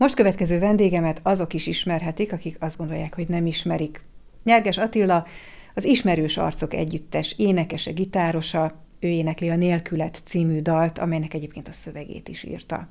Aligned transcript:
Most 0.00 0.14
következő 0.14 0.58
vendégemet 0.58 1.20
azok 1.22 1.54
is 1.54 1.66
ismerhetik, 1.66 2.32
akik 2.32 2.56
azt 2.60 2.76
gondolják, 2.76 3.14
hogy 3.14 3.28
nem 3.28 3.46
ismerik. 3.46 4.04
Nyerges 4.44 4.78
Attila 4.78 5.26
az 5.74 5.84
Ismerős 5.84 6.36
Arcok 6.36 6.74
Együttes 6.74 7.34
énekese, 7.36 7.90
gitárosa, 7.90 8.82
ő 9.00 9.08
énekli 9.08 9.48
a 9.48 9.56
Nélkület 9.56 10.20
című 10.24 10.60
dalt, 10.60 10.98
amelynek 10.98 11.34
egyébként 11.34 11.68
a 11.68 11.72
szövegét 11.72 12.28
is 12.28 12.44
írta. 12.44 12.88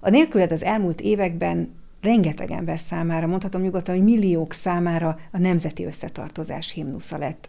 A 0.00 0.10
Nélkület 0.10 0.52
az 0.52 0.62
elmúlt 0.62 1.00
években 1.00 1.74
rengeteg 2.00 2.50
ember 2.50 2.78
számára, 2.78 3.26
mondhatom 3.26 3.62
nyugodtan, 3.62 3.94
hogy 3.94 4.04
milliók 4.04 4.52
számára 4.52 5.18
a 5.32 5.38
nemzeti 5.38 5.84
összetartozás 5.84 6.72
himnusza 6.72 7.18
lett. 7.18 7.48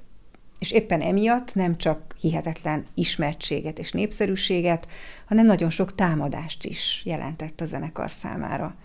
És 0.60 0.72
éppen 0.72 1.02
emiatt 1.02 1.56
nem 1.56 1.78
csak 1.78 2.16
hihetetlen 2.20 2.86
ismertséget 2.94 3.80
és 3.80 3.92
népszerűséget, 3.92 4.88
hanem 5.26 5.46
nagyon 5.46 5.70
sok 5.70 5.96
támadást 5.96 6.66
is 6.66 7.02
jelentett 7.06 7.62
a 7.62 7.66
zenekar 7.66 8.12
számára. 8.12 8.76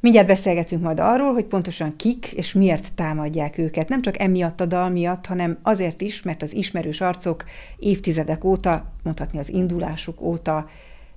Mindjárt 0.00 0.26
beszélgetünk 0.26 0.82
majd 0.82 1.00
arról, 1.00 1.32
hogy 1.32 1.44
pontosan 1.44 1.96
kik 1.96 2.32
és 2.32 2.52
miért 2.52 2.92
támadják 2.92 3.58
őket. 3.58 3.88
Nem 3.88 4.02
csak 4.02 4.18
emiatt 4.18 4.60
a 4.60 4.66
dal 4.66 4.88
miatt, 4.88 5.26
hanem 5.26 5.58
azért 5.62 6.00
is, 6.00 6.22
mert 6.22 6.42
az 6.42 6.54
ismerős 6.54 7.00
arcok 7.00 7.44
évtizedek 7.76 8.44
óta, 8.44 8.92
mondhatni 9.02 9.38
az 9.38 9.48
indulásuk 9.48 10.20
óta 10.20 10.68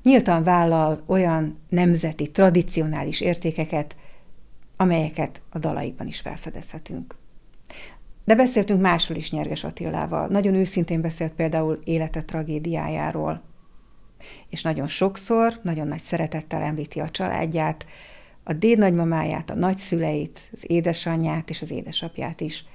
nyíltan 0.03 0.43
vállal 0.43 1.01
olyan 1.05 1.59
nemzeti, 1.69 2.31
tradicionális 2.31 3.21
értékeket, 3.21 3.95
amelyeket 4.77 5.41
a 5.49 5.59
dalaikban 5.59 6.07
is 6.07 6.19
felfedezhetünk. 6.19 7.15
De 8.27 8.35
beszéltünk 8.35 8.81
másról 8.81 9.17
is 9.17 9.31
Nyerges 9.31 9.63
Attilával. 9.63 10.27
Nagyon 10.27 10.53
őszintén 10.53 11.01
beszélt 11.01 11.33
például 11.33 11.79
élete 11.83 12.23
tragédiájáról. 12.23 13.41
És 14.49 14.61
nagyon 14.61 14.87
sokszor, 14.87 15.59
nagyon 15.61 15.87
nagy 15.87 15.99
szeretettel 15.99 16.61
említi 16.61 16.99
a 16.99 17.09
családját, 17.09 17.85
a 18.43 18.53
dédnagymamáját, 18.53 19.49
a 19.49 19.55
nagyszüleit, 19.55 20.49
az 20.51 20.63
édesanyját 20.67 21.49
és 21.49 21.61
az 21.61 21.71
édesapját 21.71 22.41
is. 22.41 22.65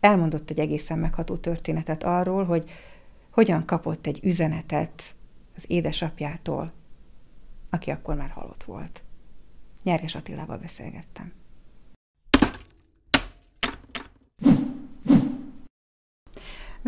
Elmondott 0.00 0.50
egy 0.50 0.58
egészen 0.58 0.98
megható 0.98 1.36
történetet 1.36 2.02
arról, 2.02 2.44
hogy 2.44 2.70
hogyan 3.30 3.64
kapott 3.64 4.06
egy 4.06 4.20
üzenetet 4.22 5.14
az 5.56 5.64
édesapjától, 5.66 6.72
aki 7.70 7.90
akkor 7.90 8.14
már 8.14 8.30
halott 8.30 8.64
volt. 8.64 9.02
Nyerges 9.82 10.14
Attilával 10.14 10.56
beszélgettem. 10.56 11.32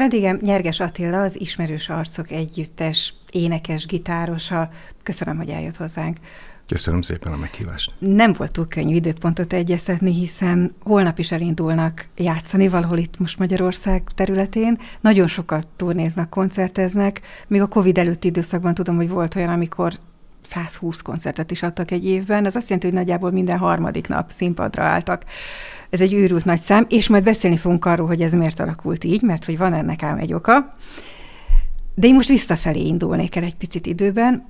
Vendégem 0.01 0.39
Nyerges 0.43 0.81
Attila, 0.81 1.23
az 1.23 1.41
Ismerős 1.41 1.89
Arcok 1.89 2.31
Együttes 2.31 3.15
énekes, 3.31 3.87
gitárosa. 3.87 4.71
Köszönöm, 5.03 5.37
hogy 5.37 5.49
eljött 5.49 5.77
hozzánk. 5.77 6.17
Köszönöm 6.67 7.03
szépen 7.03 7.33
a 7.33 7.37
meghívást. 7.37 7.93
Nem 7.99 8.33
volt 8.33 8.53
túl 8.53 8.69
könnyű 8.69 8.95
időpontot 8.95 9.53
egyeztetni, 9.53 10.13
hiszen 10.13 10.75
holnap 10.83 11.19
is 11.19 11.33
elindulnak 11.33 12.07
játszani 12.17 12.69
valahol 12.69 12.99
itt 12.99 13.19
most 13.19 13.39
Magyarország 13.39 14.03
területén. 14.15 14.79
Nagyon 15.01 15.27
sokat 15.27 15.67
turnéznak, 15.77 16.31
koncerteznek. 16.31 17.21
Még 17.47 17.61
a 17.61 17.69
Covid 17.69 17.99
előtti 17.99 18.29
időszakban 18.29 18.75
tudom, 18.75 18.97
hogy 18.97 19.09
volt 19.09 19.35
olyan, 19.35 19.49
amikor 19.49 19.93
120 20.43 21.01
koncertet 21.01 21.51
is 21.51 21.63
adtak 21.63 21.91
egy 21.91 22.05
évben. 22.05 22.45
Ez 22.45 22.57
azt 22.57 22.69
jelenti, 22.69 22.87
hogy 22.87 22.97
nagyjából 22.97 23.31
minden 23.31 23.59
harmadik 23.59 24.09
nap 24.09 24.31
színpadra 24.31 24.83
álltak. 24.83 25.23
Ez 25.91 26.01
egy 26.01 26.15
őrült 26.15 26.45
nagy 26.45 26.61
szám, 26.61 26.87
és 26.89 27.09
majd 27.09 27.25
beszélni 27.25 27.57
fogunk 27.57 27.85
arról, 27.85 28.07
hogy 28.07 28.23
ez 28.23 28.33
miért 28.33 28.61
alakult 28.61 29.05
így, 29.05 29.23
mert 29.23 29.45
hogy 29.45 29.59
van 29.59 29.73
ennek 29.73 30.03
ám 30.03 30.19
egy 30.19 30.33
oka. 30.33 30.69
De 31.95 32.07
én 32.07 32.15
most 32.15 32.29
visszafelé 32.29 32.81
indulnék 32.81 33.37
el 33.37 33.43
egy 33.43 33.57
picit 33.57 33.87
időben. 33.87 34.47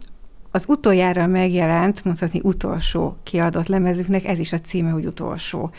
Az 0.51 0.65
utoljára 0.69 1.27
megjelent, 1.27 2.05
mondhatni 2.05 2.41
utolsó 2.43 3.17
kiadott 3.23 3.67
lemezüknek, 3.67 4.25
ez 4.25 4.39
is 4.39 4.53
a 4.53 4.61
címe, 4.61 4.91
hogy 4.91 5.07
utolsó. 5.07 5.71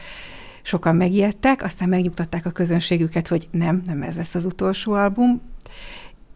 Sokan 0.61 0.95
megijedtek, 0.95 1.63
aztán 1.63 1.89
megnyugtatták 1.89 2.45
a 2.45 2.51
közönségüket, 2.51 3.27
hogy 3.27 3.47
nem, 3.51 3.81
nem 3.85 4.01
ez 4.01 4.15
lesz 4.15 4.35
az 4.35 4.45
utolsó 4.45 4.93
album. 4.93 5.41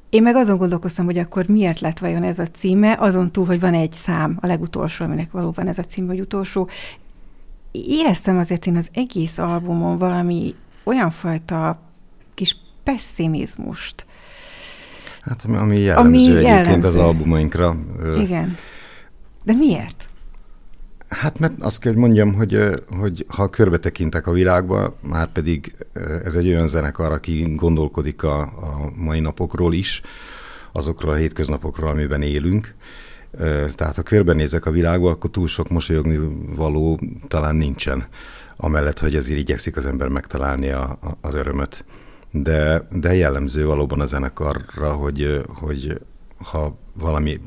Én 0.09 0.22
meg 0.22 0.35
azon 0.35 0.58
gondolkoztam, 0.58 1.06
hogy 1.06 1.18
akkor 1.18 1.47
miért 1.47 1.80
lett 1.80 2.00
vajon 2.00 2.24
ez 2.24 2.40
a 2.40 2.47
címe, 2.47 2.96
azon 3.00 3.31
túl, 3.31 3.46
hogy 3.46 3.59
van 3.59 3.74
egy 3.74 3.94
szám, 3.94 4.38
a 4.41 4.47
legutolsó, 4.47 5.06
aminek 5.06 5.31
valóban 5.31 5.68
ez 5.68 5.78
a 5.78 5.84
címe, 5.84 6.08
hogy 6.08 6.19
utolsó. 6.19 6.69
Éreztem 7.88 8.38
azért 8.38 8.66
én 8.66 8.75
az 8.75 8.90
egész 8.94 9.38
albumon 9.38 9.97
valami 9.97 10.56
olyan 10.84 11.12
fajta 11.12 11.80
kis 12.34 12.56
pessimizmust, 12.84 14.06
Hát 15.22 15.44
ami 15.44 15.80
jellemző 15.80 16.09
ami 16.09 16.18
egyébként 16.38 16.44
jellemző. 16.47 16.88
az 16.88 16.96
albumainkra. 16.96 17.75
Igen. 18.19 18.58
De 19.44 19.53
miért? 19.53 20.09
Hát 21.08 21.40
mert 21.40 21.53
azt 21.59 21.80
kell, 21.80 21.91
hogy 21.91 22.02
mondjam, 22.02 22.34
hogy, 22.34 22.59
hogy 23.00 23.25
ha 23.28 23.50
körbe 23.50 23.78
tekintek 23.78 24.28
a 24.28 24.31
világba, 24.31 24.96
már 25.02 25.28
pedig 25.31 25.75
ez 26.24 26.35
egy 26.35 26.47
olyan 26.47 26.68
zenekar, 26.68 27.12
aki 27.12 27.53
gondolkodik 27.56 28.24
a, 28.24 28.40
a 28.41 28.91
mai 28.96 29.19
napokról 29.19 29.74
is, 29.74 30.02
azokról 30.72 31.12
a 31.12 31.16
hétköznapokról, 31.16 31.90
amiben 31.90 32.22
élünk. 32.22 32.75
Tehát 33.75 33.96
ha 33.96 34.01
körbenézek 34.01 34.66
a 34.66 34.72
világba, 34.72 35.09
akkor 35.09 35.29
túl 35.29 35.47
sok 35.47 35.69
mosolyogni 35.69 36.19
való 36.56 37.00
talán 37.28 37.56
nincsen, 37.56 38.06
amellett, 38.57 39.00
hogy 39.00 39.16
ezért 39.16 39.40
igyekszik 39.40 39.78
az 39.78 39.85
ember 39.85 40.07
megtalálni 40.07 40.69
a, 40.69 40.81
a, 40.81 41.18
az 41.22 41.35
örömöt 41.35 41.85
de, 42.44 42.88
de 42.91 43.13
jellemző 43.16 43.66
valóban 43.66 44.00
a 44.00 44.06
zenekarra, 44.06 44.91
hogy, 44.94 45.41
hogy 45.47 46.01
ha 46.38 46.78
valami 46.94 47.40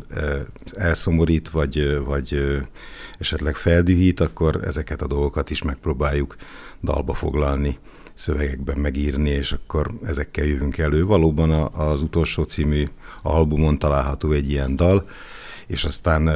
elszomorít, 0.76 1.48
vagy, 1.48 1.98
vagy 2.04 2.58
esetleg 3.18 3.54
feldühít, 3.54 4.20
akkor 4.20 4.60
ezeket 4.64 5.02
a 5.02 5.06
dolgokat 5.06 5.50
is 5.50 5.62
megpróbáljuk 5.62 6.36
dalba 6.82 7.14
foglalni, 7.14 7.78
szövegekben 8.14 8.78
megírni, 8.78 9.30
és 9.30 9.52
akkor 9.52 9.90
ezekkel 10.04 10.44
jövünk 10.44 10.78
elő. 10.78 11.04
Valóban 11.04 11.50
az 11.72 12.02
utolsó 12.02 12.42
című 12.42 12.88
albumon 13.22 13.78
található 13.78 14.32
egy 14.32 14.50
ilyen 14.50 14.76
dal, 14.76 15.08
és 15.68 15.84
aztán 15.84 16.26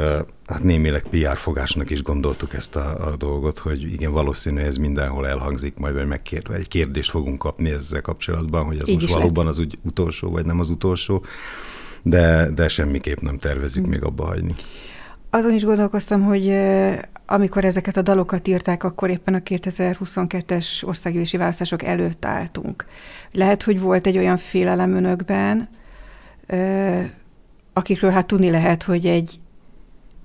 hát 0.46 0.62
némileg 0.62 1.02
PR 1.02 1.36
fogásnak 1.36 1.90
is 1.90 2.02
gondoltuk 2.02 2.54
ezt 2.54 2.76
a, 2.76 3.06
a 3.06 3.16
dolgot, 3.16 3.58
hogy 3.58 3.92
igen, 3.92 4.12
valószínű 4.12 4.60
ez 4.60 4.76
mindenhol 4.76 5.28
elhangzik, 5.28 5.76
majd 5.76 5.94
vagy 5.94 6.06
megkérve 6.06 6.54
egy 6.54 6.68
kérdést 6.68 7.10
fogunk 7.10 7.38
kapni 7.38 7.70
ezzel 7.70 8.00
kapcsolatban, 8.00 8.64
hogy 8.64 8.78
ez 8.78 8.88
Így 8.88 9.00
most 9.00 9.12
valóban 9.12 9.44
lett. 9.44 9.54
az 9.54 9.60
úgy 9.60 9.78
utolsó, 9.82 10.30
vagy 10.30 10.46
nem 10.46 10.60
az 10.60 10.70
utolsó, 10.70 11.24
de, 12.02 12.50
de 12.54 12.68
semmiképp 12.68 13.18
nem 13.18 13.38
tervezünk 13.38 13.86
hmm. 13.86 13.94
még 13.94 14.04
abba 14.04 14.24
hagyni. 14.24 14.54
Azon 15.30 15.54
is 15.54 15.64
gondolkoztam, 15.64 16.22
hogy 16.22 16.58
amikor 17.26 17.64
ezeket 17.64 17.96
a 17.96 18.02
dalokat 18.02 18.48
írták, 18.48 18.84
akkor 18.84 19.10
éppen 19.10 19.34
a 19.34 19.38
2022-es 19.38 20.84
országgyűlési 20.84 21.36
választások 21.36 21.82
előtt 21.82 22.24
álltunk. 22.24 22.84
Lehet, 23.32 23.62
hogy 23.62 23.80
volt 23.80 24.06
egy 24.06 24.18
olyan 24.18 24.36
félelem 24.36 24.94
önökben, 24.94 25.68
akikről 27.72 28.10
hát 28.10 28.26
tudni 28.26 28.50
lehet, 28.50 28.82
hogy 28.82 29.06
egy, 29.06 29.40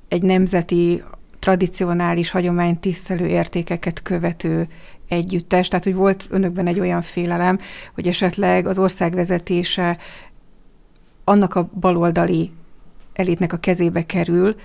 egy 0.07 0.21
nemzeti, 0.21 1.03
tradicionális, 1.39 2.29
hagyomány 2.29 2.79
tisztelő 2.79 3.27
értékeket 3.27 4.01
követő 4.01 4.67
együttes, 5.07 5.67
tehát 5.67 5.83
hogy 5.83 5.95
volt 5.95 6.27
önökben 6.29 6.67
egy 6.67 6.79
olyan 6.79 7.01
félelem, 7.01 7.59
hogy 7.93 8.07
esetleg 8.07 8.67
az 8.67 8.79
ország 8.79 9.13
vezetése 9.13 9.97
annak 11.23 11.55
a 11.55 11.69
baloldali 11.79 12.51
elitnek 13.13 13.53
a 13.53 13.57
kezébe 13.57 14.05
kerül, 14.05 14.55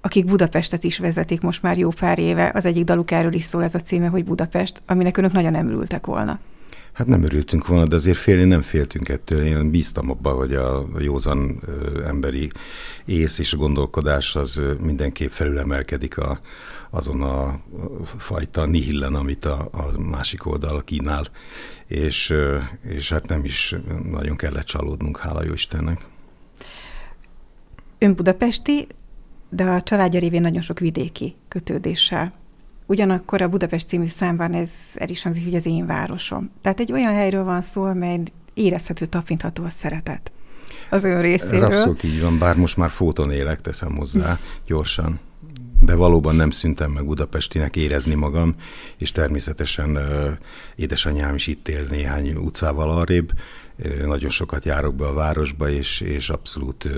akik 0.00 0.24
Budapestet 0.24 0.84
is 0.84 0.98
vezetik 0.98 1.40
most 1.40 1.62
már 1.62 1.78
jó 1.78 1.88
pár 1.88 2.18
éve. 2.18 2.50
Az 2.54 2.66
egyik 2.66 2.84
daluk 2.84 3.10
erről 3.10 3.34
is 3.34 3.44
szól 3.44 3.62
ez 3.62 3.74
a 3.74 3.80
címe, 3.80 4.06
hogy 4.06 4.24
Budapest, 4.24 4.82
aminek 4.86 5.16
önök 5.16 5.32
nagyon 5.32 5.52
nem 5.52 5.68
ültek 5.68 6.06
volna. 6.06 6.38
Hát 6.94 7.06
nem 7.06 7.22
örültünk 7.22 7.66
volna, 7.66 7.86
de 7.86 7.94
azért 7.94 8.16
félni 8.16 8.44
nem 8.44 8.60
féltünk 8.60 9.08
ettől. 9.08 9.42
Én 9.42 9.70
bíztam 9.70 10.10
abba, 10.10 10.30
hogy 10.30 10.54
a 10.54 10.86
józan 10.98 11.60
emberi 12.04 12.50
ész 13.04 13.38
és 13.38 13.56
gondolkodás 13.56 14.36
az 14.36 14.62
mindenképp 14.80 15.30
felülemelkedik 15.30 16.18
a, 16.18 16.40
azon 16.90 17.22
a 17.22 17.60
fajta 18.18 18.66
nihillen, 18.66 19.14
amit 19.14 19.44
a, 19.44 19.68
a 19.72 20.00
másik 20.00 20.46
oldal 20.46 20.82
kínál, 20.84 21.26
és, 21.86 22.34
és 22.82 23.10
hát 23.10 23.28
nem 23.28 23.44
is 23.44 23.74
nagyon 24.10 24.36
kellett 24.36 24.66
csalódnunk, 24.66 25.18
hála 25.18 25.44
jó 25.44 25.52
Istennek. 25.52 26.06
Ön 27.98 28.14
budapesti, 28.14 28.86
de 29.48 29.64
a 29.64 29.82
családja 29.82 30.20
révén 30.20 30.40
nagyon 30.40 30.62
sok 30.62 30.78
vidéki 30.78 31.34
kötődéssel 31.48 32.43
Ugyanakkor 32.86 33.42
a 33.42 33.48
Budapest 33.48 33.88
című 33.88 34.06
számban 34.06 34.52
ez 34.52 34.70
el 34.94 35.08
is 35.08 35.22
hangzik, 35.22 35.44
hogy 35.44 35.54
az 35.54 35.66
én 35.66 35.86
városom. 35.86 36.50
Tehát 36.60 36.80
egy 36.80 36.92
olyan 36.92 37.12
helyről 37.12 37.44
van 37.44 37.62
szó, 37.62 37.82
amely 37.82 38.20
érezhető, 38.54 39.06
tapintható 39.06 39.64
a 39.64 39.70
szeretet 39.70 40.32
az 40.90 41.04
ön 41.04 41.20
részéről. 41.20 41.62
Ez 41.62 41.62
abszolút 41.62 42.02
így 42.02 42.20
van, 42.20 42.38
bár 42.38 42.56
most 42.56 42.76
már 42.76 42.90
fóton 42.90 43.30
élek, 43.30 43.60
teszem 43.60 43.96
hozzá 43.96 44.38
gyorsan. 44.66 45.20
de 45.80 45.94
valóban 45.94 46.36
nem 46.36 46.50
szüntem 46.50 46.90
meg 46.90 47.04
Budapestinek 47.04 47.76
érezni 47.76 48.14
magam, 48.14 48.54
és 48.98 49.12
természetesen 49.12 49.98
édesanyám 50.76 51.34
is 51.34 51.46
itt 51.46 51.68
él 51.68 51.86
néhány 51.90 52.34
utcával 52.34 52.90
arrébb, 52.90 53.32
nagyon 54.06 54.30
sokat 54.30 54.64
járok 54.64 54.94
be 54.94 55.06
a 55.06 55.12
városba, 55.12 55.70
és, 55.70 56.00
és 56.00 56.28
abszolút 56.28 56.88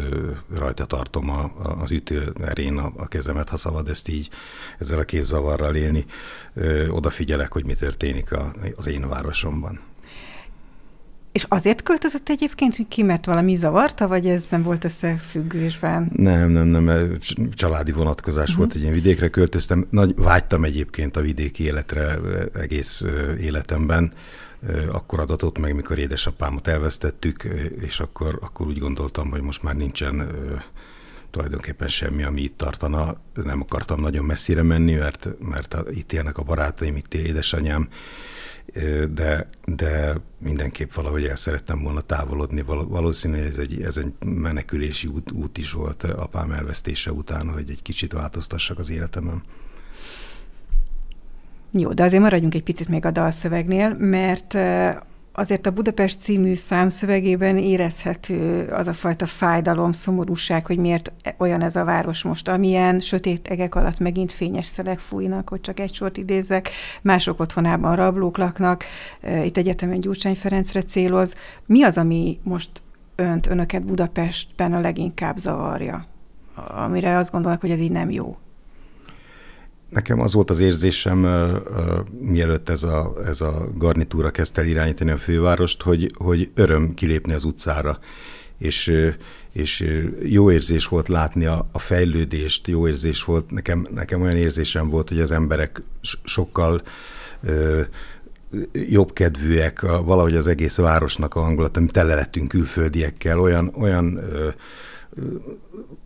rajta 0.55 0.85
tartom 0.85 1.31
a, 1.31 1.53
az 1.81 1.91
ütőerén 1.91 2.79
a, 2.79 2.93
a 2.97 3.09
kezemet, 3.09 3.49
ha 3.49 3.57
szabad 3.57 3.89
ezt 3.89 4.09
így 4.09 4.29
ezzel 4.79 4.99
a 4.99 5.03
képzavarral 5.03 5.75
élni. 5.75 6.05
Odafigyelek, 6.89 7.53
hogy 7.53 7.65
mi 7.65 7.75
történik 7.75 8.33
a, 8.33 8.55
az 8.77 8.87
én 8.87 9.09
városomban. 9.09 9.81
És 11.37 11.47
azért 11.49 11.83
költözött 11.83 12.29
egyébként 12.29 12.77
ki, 12.89 13.03
mert 13.03 13.25
valami 13.25 13.57
zavarta, 13.57 14.09
vagy 14.09 14.27
ez 14.27 14.47
nem 14.51 14.63
volt 14.63 14.85
összefüggésben? 14.85 16.11
Nem, 16.15 16.51
nem, 16.51 16.67
nem, 16.67 17.17
családi 17.55 17.93
vonatkozás 17.93 18.49
uh-huh. 18.49 18.57
volt, 18.57 18.75
egy 18.75 18.81
ilyen 18.81 18.93
vidékre 18.93 19.29
költöztem. 19.29 19.87
Nagy, 19.91 20.15
vágytam 20.17 20.65
egyébként 20.65 21.17
a 21.17 21.21
vidéki 21.21 21.65
életre 21.65 22.19
egész 22.55 23.05
életemben 23.41 24.13
akkor 24.93 25.21
adatott 25.21 25.59
meg, 25.59 25.75
mikor 25.75 25.99
édesapámat 25.99 26.69
elvesztettük, 26.69 27.43
és 27.81 28.01
akkor, 28.01 28.39
akkor 28.43 28.67
úgy 28.67 28.79
gondoltam, 28.79 29.31
hogy 29.31 29.41
most 29.41 29.63
már 29.63 29.77
nincsen 29.77 30.29
tulajdonképpen 31.31 31.89
semmi, 31.89 32.23
ami 32.23 32.41
itt 32.41 32.57
tartana. 32.57 33.21
Nem 33.35 33.61
akartam 33.61 34.01
nagyon 34.01 34.25
messzire 34.25 34.63
menni, 34.63 34.95
mert, 34.95 35.29
mert 35.39 35.77
itt 35.91 36.13
élnek 36.13 36.39
a 36.39 36.43
barátaim, 36.43 36.97
itt 36.97 37.15
él 37.15 37.25
édesanyám, 37.25 37.89
de, 39.11 39.49
de 39.65 40.15
mindenképp 40.39 40.93
valahogy 40.93 41.25
el 41.25 41.37
szerettem 41.37 41.83
volna 41.83 42.01
távolodni. 42.01 42.63
Valószínűleg 42.67 43.47
ez 43.47 43.59
egy, 43.59 43.83
ez 43.83 43.97
egy 43.97 44.13
menekülési 44.25 45.09
út, 45.09 45.33
út 45.33 45.59
is 45.59 45.73
volt 45.73 46.03
apám 46.03 46.51
elvesztése 46.51 47.13
után, 47.13 47.49
hogy 47.53 47.71
egy 47.71 47.83
kicsit 47.83 48.13
változtassak 48.13 48.79
az 48.79 48.91
életemben. 48.91 49.43
Jó, 51.71 51.93
de 51.93 52.05
azért 52.05 52.23
maradjunk 52.23 52.55
egy 52.55 52.63
picit 52.63 52.89
még 52.89 53.05
a 53.05 53.11
dalszövegnél, 53.11 53.95
mert 53.95 54.57
azért 55.39 55.67
a 55.67 55.71
Budapest 55.71 56.21
című 56.21 56.55
számszövegében 56.55 57.57
érezhető 57.57 58.69
az 58.69 58.87
a 58.87 58.93
fajta 58.93 59.27
fájdalom, 59.27 59.93
szomorúság, 59.93 60.67
hogy 60.67 60.79
miért 60.79 61.13
olyan 61.39 61.63
ez 61.63 61.77
a 61.77 61.85
város 61.85 62.23
most, 62.23 62.49
amilyen 62.49 63.01
sötét 63.01 63.49
egek 63.49 63.75
alatt 63.75 63.99
megint 63.99 64.33
fényes 64.33 64.67
szelek 64.67 64.99
fújnak, 64.99 65.49
hogy 65.49 65.61
csak 65.61 65.81
egy 65.81 65.95
sort 65.95 66.17
idézek, 66.17 66.71
mások 67.03 67.41
otthonában 67.41 67.97
rablók 67.97 68.39
laknak, 68.39 68.85
itt 69.45 69.57
egyetemen 69.57 70.01
Gyurcsány 70.01 70.37
Ferencre 70.37 70.83
céloz. 70.83 71.35
Mi 71.67 71.83
az, 71.83 71.97
ami 71.99 72.39
most 72.43 72.71
önt, 73.17 73.47
önöket 73.47 73.85
Budapestben 73.85 74.73
a 74.73 74.81
leginkább 74.81 75.37
zavarja? 75.37 76.05
Amire 76.85 77.17
azt 77.17 77.31
gondolnak, 77.31 77.61
hogy 77.61 77.71
ez 77.71 77.81
így 77.81 77.93
nem 77.93 78.11
jó. 78.11 78.37
Nekem 79.89 80.21
az 80.21 80.35
volt 80.35 80.51
az 80.51 80.61
érzésem, 80.61 81.19
mielőtt 82.21 82.69
ez 82.69 82.83
a, 82.83 83.13
ez 83.25 83.41
a 83.41 83.69
garnitúra 83.75 84.31
kezdte 84.31 84.61
el 84.61 84.67
irányítani 84.67 85.11
a 85.11 85.17
fővárost, 85.17 85.83
hogy, 85.83 86.13
hogy 86.15 86.51
öröm 86.55 86.95
kilépni 86.95 87.33
az 87.33 87.45
utcára. 87.45 87.99
És, 88.59 88.93
és 89.53 89.93
jó 90.23 90.51
érzés 90.51 90.87
volt 90.87 91.09
látni 91.09 91.45
a, 91.45 91.69
a 91.73 91.79
fejlődést, 91.79 92.67
jó 92.67 92.89
érzés 92.89 93.25
volt, 93.25 93.51
nekem, 93.51 93.87
nekem 93.95 94.23
olyan 94.23 94.37
érzésem 94.37 94.89
volt, 94.89 95.09
hogy 95.09 95.21
az 95.21 95.31
emberek 95.31 95.83
sokkal 96.25 96.83
jobb 98.73 99.13
kedvűek, 99.13 99.81
valahogy 99.81 100.37
az 100.37 100.47
egész 100.47 100.77
városnak 100.77 101.35
a 101.35 101.41
hangulat, 101.41 101.77
amit 101.77 101.93
tele 101.93 102.15
lettünk 102.15 102.49
külföldiekkel, 102.49 103.41
olyan, 103.41 103.73
olyan 103.75 104.07
uh, 104.07 104.55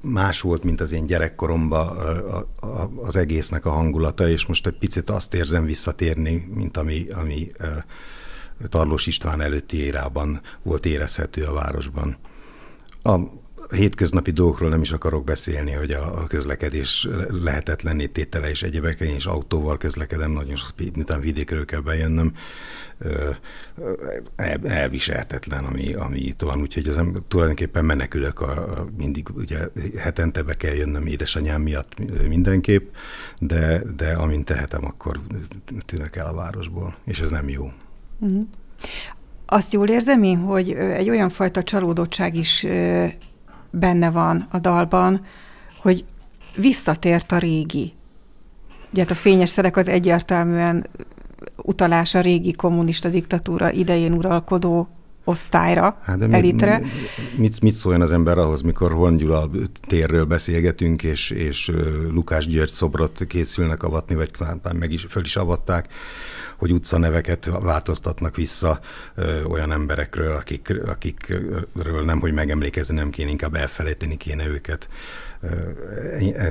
más 0.03 0.41
volt, 0.41 0.65
mint 0.65 0.81
az 0.81 0.93
én 0.93 1.07
gyerekkoromban 1.07 1.97
az 2.97 3.17
egésznek 3.17 3.67
a 3.67 3.71
hangulata, 3.71 4.29
és 4.29 4.47
most 4.47 4.67
egy 4.67 4.79
picit 4.79 5.11
azt 5.11 5.35
érzem 5.35 5.65
visszatérni, 5.65 6.49
mint 6.55 6.77
ami, 6.77 7.07
ami 7.09 7.47
Tarlós 8.69 9.07
István 9.07 9.41
előtti 9.41 9.77
érában 9.77 10.41
volt 10.63 10.87
érezhető 10.87 11.43
a 11.43 11.53
városban. 11.53 12.17
A, 13.03 13.19
hétköznapi 13.71 14.31
dolgokról 14.31 14.69
nem 14.69 14.81
is 14.81 14.93
akarok 14.93 15.25
beszélni, 15.25 15.73
hogy 15.73 15.91
a, 15.91 16.27
közlekedés 16.27 17.09
lehetetlenné 17.43 18.07
tétele 18.07 18.49
és 18.49 18.63
egyébek, 18.63 19.01
én 19.01 19.15
is 19.15 19.27
autóval 19.27 19.77
közlekedem, 19.77 20.31
nagyon 20.31 20.57
sok, 20.57 20.71
miután 20.95 21.21
vidékről 21.21 21.65
kell 21.65 21.81
bejönnöm, 21.81 22.33
el, 24.37 24.59
elviselhetetlen, 24.63 25.65
ami, 25.65 25.93
ami 25.93 26.19
itt 26.19 26.43
van, 26.43 26.61
úgyhogy 26.61 26.89
ez 26.89 26.99
tulajdonképpen 27.29 27.85
menekülök, 27.85 28.41
a, 28.41 28.51
a, 28.51 28.87
mindig 28.97 29.29
ugye 29.35 29.59
hetente 29.99 30.43
be 30.43 30.55
kell 30.55 30.75
jönnöm 30.75 31.07
édesanyám 31.07 31.63
miatt 31.63 31.93
mindenképp, 32.29 32.95
de, 33.39 33.83
de 33.97 34.13
amint 34.13 34.45
tehetem, 34.45 34.85
akkor 34.85 35.21
tűnök 35.87 36.17
el 36.17 36.27
a 36.27 36.35
városból, 36.35 36.97
és 37.05 37.21
ez 37.21 37.31
nem 37.31 37.49
jó. 37.49 37.73
Uh-huh. 38.19 38.47
Azt 39.47 39.73
jól 39.73 39.89
érzem 39.89 40.23
én, 40.23 40.39
hogy 40.39 40.73
egy 40.73 41.09
olyan 41.09 41.29
fajta 41.29 41.63
csalódottság 41.63 42.35
is 42.35 42.67
benne 43.71 44.11
van 44.11 44.47
a 44.51 44.59
dalban, 44.59 45.25
hogy 45.81 46.05
visszatért 46.57 47.33
a 47.33 47.39
régi. 47.39 47.93
Ugye 48.93 49.03
hát 49.03 49.11
a 49.11 49.15
fényes 49.15 49.49
szerek 49.49 49.77
az 49.77 49.89
egyértelműen 49.89 50.87
utalás 51.57 52.15
a 52.15 52.21
régi 52.21 52.53
kommunista 52.53 53.09
diktatúra 53.09 53.73
idején 53.73 54.13
uralkodó 54.13 54.89
osztályra, 55.25 55.99
hát 56.03 56.19
de 56.19 56.29
elitre. 56.37 56.79
Mit, 56.79 57.39
mit, 57.39 57.61
mit 57.61 57.75
szóljon 57.75 58.01
az 58.01 58.11
ember 58.11 58.39
ahhoz, 58.39 58.61
mikor 58.61 58.93
Horn 58.93 59.17
Gyula 59.17 59.51
térről 59.87 60.25
beszélgetünk, 60.25 61.03
és, 61.03 61.31
és 61.31 61.71
Lukás 62.13 62.47
György 62.47 62.71
szobrot 62.71 63.25
készülnek 63.29 63.83
avatni, 63.83 64.15
vagy 64.15 64.31
talán 64.39 64.61
meg 64.79 64.93
is, 64.93 65.07
föl 65.09 65.25
is 65.25 65.37
avatták, 65.37 65.93
hogy 66.61 66.73
utcaneveket 66.73 67.45
változtatnak 67.63 68.37
vissza 68.37 68.81
ö, 69.15 69.43
olyan 69.45 69.73
emberekről, 69.73 70.37
akik, 70.37 70.81
akikről 70.87 72.05
nem, 72.05 72.21
hogy 72.21 72.33
megemlékezni 72.33 72.95
nem 72.95 73.11
kéne, 73.11 73.31
inkább 73.31 73.55
elfelejteni 73.55 74.17
kéne 74.17 74.47
őket. 74.47 74.89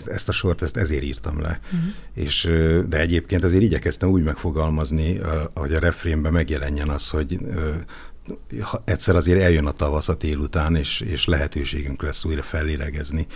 Ezt 0.05 0.29
a 0.29 0.31
sort 0.31 0.61
ezt 0.61 0.77
ezért 0.77 1.03
írtam 1.03 1.41
le. 1.41 1.59
Uh-huh. 1.63 1.79
És, 2.13 2.43
de 2.87 2.99
egyébként 2.99 3.43
azért 3.43 3.63
igyekeztem 3.63 4.09
úgy 4.09 4.23
megfogalmazni, 4.23 5.19
hogy 5.55 5.73
a 5.73 5.79
refrénben 5.79 6.31
megjelenjen 6.31 6.89
az, 6.89 7.09
hogy 7.09 7.39
egyszer 8.85 9.15
azért 9.15 9.41
eljön 9.41 9.65
a 9.65 9.71
tavasz 9.71 10.09
a 10.09 10.17
tél 10.17 10.37
után, 10.37 10.75
és, 10.75 11.01
és 11.01 11.25
lehetőségünk 11.25 12.01
lesz 12.01 12.25
újra 12.25 12.41
fellélegezni. 12.41 13.27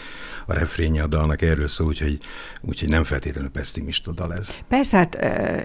A 0.45 0.53
refrénje 0.53 1.03
a 1.03 1.07
dalnak 1.07 1.41
erről 1.41 1.67
szól, 1.67 1.87
úgyhogy, 1.87 2.17
úgyhogy 2.61 2.89
nem 2.89 3.03
feltétlenül 3.03 3.49
pessimista 3.49 4.11
dal 4.11 4.33
ez. 4.33 4.55
Persze, 4.67 4.97
hát 4.97 5.17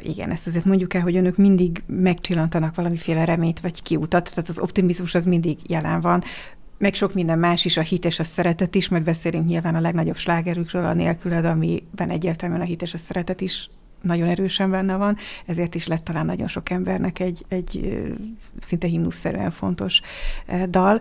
igen, 0.03 0.31
ezt 0.31 0.47
azért 0.47 0.65
mondjuk 0.65 0.95
el, 0.95 1.03
hogy 1.03 1.17
önök 1.17 1.37
mindig 1.37 1.83
megcsillantanak 1.87 2.75
valamiféle 2.75 3.25
reményt 3.25 3.61
vagy 3.61 3.83
kiutat, 3.83 4.29
tehát 4.29 4.49
az 4.49 4.59
optimizmus 4.59 5.15
az 5.15 5.25
mindig 5.25 5.59
jelen 5.67 6.01
van 6.01 6.25
meg 6.79 6.95
sok 6.95 7.15
minden 7.15 7.39
más 7.39 7.65
is, 7.65 7.77
a 7.77 7.81
hit 7.81 8.05
és 8.05 8.19
a 8.19 8.25
szeretet 8.25 8.75
is, 8.75 8.89
mert 8.89 9.05
beszélünk 9.05 9.47
nyilván 9.47 9.75
a 9.75 9.81
legnagyobb 9.81 10.17
slágerükről, 10.17 10.85
a 10.85 10.93
nélküled, 10.93 11.45
amiben 11.45 12.11
egyértelműen 12.11 12.61
a 12.61 12.65
hit 12.65 12.83
és 12.83 12.95
a 12.95 12.99
szeretet 12.99 13.41
is 13.41 13.71
nagyon 14.03 14.29
erősen 14.29 14.71
benne 14.71 14.97
van, 14.97 15.17
ezért 15.47 15.75
is 15.75 15.87
lett 15.87 16.05
talán 16.05 16.27
nagyon 16.27 16.49
sok 16.49 16.71
embernek 16.71 17.19
egy, 17.19 17.45
egy 17.49 18.01
szinte 18.61 18.87
himnuszszerűen 18.87 19.51
fontos 19.51 20.01
dal. 20.69 21.01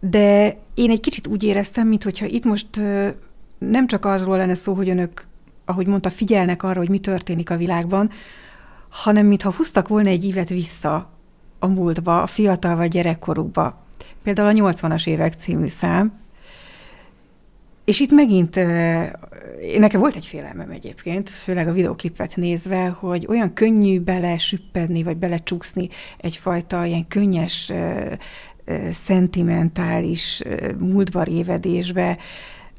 De 0.00 0.56
én 0.74 0.90
egy 0.90 1.00
kicsit 1.00 1.26
úgy 1.26 1.42
éreztem, 1.42 1.88
mintha 1.88 2.26
itt 2.26 2.44
most 2.44 2.80
nem 3.58 3.86
csak 3.86 4.04
arról 4.04 4.36
lenne 4.36 4.54
szó, 4.54 4.74
hogy 4.74 4.88
önök, 4.88 5.26
ahogy 5.64 5.86
mondta, 5.86 6.10
figyelnek 6.10 6.62
arra, 6.62 6.78
hogy 6.78 6.88
mi 6.88 6.98
történik 6.98 7.50
a 7.50 7.56
világban, 7.56 8.10
hanem 8.88 9.26
mintha 9.26 9.52
húztak 9.52 9.88
volna 9.88 10.08
egy 10.08 10.24
évet 10.24 10.48
vissza 10.48 11.10
a 11.58 11.66
múltba, 11.66 12.22
a 12.22 12.26
fiatal 12.26 12.76
vagy 12.76 12.90
gyerekkorukba. 12.90 13.80
Például 14.22 14.48
a 14.64 14.72
80-as 14.72 15.06
évek 15.06 15.34
című 15.34 15.68
szám, 15.68 16.20
és 17.92 18.00
itt 18.00 18.10
megint 18.10 18.54
nekem 19.78 20.00
volt 20.00 20.16
egy 20.16 20.26
félelmem 20.26 20.70
egyébként, 20.70 21.30
főleg 21.30 21.68
a 21.68 21.72
videoklipet 21.72 22.36
nézve, 22.36 22.88
hogy 22.88 23.26
olyan 23.28 23.52
könnyű 23.52 24.00
bele 24.00 24.38
süppedni, 24.38 25.02
vagy 25.02 25.16
belecsúszni 25.16 25.88
egyfajta 26.18 26.84
ilyen 26.84 27.06
könnyes, 27.08 27.72
szentimentális 28.90 30.42
múltba 30.78 31.22
révedésbe, 31.22 32.18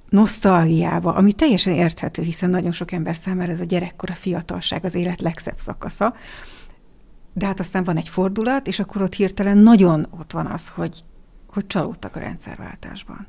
nosztalgiába, 0.09 1.13
ami 1.13 1.33
teljesen 1.33 1.73
érthető, 1.73 2.21
hiszen 2.21 2.49
nagyon 2.49 2.71
sok 2.71 2.91
ember 2.91 3.15
számára 3.15 3.51
ez 3.51 3.59
a 3.59 3.65
gyerekkor, 3.65 4.09
a 4.09 4.15
fiatalság, 4.15 4.85
az 4.85 4.95
élet 4.95 5.21
legszebb 5.21 5.59
szakasza. 5.59 6.15
De 7.33 7.45
hát 7.45 7.59
aztán 7.59 7.83
van 7.83 7.97
egy 7.97 8.09
fordulat, 8.09 8.67
és 8.67 8.79
akkor 8.79 9.01
ott 9.01 9.13
hirtelen 9.13 9.57
nagyon 9.57 10.07
ott 10.19 10.31
van 10.31 10.45
az, 10.45 10.67
hogy, 10.67 11.03
hogy 11.47 11.67
csalódtak 11.67 12.15
a 12.15 12.19
rendszerváltásban. 12.19 13.27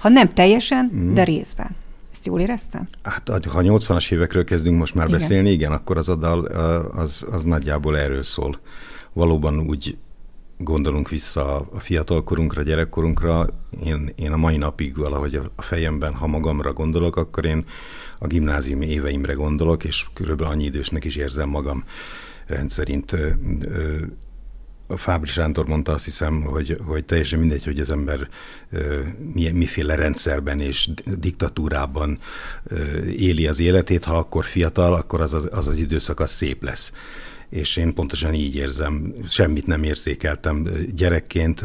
Ha 0.00 0.08
nem 0.08 0.32
teljesen, 0.32 0.90
mm. 0.94 1.14
de 1.14 1.24
részben. 1.24 1.76
Ezt 2.12 2.26
jól 2.26 2.40
éreztem? 2.40 2.86
Hát, 3.02 3.28
ha 3.28 3.60
80-as 3.62 4.12
évekről 4.12 4.44
kezdünk 4.44 4.78
most 4.78 4.94
már 4.94 5.06
igen. 5.06 5.18
beszélni, 5.18 5.50
igen, 5.50 5.72
akkor 5.72 5.96
az 5.96 6.08
a 6.08 6.14
dal 6.14 6.44
az, 6.94 7.26
az 7.30 7.44
nagyjából 7.44 7.98
erről 7.98 8.22
szól. 8.22 8.60
Valóban 9.12 9.60
úgy 9.60 9.96
gondolunk 10.58 11.08
vissza 11.08 11.56
a 11.56 11.78
fiatalkorunkra, 11.78 12.62
gyerekkorunkra, 12.62 13.46
én, 13.84 14.12
én 14.14 14.32
a 14.32 14.36
mai 14.36 14.56
napig 14.56 14.96
valahogy 14.96 15.34
a 15.56 15.62
fejemben, 15.62 16.14
ha 16.14 16.26
magamra 16.26 16.72
gondolok, 16.72 17.16
akkor 17.16 17.44
én 17.44 17.64
a 18.18 18.26
gimnáziumi 18.26 18.86
éveimre 18.86 19.32
gondolok, 19.32 19.84
és 19.84 20.06
körülbelül 20.14 20.52
annyi 20.52 20.64
idősnek 20.64 21.04
is 21.04 21.16
érzem 21.16 21.48
magam 21.48 21.84
rendszerint. 22.46 23.16
A 24.90 24.96
Fábri 24.96 25.30
Sándor 25.30 25.66
mondta 25.66 25.92
azt 25.92 26.04
hiszem, 26.04 26.42
hogy, 26.42 26.80
hogy 26.86 27.04
teljesen 27.04 27.38
mindegy, 27.38 27.64
hogy 27.64 27.80
az 27.80 27.90
ember 27.90 28.28
milyen, 29.32 29.54
miféle 29.54 29.94
rendszerben 29.94 30.60
és 30.60 30.88
diktatúrában 31.18 32.18
éli 33.16 33.46
az 33.46 33.60
életét, 33.60 34.04
ha 34.04 34.16
akkor 34.16 34.44
fiatal, 34.44 34.94
akkor 34.94 35.20
az 35.20 35.34
az, 35.34 35.48
az, 35.52 35.66
az 35.66 35.78
időszak 35.78 36.20
az 36.20 36.30
szép 36.30 36.62
lesz. 36.62 36.92
És 37.48 37.76
én 37.76 37.94
pontosan 37.94 38.34
így 38.34 38.56
érzem, 38.56 39.14
semmit 39.28 39.66
nem 39.66 39.82
érzékeltem 39.82 40.68
gyerekként 40.94 41.64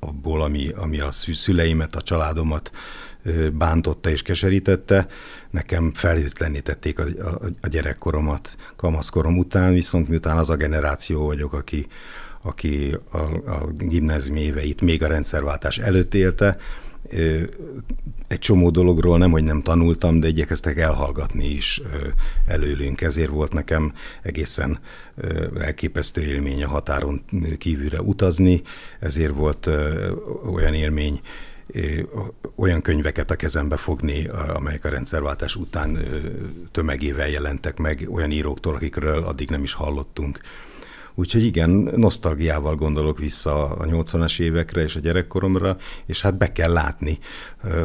abból, 0.00 0.42
ami, 0.42 0.68
ami 0.68 1.00
a 1.00 1.10
szüleimet, 1.10 1.96
a 1.96 2.02
családomat 2.02 2.70
bántotta 3.52 4.10
és 4.10 4.22
keserítette, 4.22 5.06
nekem 5.50 5.92
felhőtlenítették 5.94 6.98
a, 6.98 7.02
a, 7.02 7.38
a 7.60 7.68
gyerekkoromat 7.68 8.56
kamaszkorom 8.76 9.38
után, 9.38 9.72
viszont 9.72 10.08
miután 10.08 10.36
az 10.36 10.50
a 10.50 10.56
generáció 10.56 11.26
vagyok, 11.26 11.52
aki, 11.52 11.86
aki 12.46 12.96
a, 13.12 13.18
a 13.50 13.66
gimnázium 13.78 14.36
éveit 14.36 14.80
még 14.80 15.02
a 15.02 15.08
rendszerváltás 15.08 15.78
előtt 15.78 16.14
élte, 16.14 16.56
egy 18.26 18.38
csomó 18.38 18.70
dologról 18.70 19.18
nem, 19.18 19.30
hogy 19.30 19.42
nem 19.42 19.62
tanultam, 19.62 20.20
de 20.20 20.28
igyekeztek 20.28 20.78
elhallgatni 20.78 21.46
is 21.46 21.80
előlünk. 22.46 23.00
Ezért 23.00 23.30
volt 23.30 23.52
nekem 23.52 23.92
egészen 24.22 24.78
elképesztő 25.60 26.20
élmény 26.20 26.64
a 26.64 26.68
határon 26.68 27.24
kívülre 27.58 28.00
utazni, 28.00 28.62
ezért 29.00 29.32
volt 29.32 29.70
olyan 30.52 30.74
élmény, 30.74 31.20
olyan 32.56 32.82
könyveket 32.82 33.30
a 33.30 33.36
kezembe 33.36 33.76
fogni, 33.76 34.28
amelyek 34.54 34.84
a 34.84 34.88
rendszerváltás 34.88 35.56
után 35.56 35.98
tömegével 36.72 37.28
jelentek 37.28 37.78
meg, 37.78 38.08
olyan 38.12 38.30
íróktól, 38.30 38.74
akikről 38.74 39.22
addig 39.22 39.50
nem 39.50 39.62
is 39.62 39.72
hallottunk. 39.72 40.40
Úgyhogy 41.14 41.44
igen, 41.44 41.70
nosztalgiával 41.96 42.74
gondolok 42.74 43.18
vissza 43.18 43.64
a 43.64 43.84
80-as 43.84 44.40
évekre 44.40 44.82
és 44.82 44.96
a 44.96 45.00
gyerekkoromra, 45.00 45.76
és 46.06 46.22
hát 46.22 46.36
be 46.36 46.52
kell 46.52 46.72
látni, 46.72 47.18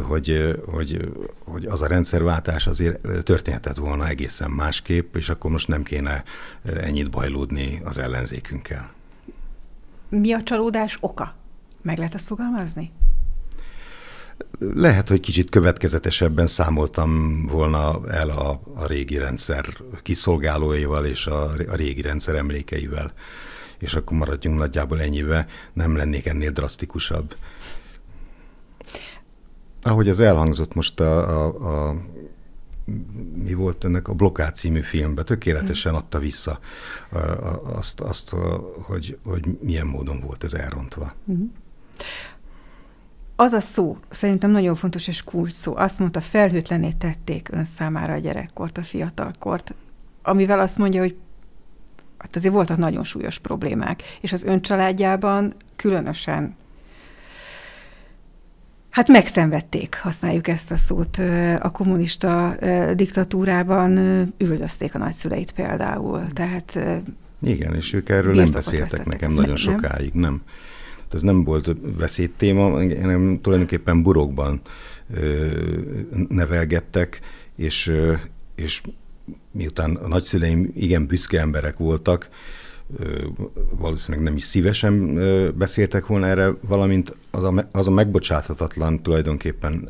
hogy, 0.02 0.56
hogy, 0.66 1.08
hogy 1.44 1.66
az 1.66 1.82
a 1.82 1.86
rendszerváltás 1.86 2.66
azért 2.66 3.24
történhetett 3.24 3.76
volna 3.76 4.08
egészen 4.08 4.50
másképp, 4.50 5.16
és 5.16 5.28
akkor 5.28 5.50
most 5.50 5.68
nem 5.68 5.82
kéne 5.82 6.24
ennyit 6.64 7.10
bajlódni 7.10 7.80
az 7.84 7.98
ellenzékünkkel. 7.98 8.92
Mi 10.08 10.32
a 10.32 10.42
csalódás 10.42 10.98
oka? 11.00 11.34
Meg 11.82 11.98
lehet 11.98 12.14
ezt 12.14 12.26
fogalmazni? 12.26 12.90
Lehet, 14.74 15.08
hogy 15.08 15.20
kicsit 15.20 15.50
következetesebben 15.50 16.46
számoltam 16.46 17.42
volna 17.46 18.08
el 18.08 18.28
a, 18.28 18.60
a 18.74 18.86
régi 18.86 19.16
rendszer 19.16 19.64
kiszolgálóival 20.02 21.06
és 21.06 21.26
a, 21.26 21.42
a 21.42 21.74
régi 21.74 22.00
rendszer 22.00 22.34
emlékeivel, 22.34 23.12
és 23.78 23.94
akkor 23.94 24.16
maradjunk 24.16 24.58
nagyjából 24.58 25.00
ennyivel, 25.00 25.46
nem 25.72 25.96
lennék 25.96 26.26
ennél 26.26 26.50
drasztikusabb. 26.50 27.36
Ahogy 29.82 30.08
az 30.08 30.20
elhangzott 30.20 30.74
most 30.74 31.00
a, 31.00 31.44
a, 31.44 31.88
a 31.88 31.94
mi 33.34 33.54
volt 33.54 33.84
ennek 33.84 34.08
a 34.08 34.14
Blokkád 34.14 34.56
című 34.56 34.80
filmben, 34.80 35.24
tökéletesen 35.24 35.94
adta 35.94 36.18
vissza 36.18 36.58
azt, 37.62 38.00
azt 38.00 38.34
hogy, 38.82 39.18
hogy 39.24 39.44
milyen 39.60 39.86
módon 39.86 40.20
volt 40.20 40.44
ez 40.44 40.54
elrontva. 40.54 41.14
Uh-huh 41.24 41.50
az 43.40 43.52
a 43.52 43.60
szó 43.60 43.98
szerintem 44.10 44.50
nagyon 44.50 44.74
fontos 44.74 45.08
és 45.08 45.24
kulcs 45.24 45.52
szó. 45.52 45.76
Azt 45.76 45.98
mondta, 45.98 46.20
felhőtlené 46.20 46.90
tették 46.98 47.48
ön 47.52 47.64
számára 47.64 48.12
a 48.12 48.18
gyerekkort, 48.18 48.78
a 48.78 48.82
fiatalkort, 48.82 49.74
amivel 50.22 50.60
azt 50.60 50.78
mondja, 50.78 51.00
hogy 51.00 51.16
hát 52.18 52.36
azért 52.36 52.54
voltak 52.54 52.76
nagyon 52.76 53.04
súlyos 53.04 53.38
problémák, 53.38 54.02
és 54.20 54.32
az 54.32 54.44
ön 54.44 54.60
családjában 54.60 55.54
különösen 55.76 56.58
Hát 58.90 59.08
megszenvedték, 59.08 59.98
használjuk 60.02 60.48
ezt 60.48 60.70
a 60.70 60.76
szót. 60.76 61.18
A 61.60 61.70
kommunista 61.70 62.56
diktatúrában 62.94 63.96
üldözték 64.38 64.94
a 64.94 64.98
nagyszüleit 64.98 65.52
például. 65.52 66.26
Tehát 66.32 66.78
igen, 67.42 67.74
és 67.74 67.92
ők 67.92 68.08
erről 68.08 68.34
nem 68.34 68.50
beszéltek 68.50 69.04
nekem 69.04 69.32
nagyon 69.32 69.46
nem, 69.46 69.56
sokáig, 69.56 70.12
nem 70.12 70.42
ez 71.14 71.22
nem 71.22 71.44
volt 71.44 71.76
veszélytéma, 71.80 72.70
hanem 72.70 73.40
tulajdonképpen 73.42 74.02
burokban 74.02 74.60
nevelgettek, 76.28 77.20
és, 77.56 77.92
és 78.54 78.82
miután 79.50 79.96
a 79.96 80.08
nagyszüleim 80.08 80.70
igen 80.74 81.06
büszke 81.06 81.40
emberek 81.40 81.76
voltak, 81.76 82.28
valószínűleg 83.78 84.26
nem 84.26 84.36
is 84.36 84.42
szívesen 84.42 85.14
beszéltek 85.56 86.06
volna 86.06 86.26
erre, 86.26 86.54
valamint 86.60 87.16
az 87.30 87.44
a, 87.44 87.68
az 87.72 87.86
a 87.86 87.90
megbocsáthatatlan 87.90 89.02
tulajdonképpen 89.02 89.88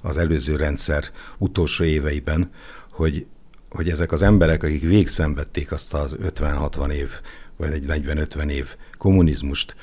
az 0.00 0.16
előző 0.16 0.56
rendszer 0.56 1.04
utolsó 1.38 1.84
éveiben, 1.84 2.50
hogy, 2.90 3.26
hogy 3.70 3.88
ezek 3.88 4.12
az 4.12 4.22
emberek, 4.22 4.62
akik 4.62 4.82
végszenvedték 4.82 5.72
azt 5.72 5.94
az 5.94 6.16
50-60 6.22 6.90
év, 6.90 7.10
vagy 7.56 7.72
egy 7.72 7.84
40-50 7.88 8.48
év 8.48 8.76
kommunizmust, 8.98 9.76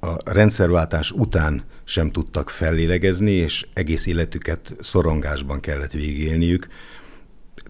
a 0.00 0.16
rendszerváltás 0.24 1.10
után 1.10 1.64
sem 1.84 2.10
tudtak 2.10 2.50
fellélegezni, 2.50 3.30
és 3.30 3.66
egész 3.72 4.06
életüket 4.06 4.74
szorongásban 4.78 5.60
kellett 5.60 5.92
végélniük. 5.92 6.66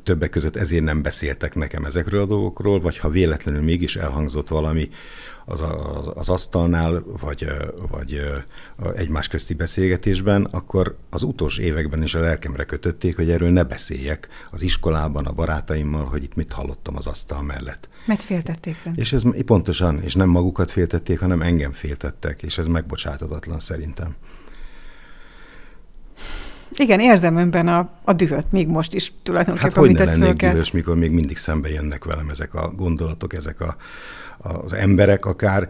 Többek 0.02 0.30
között 0.30 0.56
ezért 0.56 0.84
nem 0.84 1.02
beszéltek 1.02 1.54
nekem 1.54 1.84
ezekről 1.84 2.20
a 2.20 2.26
dolgokról, 2.26 2.80
vagy 2.80 2.98
ha 2.98 3.08
véletlenül 3.08 3.62
mégis 3.62 3.96
elhangzott 3.96 4.48
valami, 4.48 4.88
az, 5.48 5.60
az, 5.60 6.10
az 6.14 6.28
asztalnál, 6.28 7.04
vagy, 7.20 7.46
vagy 7.90 8.20
egymás 8.94 9.28
közti 9.28 9.54
beszélgetésben, 9.54 10.44
akkor 10.44 10.96
az 11.10 11.22
utolsó 11.22 11.62
években 11.62 12.02
is 12.02 12.14
a 12.14 12.20
lelkemre 12.20 12.64
kötötték, 12.64 13.16
hogy 13.16 13.30
erről 13.30 13.50
ne 13.50 13.62
beszéljek 13.62 14.28
az 14.50 14.62
iskolában, 14.62 15.26
a 15.26 15.32
barátaimmal, 15.32 16.04
hogy 16.04 16.22
itt 16.22 16.34
mit 16.34 16.52
hallottam 16.52 16.96
az 16.96 17.06
asztal 17.06 17.42
mellett. 17.42 17.88
Mert 18.06 18.22
féltették 18.22 18.76
ön. 18.86 18.92
És 18.96 19.12
ez 19.12 19.22
pontosan, 19.44 20.02
és 20.02 20.14
nem 20.14 20.28
magukat 20.28 20.70
féltették, 20.70 21.20
hanem 21.20 21.42
engem 21.42 21.72
féltettek, 21.72 22.42
és 22.42 22.58
ez 22.58 22.66
megbocsátatatlan 22.66 23.58
szerintem. 23.58 24.16
Igen, 26.72 27.00
érzem 27.00 27.36
önben 27.36 27.68
a, 27.68 27.90
a 28.04 28.12
dühöt, 28.12 28.52
még 28.52 28.68
most 28.68 28.94
is 28.94 29.12
tulajdonképpen. 29.22 29.70
Hát 29.70 29.78
hogy 29.78 29.92
ne 29.92 30.04
lennék 30.04 30.36
dühös, 30.36 30.70
mikor 30.70 30.96
még 30.96 31.10
mindig 31.10 31.36
szembe 31.36 31.68
jönnek 31.68 32.04
velem 32.04 32.28
ezek 32.28 32.54
a 32.54 32.72
gondolatok, 32.76 33.32
ezek 33.32 33.60
a, 33.60 33.76
az 34.42 34.72
emberek 34.72 35.24
akár, 35.24 35.68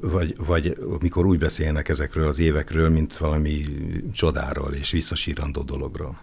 vagy, 0.00 0.36
vagy 0.46 0.78
mikor 1.00 1.26
úgy 1.26 1.38
beszélnek 1.38 1.88
ezekről 1.88 2.26
az 2.28 2.38
évekről, 2.38 2.88
mint 2.88 3.16
valami 3.16 3.64
csodáról 4.12 4.72
és 4.72 4.90
visszasírandó 4.90 5.62
dologról. 5.62 6.18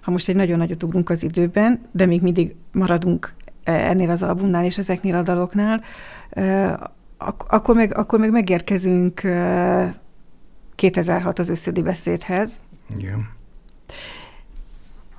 Ha 0.00 0.10
most 0.10 0.28
egy 0.28 0.36
nagyon 0.36 0.58
nagyot 0.58 0.82
ugrunk 0.82 1.10
az 1.10 1.22
időben, 1.22 1.88
de 1.92 2.06
még 2.06 2.22
mindig 2.22 2.54
maradunk 2.72 3.34
e, 3.64 3.72
ennél 3.72 4.10
az 4.10 4.22
albumnál 4.22 4.64
és 4.64 4.78
ezeknél 4.78 5.16
a 5.16 5.22
daloknál, 5.22 5.82
akkor 7.48 7.74
meg, 7.74 7.96
akkor 7.96 8.18
meg 8.18 8.30
megérkezünk 8.30 9.20
2006 10.74 11.38
az 11.38 11.48
összödi 11.48 11.82
beszédhez. 11.82 12.62
Igen. 12.96 13.28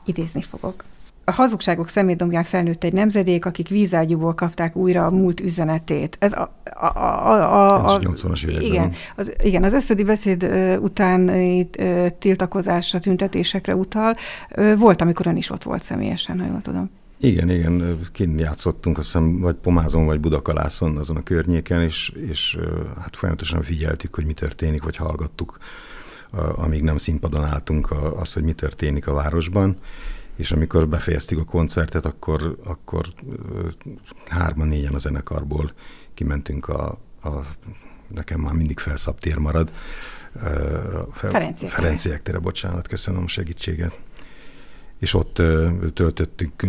Idézni 0.06 0.42
fogok. 0.42 0.84
A 1.30 1.32
hazugságok 1.32 1.90
szemétdombján 1.90 2.44
felnőtt 2.44 2.84
egy 2.84 2.94
nemzedék, 2.94 3.46
akik 3.46 3.68
vízágyúból 3.68 4.34
kapták 4.34 4.76
újra 4.76 5.06
a 5.06 5.10
múlt 5.10 5.40
üzenetét. 5.40 6.18
Ez 6.20 6.34
a, 6.34 6.56
a, 6.64 6.86
a, 6.86 7.32
a, 7.36 7.94
a 7.94 8.00
80-as 8.00 8.44
években. 8.44 8.72
Igen, 8.72 8.92
az, 9.16 9.34
igen, 9.44 9.64
az 9.64 9.74
összödi 9.74 10.04
beszéd 10.04 10.44
után 10.82 11.32
tiltakozásra, 12.20 13.00
tüntetésekre 13.00 13.76
utal. 13.76 14.16
Volt, 14.78 15.02
amikor 15.02 15.28
ön 15.28 15.36
is 15.36 15.50
ott 15.50 15.64
volt 15.64 15.84
személyesen, 15.84 16.40
ha 16.40 16.46
jól 16.46 16.62
tudom. 16.62 16.90
Igen, 17.20 17.50
igen, 17.50 18.00
kint 18.12 18.40
játszottunk, 18.40 18.98
azt 18.98 19.06
hiszem, 19.06 19.40
vagy 19.40 19.56
Pomázon, 19.56 20.06
vagy 20.06 20.20
Budakalászon, 20.20 20.98
azon 20.98 21.18
a 21.18 21.24
környéken, 21.24 21.82
és, 21.82 22.14
és 22.30 22.58
hát 23.02 23.16
folyamatosan 23.16 23.62
figyeltük, 23.62 24.16
hogy 24.16 24.26
mi 24.26 24.34
történik, 24.34 24.84
vagy 24.84 24.96
hallgattuk, 24.96 25.58
amíg 26.56 26.82
nem 26.82 26.98
színpadon 26.98 27.44
álltunk, 27.44 27.92
azt, 28.20 28.34
hogy 28.34 28.44
mi 28.44 28.54
történik 28.54 29.08
a 29.08 29.14
városban 29.14 29.78
és 30.40 30.52
amikor 30.52 30.88
befejeztük 30.88 31.40
a 31.40 31.44
koncertet, 31.44 32.06
akkor, 32.06 32.58
akkor 32.64 33.06
hárman-négyen 34.28 34.94
a 34.94 34.98
zenekarból 34.98 35.72
kimentünk 36.14 36.68
a, 36.68 36.98
a 37.24 37.30
nekem 38.08 38.40
már 38.40 38.54
mindig 38.54 38.80
felszabtér 38.80 39.38
marad. 39.38 39.72
Fel, 40.34 41.08
Ferenciek, 41.12 41.72
Ferenciek 41.72 42.22
tere, 42.22 42.38
bocsánat, 42.38 42.88
köszönöm 42.88 43.24
a 43.24 43.28
segítséget. 43.28 44.00
És 45.00 45.14
ott 45.14 45.42
töltöttünk 45.94 46.62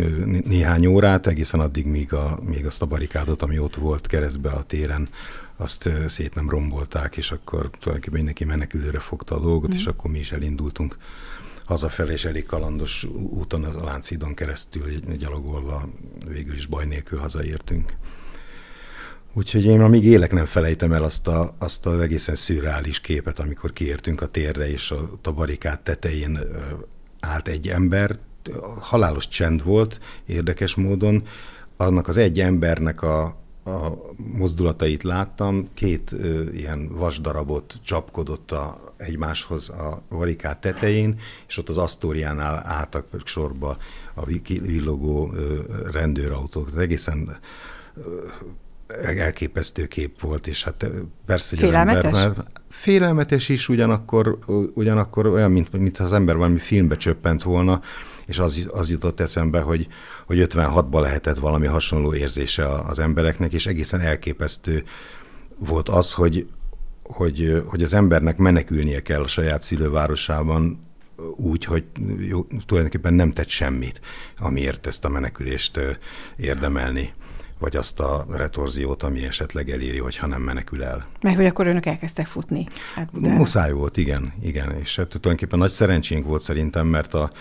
néhány 0.45 0.85
órát, 0.85 1.27
egészen 1.27 1.59
addig, 1.59 1.85
míg, 1.85 2.13
a, 2.13 2.39
míg 2.43 2.65
azt 2.65 2.81
a 2.81 2.85
barikádot, 2.85 3.41
ami 3.41 3.59
ott 3.59 3.75
volt 3.75 4.07
keresztbe 4.07 4.49
a 4.49 4.63
téren, 4.63 5.09
azt 5.55 5.89
szét 6.07 6.35
nem 6.35 6.49
rombolták, 6.49 7.17
és 7.17 7.31
akkor 7.31 7.69
tulajdonképpen 7.69 8.17
mindenki 8.17 8.45
menekülőre 8.45 8.99
fogta 8.99 9.35
a 9.35 9.39
dolgot, 9.39 9.73
mm. 9.73 9.75
és 9.75 9.85
akkor 9.85 10.11
mi 10.11 10.19
is 10.19 10.31
elindultunk 10.31 10.97
hazafelé, 11.71 12.11
és 12.11 12.25
elég 12.25 12.45
kalandos 12.45 13.03
úton 13.29 13.63
az 13.63 13.75
a 13.75 13.83
Láncidon 13.83 14.33
keresztül 14.33 14.89
gyalogolva 15.17 15.89
végül 16.27 16.53
is 16.53 16.65
baj 16.65 16.85
nélkül 16.85 17.19
hazaértünk. 17.19 17.93
Úgyhogy 19.33 19.65
én 19.65 19.81
amíg 19.81 20.03
élek 20.03 20.31
nem 20.31 20.45
felejtem 20.45 20.91
el 20.91 21.03
azt, 21.03 21.27
a, 21.27 21.55
azt 21.59 21.85
az 21.85 21.99
egészen 21.99 22.35
szürreális 22.35 22.99
képet, 22.99 23.39
amikor 23.39 23.73
kiértünk 23.73 24.21
a 24.21 24.25
térre, 24.25 24.69
és 24.69 24.91
a, 24.91 25.09
a 25.23 25.31
barikát 25.31 25.79
tetején 25.81 26.39
állt 27.19 27.47
egy 27.47 27.67
ember, 27.67 28.17
halálos 28.79 29.27
csend 29.27 29.63
volt 29.63 29.99
érdekes 30.25 30.75
módon, 30.75 31.23
annak 31.77 32.07
az 32.07 32.17
egy 32.17 32.39
embernek 32.39 33.01
a, 33.01 33.40
a 33.63 33.89
mozdulatait 34.15 35.03
láttam, 35.03 35.69
két 35.73 36.11
ö, 36.11 36.49
ilyen 36.51 36.87
vasdarabot 36.95 37.75
csapkodott 37.83 38.51
a, 38.51 38.93
egymáshoz 38.97 39.69
a 39.69 40.01
varikát 40.09 40.61
tetején, 40.61 41.19
és 41.47 41.57
ott 41.57 41.69
az 41.69 41.77
Asztóriánál 41.77 42.63
álltak 42.65 43.05
sorba 43.25 43.77
a 44.13 44.25
villogó 44.45 45.31
ö, 45.33 45.59
rendőrautók. 45.91 46.67
Ez 46.71 46.77
egészen 46.77 47.37
ö, 47.95 48.27
elképesztő 49.17 49.85
kép 49.85 50.19
volt, 50.19 50.47
és 50.47 50.63
hát 50.63 50.89
persze, 51.25 51.55
hogy 51.55 51.65
Félelmetes? 51.65 51.97
az 51.97 52.17
ember 52.17 52.35
már 52.35 52.45
félelmetes 52.69 53.49
is, 53.49 53.69
ugyanakkor, 53.69 54.37
ugyanakkor 54.73 55.25
olyan, 55.25 55.51
mint, 55.51 55.71
mint 55.71 55.97
az 55.97 56.13
ember 56.13 56.35
valami 56.35 56.57
filmbe 56.57 56.95
csöppent 56.95 57.43
volna, 57.43 57.81
és 58.25 58.39
az, 58.39 58.67
az 58.71 58.89
jutott 58.89 59.19
eszembe, 59.19 59.61
hogy, 59.61 59.87
hogy 60.25 60.47
56-ban 60.49 61.01
lehetett 61.01 61.37
valami 61.37 61.67
hasonló 61.67 62.13
érzése 62.13 62.69
az 62.69 62.99
embereknek, 62.99 63.53
és 63.53 63.65
egészen 63.65 63.99
elképesztő 63.99 64.83
volt 65.57 65.89
az, 65.89 66.13
hogy, 66.13 66.47
hogy, 67.03 67.63
hogy 67.65 67.83
az 67.83 67.93
embernek 67.93 68.37
menekülnie 68.37 69.01
kell 69.01 69.21
a 69.21 69.27
saját 69.27 69.61
szülővárosában, 69.61 70.89
úgy, 71.35 71.65
hogy 71.65 71.83
jó, 72.19 72.43
tulajdonképpen 72.65 73.13
nem 73.13 73.31
tett 73.31 73.47
semmit, 73.47 74.01
amiért 74.37 74.87
ezt 74.87 75.05
a 75.05 75.09
menekülést 75.09 75.79
érdemelni 76.37 77.13
vagy 77.61 77.75
azt 77.75 77.99
a 77.99 78.25
retorziót, 78.29 79.03
ami 79.03 79.23
esetleg 79.23 79.69
eléri, 79.69 79.97
hogyha 79.97 80.27
nem 80.27 80.41
menekül 80.41 80.83
el. 80.83 81.05
Meg 81.21 81.35
hogy 81.35 81.45
akkor 81.45 81.67
önök 81.67 81.85
elkezdtek 81.85 82.25
futni. 82.25 82.67
Hát 82.95 83.11
Muszáj 83.11 83.71
volt, 83.71 83.97
igen, 83.97 84.33
igen. 84.41 84.71
És 84.79 84.95
hát 84.95 85.07
tulajdonképpen 85.07 85.59
nagy 85.59 85.69
szerencsénk 85.69 86.25
volt 86.25 86.41
szerintem, 86.41 86.87
mert 86.87 87.13
a, 87.13 87.31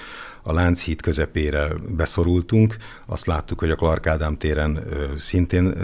a 0.43 0.53
Lánchíd 0.53 1.01
közepére 1.01 1.69
beszorultunk. 1.89 2.77
Azt 3.07 3.27
láttuk, 3.27 3.59
hogy 3.59 3.71
a 3.71 3.77
Clark 3.77 4.07
Ádám 4.07 4.37
téren 4.37 4.85
szintén 5.17 5.75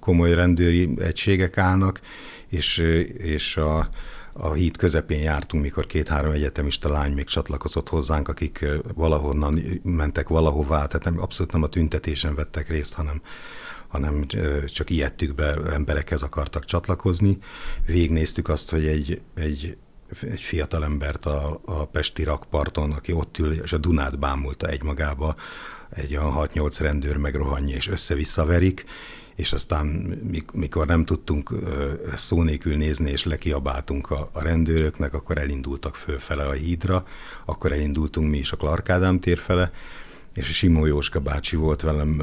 komoly 0.00 0.34
rendőri 0.34 0.90
egységek 0.98 1.58
állnak, 1.58 2.00
és, 2.48 2.78
és 3.16 3.56
a, 3.56 3.88
a 4.32 4.52
híd 4.52 4.76
közepén 4.76 5.20
jártunk, 5.20 5.62
mikor 5.62 5.86
két-három 5.86 6.32
egyetemista 6.32 6.88
lány 6.88 7.12
még 7.12 7.24
csatlakozott 7.24 7.88
hozzánk, 7.88 8.28
akik 8.28 8.66
valahonnan 8.94 9.80
mentek 9.82 10.28
valahová, 10.28 10.86
tehát 10.86 11.04
nem, 11.04 11.20
abszolút 11.20 11.52
nem 11.52 11.62
a 11.62 11.68
tüntetésen 11.68 12.34
vettek 12.34 12.68
részt, 12.68 12.94
hanem 12.94 13.22
hanem 13.90 14.26
csak 14.66 14.90
ijedtük 14.90 15.34
be, 15.34 15.56
emberekhez 15.72 16.22
akartak 16.22 16.64
csatlakozni. 16.64 17.38
Végnéztük 17.86 18.48
azt, 18.48 18.70
hogy 18.70 18.86
egy, 18.86 19.20
egy, 19.34 19.76
egy 20.20 20.40
fiatal 20.40 20.84
embert 20.84 21.26
a, 21.26 21.60
a 21.64 21.84
Pesti 21.84 22.22
rakparton, 22.22 22.92
aki 22.92 23.12
ott 23.12 23.38
ül, 23.38 23.52
és 23.52 23.72
a 23.72 23.78
Dunát 23.78 24.18
bámulta 24.18 24.66
egymagába, 24.66 25.34
egy 25.90 26.16
olyan 26.16 26.32
6-8 26.36 26.76
rendőr 26.80 27.16
megrohanja, 27.16 27.76
és 27.76 27.88
össze-visszaverik, 27.88 28.84
és 29.34 29.52
aztán 29.52 29.86
mikor 30.52 30.86
nem 30.86 31.04
tudtunk 31.04 31.54
szó 32.14 32.42
nélkül 32.42 32.76
nézni, 32.76 33.10
és 33.10 33.24
lekiabáltunk 33.24 34.10
a, 34.10 34.28
a 34.32 34.42
rendőröknek, 34.42 35.14
akkor 35.14 35.38
elindultak 35.38 35.94
fölfele 35.94 36.44
a 36.44 36.52
hídra, 36.52 37.04
akkor 37.44 37.72
elindultunk 37.72 38.30
mi 38.30 38.38
is 38.38 38.52
a 38.52 38.56
Clark 38.56 38.88
Ádám 38.88 39.20
tér 39.20 39.38
fele, 39.38 39.72
és 40.34 40.46
Simó 40.46 40.86
Jóska 40.86 41.20
bácsi 41.20 41.56
volt 41.56 41.80
velem 41.80 42.22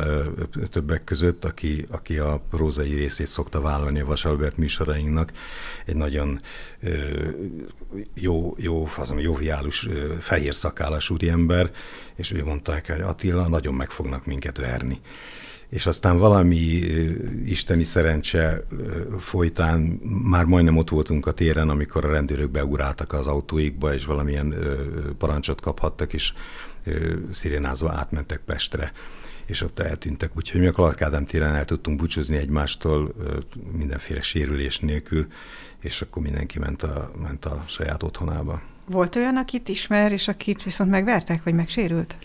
többek 0.70 1.04
között, 1.04 1.46
aki, 1.46 1.86
aki 1.90 2.18
a 2.18 2.42
prózai 2.50 2.94
részét 2.94 3.28
szokta 3.28 3.62
vállalni 3.62 4.00
a 4.00 4.06
Vasalbert 4.06 4.58
műsorainknak. 4.58 5.32
Egy 5.86 5.96
nagyon 5.96 6.40
jó, 8.14 8.56
jó, 8.58 8.88
azon 8.98 9.20
joviálus, 9.20 9.88
fehér 10.20 10.54
szakállas 10.54 11.10
úriember, 11.10 11.72
és 12.16 12.32
ő 12.32 12.44
mondták, 12.44 12.92
hogy 12.92 13.02
Attila, 13.02 13.48
nagyon 13.48 13.74
meg 13.74 13.90
fognak 13.90 14.26
minket 14.26 14.58
verni 14.58 15.02
és 15.70 15.86
aztán 15.86 16.18
valami 16.18 16.82
isteni 17.46 17.84
szerencse 17.84 18.64
folytán 19.20 19.80
már 20.24 20.46
majdnem 20.46 20.78
ott 20.78 20.90
voltunk 20.90 21.26
a 21.26 21.32
téren, 21.32 21.70
amikor 21.70 22.06
a 22.06 22.12
rendőrök 22.12 22.52
beugráltak 22.52 23.14
az 23.14 23.28
autóikba, 23.28 23.94
és 23.94 24.06
valamilyen 24.06 24.56
parancsot 25.18 25.62
kaphattak, 25.62 26.14
és 26.14 26.34
szirénázva 27.32 27.92
átmentek 27.92 28.40
Pestre 28.46 28.92
és 29.46 29.62
ott 29.62 29.80
eltűntek. 29.80 30.32
Úgyhogy 30.36 30.60
mi 30.60 30.68
a 30.68 30.72
Clark 30.72 31.02
Ádám 31.02 31.26
téren 31.26 31.56
el 31.56 31.66
tudtunk 31.66 31.98
búcsúzni 32.00 32.38
egymástól 32.38 33.14
mindenféle 33.72 34.22
sérülés 34.22 34.80
nélkül, 34.80 35.28
és 35.82 36.02
akkor 36.02 36.24
mindenki 36.24 36.60
ment 36.60 36.84
a, 36.84 37.12
ment 37.22 37.46
a 37.46 37.64
saját 37.68 38.04
otthonába. 38.04 38.62
Volt 38.86 39.16
olyan, 39.16 39.38
akit 39.38 39.68
ismer, 39.68 40.12
és 40.12 40.28
akit 40.28 40.64
viszont 40.64 40.90
megvertek, 40.90 41.44
vagy 41.44 41.54
megsérült? 41.54 42.18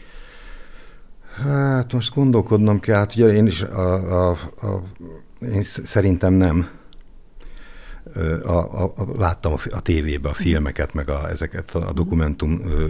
Hát 1.35 1.93
most 1.93 2.15
gondolkodnom 2.15 2.81
kell, 2.81 2.97
hát 2.97 3.15
ugye 3.15 3.33
én 3.33 3.47
is 3.47 3.63
a, 3.63 4.29
a, 4.29 4.39
a, 4.61 4.83
én 5.41 5.63
szerintem 5.63 6.33
nem. 6.33 6.69
A, 8.45 8.51
a, 8.51 8.93
a, 8.97 9.07
láttam 9.19 9.53
a, 9.53 9.57
a 9.71 9.81
tévébe 9.81 10.29
a 10.29 10.35
filmeket, 10.35 10.95
meg 10.95 11.09
a, 11.09 11.29
ezeket 11.29 11.71
a 11.71 11.93
dokumentum 11.93 12.61
ö, 12.65 12.87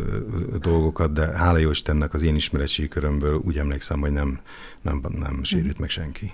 dolgokat, 0.59 1.13
de 1.13 1.27
hála 1.27 1.59
jó 1.59 1.71
Istennek 1.71 2.15
az 2.15 2.23
én 2.23 2.35
ismeretségi 2.35 2.89
körömből 2.89 3.35
úgy 3.45 3.59
emlékszem, 3.59 4.01
hogy 4.01 4.13
nem, 4.13 4.41
nem, 4.83 5.03
nem 5.19 5.45
sérült 5.45 5.79
meg 5.79 5.89
senki. 5.89 6.33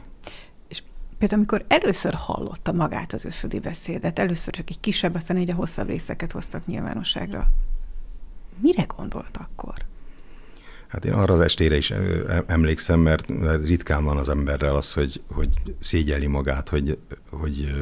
És 0.69 0.83
például 1.19 1.41
amikor 1.41 1.65
először 1.69 2.15
hallotta 2.15 2.73
magát 2.73 3.13
az 3.13 3.25
összödi 3.25 3.59
beszédet, 3.59 4.19
először 4.19 4.55
csak 4.55 4.71
egy 4.71 4.81
kisebb, 4.81 5.15
aztán 5.15 5.37
egy 5.37 5.51
a 5.51 5.55
hosszabb 5.55 5.89
részeket 5.89 6.33
hoztak 6.33 6.67
nyilvánosságra, 6.67 7.49
mire 8.61 8.87
gondolt 8.97 9.37
akkor? 9.37 9.75
Hát 10.89 11.05
én 11.05 11.13
arra 11.13 11.35
az 11.35 11.41
estére 11.41 11.77
is 11.77 11.93
emlékszem, 12.47 13.01
mert 13.01 13.27
ritkán 13.65 14.05
van 14.05 14.17
az 14.17 14.29
emberrel 14.29 14.77
az, 14.77 14.93
hogy, 14.93 15.23
hogy 15.33 15.49
szégyeli 15.81 16.27
magát, 16.27 16.69
hogy, 16.69 16.99
hogy 17.31 17.75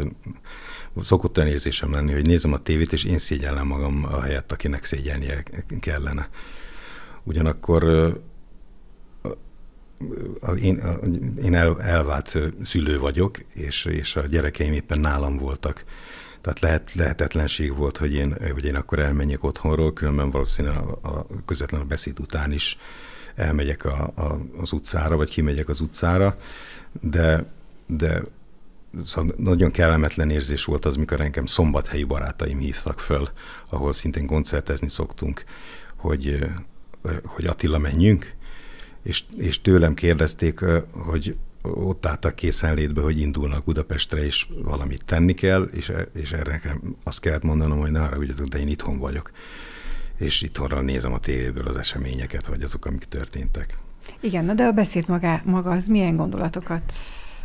szokott 1.01 1.37
olyan 1.38 1.51
érzésem 1.51 1.92
lenni, 1.92 2.12
hogy 2.12 2.27
nézem 2.27 2.53
a 2.53 2.59
tévét, 2.59 2.92
és 2.92 3.05
én 3.05 3.19
szégyellem 3.19 3.66
magam 3.66 4.07
a 4.11 4.21
helyett, 4.21 4.53
akinek 4.53 4.85
szégyelnie 4.85 5.42
kellene. 5.81 6.29
Ugyanakkor 7.23 7.85
én, 10.62 10.83
én 11.42 11.55
el, 11.55 11.81
elvált 11.83 12.38
szülő 12.62 12.99
vagyok, 12.99 13.38
és, 13.55 13.85
és 13.85 14.16
a 14.16 14.27
gyerekeim 14.27 14.73
éppen 14.73 15.01
nálam 15.01 15.37
voltak. 15.37 15.85
Tehát 16.46 16.61
lehet, 16.61 16.94
lehetetlenség 16.94 17.76
volt, 17.76 17.96
hogy 17.96 18.14
én, 18.14 18.37
hogy 18.52 18.64
én 18.64 18.74
akkor 18.74 18.98
elmenjek 18.98 19.44
otthonról, 19.44 19.92
különben 19.92 20.30
valószínűleg 20.30 20.78
a, 20.78 20.98
a 21.02 21.26
közvetlen 21.44 21.80
a 21.80 21.85
beszéd 21.85 22.20
után 22.20 22.52
is 22.52 22.78
elmegyek 23.35 23.85
a, 23.85 24.11
a, 24.16 24.40
az 24.61 24.72
utcára, 24.72 25.16
vagy 25.16 25.30
kimegyek 25.30 25.68
az 25.68 25.80
utcára, 25.80 26.37
de, 27.00 27.44
de 27.87 28.22
szóval 29.04 29.35
nagyon 29.38 29.70
kellemetlen 29.70 30.30
érzés 30.30 30.64
volt 30.64 30.85
az, 30.85 30.96
mikor 30.96 31.20
engem 31.20 31.46
szombathelyi 31.46 32.04
barátaim 32.04 32.59
hívtak 32.59 33.00
föl, 33.00 33.28
ahol 33.68 33.92
szintén 33.92 34.26
koncertezni 34.26 34.88
szoktunk, 34.88 35.44
hogy, 35.96 36.46
hogy 37.24 37.46
Attila, 37.46 37.78
menjünk, 37.78 38.32
és, 39.02 39.24
és 39.37 39.61
tőlem 39.61 39.94
kérdezték, 39.94 40.61
hogy 40.92 41.37
ott 41.74 42.07
álltak 42.07 42.35
készenlétbe, 42.35 43.00
hogy 43.00 43.20
indulnak 43.20 43.64
Budapestre, 43.64 44.24
és 44.24 44.46
valamit 44.62 45.05
tenni 45.05 45.35
kell, 45.35 45.62
és, 45.62 45.92
és 46.14 46.33
erre 46.33 46.61
azt 47.05 47.20
kellett 47.20 47.42
mondanom, 47.42 47.79
hogy 47.79 47.90
ne 47.90 48.00
arra 48.00 48.18
de 48.48 48.59
én 48.59 48.68
itthon 48.68 48.98
vagyok. 48.98 49.31
És 50.18 50.42
itthonra 50.42 50.81
nézem 50.81 51.12
a 51.12 51.18
tévéből 51.18 51.66
az 51.66 51.76
eseményeket, 51.76 52.46
vagy 52.46 52.62
azok, 52.62 52.85
amik 52.87 53.05
történtek. 53.05 53.79
Igen, 54.20 54.44
na 54.44 54.55
de 54.55 54.64
a 54.64 54.72
beszéd 54.72 55.09
maga, 55.09 55.40
maga 55.44 55.70
az 55.70 55.87
milyen 55.87 56.16
gondolatokat 56.16 56.92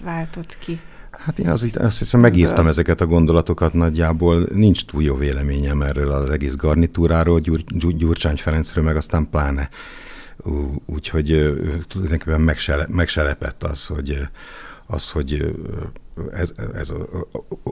váltott 0.03 0.57
ki? 0.59 0.79
Hát 1.11 1.39
én 1.39 1.49
azt, 1.49 1.75
azt 1.75 1.99
hiszem 1.99 2.19
megírtam 2.19 2.67
ezeket 2.67 3.01
a 3.01 3.05
gondolatokat 3.05 3.73
nagyjából, 3.73 4.47
nincs 4.53 4.85
túl 4.85 5.03
jó 5.03 5.15
véleményem 5.15 5.81
erről 5.81 6.11
az 6.11 6.29
egész 6.29 6.55
garnitúráról, 6.55 7.39
Gyur, 7.39 7.63
Gyurcsány 7.95 8.35
Ferencről, 8.35 8.83
meg 8.83 8.95
aztán 8.95 9.29
pláne 9.29 9.69
Úgyhogy 10.85 11.27
tulajdonképpen 11.87 12.41
meg 12.87 13.07
se, 13.07 13.23
lepett 13.23 13.63
az, 13.63 13.85
hogy, 13.85 14.19
az, 14.87 15.09
hogy 15.09 15.55
ez, 16.31 16.53
ez 16.73 16.93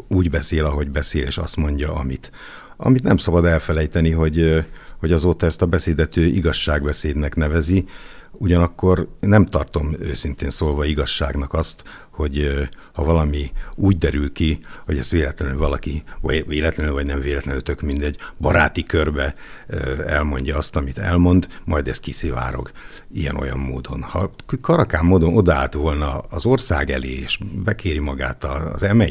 úgy 0.08 0.30
beszél, 0.30 0.66
ahogy 0.66 0.90
beszél, 0.92 1.24
és 1.24 1.38
azt 1.38 1.56
mondja, 1.56 1.96
amit. 1.96 2.32
Amit 2.78 3.04
nem 3.04 3.18
szabad 3.18 3.46
elfelejteni, 3.46 4.12
hogy, 4.12 4.66
hogy 5.00 5.12
azóta 5.12 5.46
ezt 5.46 5.62
a 5.62 5.66
beszédet 5.66 6.18
ő 6.18 6.26
igazságbeszédnek 6.26 7.36
nevezi, 7.36 7.86
Ugyanakkor 8.32 9.08
nem 9.20 9.46
tartom 9.46 9.96
őszintén 10.00 10.50
szólva 10.50 10.86
igazságnak 10.86 11.54
azt, 11.54 11.84
hogy 12.12 12.68
ha 12.94 13.04
valami 13.04 13.52
úgy 13.76 13.96
derül 13.96 14.32
ki, 14.32 14.60
hogy 14.86 14.98
ezt 14.98 15.12
véletlenül 15.12 15.58
valaki, 15.58 16.04
vagy 16.22 16.48
véletlenül, 16.48 16.94
vagy 16.94 17.06
nem 17.06 17.20
véletlenül, 17.20 17.62
tök 17.62 17.82
mindegy, 17.82 18.18
baráti 18.40 18.84
körbe 18.84 19.36
elmondja 20.06 20.58
azt, 20.58 20.76
amit 20.76 20.98
elmond, 20.98 21.48
majd 21.66 21.88
ez 21.88 22.00
kiszivárog 22.00 22.72
ilyen-olyan 23.14 23.60
módon. 23.60 24.02
Ha 24.02 24.32
karakán 24.62 25.06
módon 25.06 25.38
odaállt 25.38 25.74
volna 25.74 26.18
az 26.18 26.46
ország 26.46 26.92
elé, 26.92 27.14
és 27.14 27.40
bekéri 27.64 28.00
magát 28.00 28.44
az 28.44 28.82
m 28.82 29.02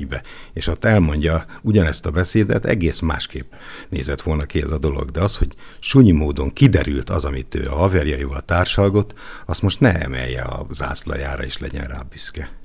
és 0.52 0.66
ott 0.66 0.84
elmondja 0.84 1.44
ugyanezt 1.62 2.06
a 2.06 2.10
beszédet, 2.10 2.64
egész 2.64 3.00
másképp 3.00 3.52
nézett 3.88 4.22
volna 4.22 4.44
ki 4.44 4.62
ez 4.62 4.70
a 4.70 4.78
dolog. 4.78 5.10
De 5.10 5.20
az, 5.20 5.36
hogy 5.36 5.54
sunyi 5.78 6.12
módon 6.12 6.52
kiderült 6.52 7.10
az, 7.10 7.24
amit 7.24 7.54
ő 7.54 7.66
a 7.66 7.76
haverjaival 7.76 8.40
társalgott, 8.40 9.14
azt 9.46 9.62
most 9.62 9.80
ne 9.80 10.00
emelje 10.00 10.42
a 10.42 10.66
zászlajára, 10.70 11.44
és 11.44 11.58
legyen 11.58 11.84
rá 11.84 12.00
büszke. 12.10 12.57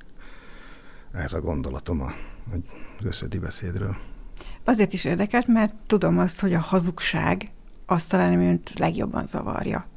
Ez 1.14 1.34
a 1.34 1.42
gondolatom 1.42 2.02
az 2.02 3.06
összedi 3.06 3.40
beszédről. 3.40 3.96
Azért 4.64 4.94
is 4.94 5.06
érdekelt, 5.06 5.48
mert 5.48 5.74
tudom 5.88 6.20
azt, 6.20 6.40
hogy 6.40 6.54
a 6.54 6.60
hazugság 6.60 7.52
azt 7.86 8.10
talán 8.10 8.42
önt 8.42 8.80
legjobban 8.80 9.26
zavarja. 9.26 9.88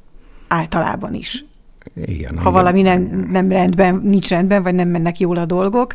Általában 0.47 1.13
is. 1.13 1.45
Igen, 1.95 2.37
ha 2.37 2.51
valami 2.51 2.81
nem, 2.81 3.01
nem 3.31 3.49
rendben, 3.49 3.95
nincs 3.95 4.29
rendben, 4.29 4.63
vagy 4.63 4.75
nem 4.75 4.87
mennek 4.87 5.19
jól 5.19 5.37
a 5.37 5.45
dolgok. 5.45 5.93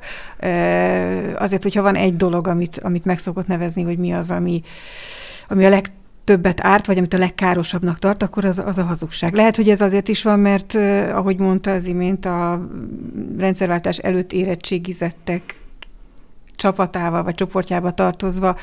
Azért, 1.39 1.63
hogyha 1.63 1.83
van 1.83 1.95
egy 1.95 2.17
dolog, 2.17 2.47
amit, 2.47 2.79
amit 2.79 3.05
meg 3.05 3.19
szokott 3.19 3.47
nevezni, 3.47 3.83
hogy 3.83 3.99
mi 3.99 4.13
az, 4.13 4.31
ami, 4.31 4.63
ami 5.49 5.65
a 5.65 5.69
leg 5.69 5.87
többet 6.25 6.65
árt, 6.65 6.87
vagy 6.87 6.99
amit 6.99 7.15
a 7.15 7.19
legkárosabbnak 7.19 7.99
tart, 7.99 8.23
akkor 8.23 8.45
az, 8.45 8.59
az 8.59 8.79
a 8.79 8.83
hazugság. 8.83 9.35
Lehet, 9.35 9.57
hogy 9.57 9.69
ez 9.69 9.81
azért 9.81 10.09
is 10.09 10.23
van, 10.23 10.39
mert 10.41 10.75
ahogy 11.15 11.39
mondta 11.39 11.71
az 11.71 11.85
imént, 11.85 12.25
a 12.25 12.69
rendszerváltás 13.39 13.99
előtt 13.99 14.33
érettségizettek 14.33 15.61
csapatával 16.57 17.23
vagy 17.23 17.35
csoportjába 17.35 17.93
tartozva 17.93 18.57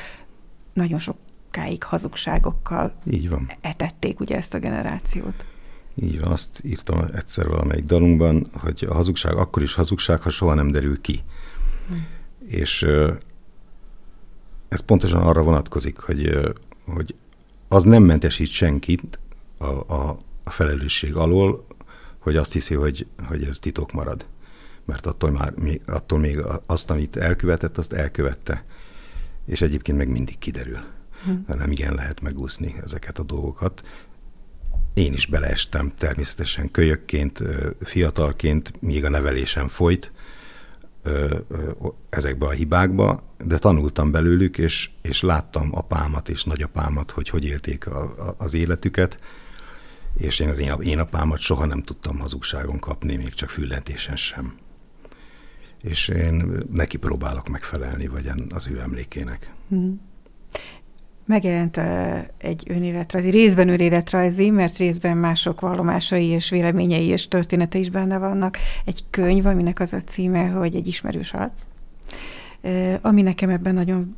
nagyon 0.72 0.98
sokáig 0.98 1.82
hazugságokkal 1.82 2.92
Így 3.10 3.28
van. 3.28 3.50
etették 3.60 4.20
ugye 4.20 4.36
ezt 4.36 4.54
a 4.54 4.58
generációt. 4.58 5.44
Így 5.94 6.20
van, 6.20 6.32
azt 6.32 6.60
írtam 6.64 6.98
egyszer 7.14 7.48
valamelyik 7.48 7.84
dalunkban, 7.84 8.46
hogy 8.52 8.86
a 8.88 8.94
hazugság 8.94 9.36
akkor 9.36 9.62
is 9.62 9.74
hazugság, 9.74 10.20
ha 10.22 10.30
soha 10.30 10.54
nem 10.54 10.70
derül 10.70 11.00
ki. 11.00 11.20
Hmm. 11.88 12.06
És 12.46 12.86
ez 14.68 14.80
pontosan 14.80 15.22
arra 15.22 15.42
vonatkozik, 15.42 15.98
hogy, 15.98 16.38
hogy 16.86 17.14
az 17.72 17.84
nem 17.84 18.02
mentesít 18.02 18.48
senkit 18.48 19.18
a, 19.58 19.94
a, 19.94 20.18
a 20.44 20.50
felelősség 20.50 21.16
alól, 21.16 21.66
hogy 22.18 22.36
azt 22.36 22.52
hiszi, 22.52 22.74
hogy, 22.74 23.06
hogy 23.24 23.44
ez 23.44 23.58
titok 23.58 23.92
marad. 23.92 24.28
Mert 24.84 25.06
attól, 25.06 25.30
már, 25.30 25.54
még, 25.54 25.80
attól 25.86 26.18
még 26.18 26.38
azt, 26.66 26.90
amit 26.90 27.16
elkövetett, 27.16 27.78
azt 27.78 27.92
elkövette. 27.92 28.64
És 29.46 29.60
egyébként 29.60 29.98
meg 29.98 30.08
mindig 30.08 30.38
kiderül. 30.38 30.78
Hm. 31.24 31.54
Nem 31.56 31.70
igen 31.70 31.94
lehet 31.94 32.20
megúszni 32.20 32.74
ezeket 32.82 33.18
a 33.18 33.22
dolgokat. 33.22 33.82
Én 34.94 35.12
is 35.12 35.26
beleestem 35.26 35.92
természetesen 35.98 36.70
kölyökként, 36.70 37.42
fiatalként, 37.80 38.80
míg 38.80 39.04
a 39.04 39.08
nevelésem 39.08 39.68
folyt, 39.68 40.12
ezekbe 42.08 42.46
a 42.46 42.50
hibákba, 42.50 43.22
de 43.44 43.58
tanultam 43.58 44.10
belőlük, 44.10 44.58
és, 44.58 44.90
és 45.02 45.20
láttam 45.20 45.68
apámat 45.72 46.28
és 46.28 46.44
nagyapámat, 46.44 47.10
hogy 47.10 47.28
hogy 47.28 47.44
élték 47.44 47.86
a, 47.86 48.02
a, 48.02 48.34
az 48.38 48.54
életüket, 48.54 49.18
és 50.16 50.40
én 50.40 50.48
az 50.48 50.58
én, 50.58 50.74
én 50.80 50.98
apámat 50.98 51.38
soha 51.38 51.66
nem 51.66 51.82
tudtam 51.82 52.18
hazugságon 52.18 52.78
kapni, 52.78 53.16
még 53.16 53.34
csak 53.34 53.48
füllentésen 53.48 54.16
sem. 54.16 54.54
És 55.82 56.08
én 56.08 56.64
neki 56.72 56.96
próbálok 56.96 57.48
megfelelni, 57.48 58.06
vagy 58.06 58.30
az 58.48 58.68
ő 58.68 58.80
emlékének. 58.80 59.52
Mm 59.74 59.92
megjelent 61.30 61.80
egy 62.38 62.64
önéletrajzi, 62.68 63.30
részben 63.30 63.68
önéletrajzi, 63.68 64.50
mert 64.50 64.76
részben 64.76 65.16
mások 65.16 65.60
vallomásai 65.60 66.26
és 66.26 66.50
véleményei 66.50 67.06
és 67.06 67.28
története 67.28 67.78
is 67.78 67.90
benne 67.90 68.18
vannak. 68.18 68.58
Egy 68.84 69.04
könyv, 69.10 69.46
aminek 69.46 69.80
az 69.80 69.92
a 69.92 70.00
címe, 70.00 70.46
hogy 70.46 70.76
egy 70.76 70.86
ismerős 70.86 71.32
arc. 71.32 71.62
Ami 73.02 73.22
nekem 73.22 73.50
ebben 73.50 73.74
nagyon 73.74 74.16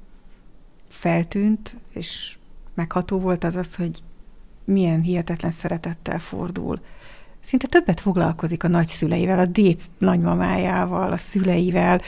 feltűnt, 0.88 1.76
és 1.92 2.36
megható 2.74 3.18
volt 3.18 3.44
az 3.44 3.56
az, 3.56 3.74
hogy 3.74 4.02
milyen 4.64 5.00
hihetetlen 5.00 5.50
szeretettel 5.50 6.18
fordul. 6.18 6.76
Szinte 7.40 7.66
többet 7.66 8.00
foglalkozik 8.00 8.64
a 8.64 8.68
nagyszüleivel, 8.68 9.38
a 9.38 9.46
déc 9.46 9.84
nagymamájával, 9.98 11.12
a 11.12 11.16
szüleivel, 11.16 12.00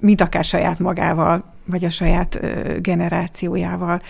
mint 0.00 0.20
akár 0.20 0.44
saját 0.44 0.78
magával, 0.78 1.54
vagy 1.66 1.84
a 1.84 1.90
saját 1.90 2.40
generációjával. 2.82 4.02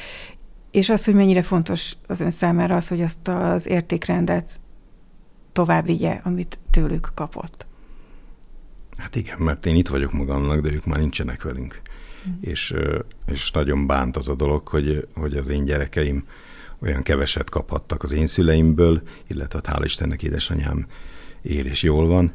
És 0.70 0.88
az, 0.88 1.04
hogy 1.04 1.14
mennyire 1.14 1.42
fontos 1.42 1.96
az 2.06 2.20
ön 2.20 2.30
számára 2.30 2.76
az, 2.76 2.88
hogy 2.88 3.02
azt 3.02 3.28
az 3.28 3.66
értékrendet 3.66 4.60
tovább 5.52 5.86
vigye, 5.86 6.20
amit 6.22 6.58
tőlük 6.70 7.10
kapott. 7.14 7.66
Hát 8.96 9.16
igen, 9.16 9.38
mert 9.38 9.66
én 9.66 9.76
itt 9.76 9.88
vagyok 9.88 10.12
magamnak, 10.12 10.60
de 10.60 10.72
ők 10.72 10.86
már 10.86 10.98
nincsenek 10.98 11.42
velünk. 11.42 11.80
Mm. 12.28 12.32
És, 12.40 12.74
és 13.26 13.50
nagyon 13.50 13.86
bánt 13.86 14.16
az 14.16 14.28
a 14.28 14.34
dolog, 14.34 14.68
hogy, 14.68 15.08
hogy 15.14 15.36
az 15.36 15.48
én 15.48 15.64
gyerekeim 15.64 16.24
olyan 16.82 17.02
keveset 17.02 17.50
kaphattak 17.50 18.02
az 18.02 18.12
én 18.12 18.26
szüleimből, 18.26 19.02
illetve 19.26 19.60
hát 19.64 19.76
hál' 19.76 19.84
Istennek 19.84 20.22
édesanyám 20.22 20.86
él 21.42 21.66
és 21.66 21.82
jól 21.82 22.06
van, 22.06 22.32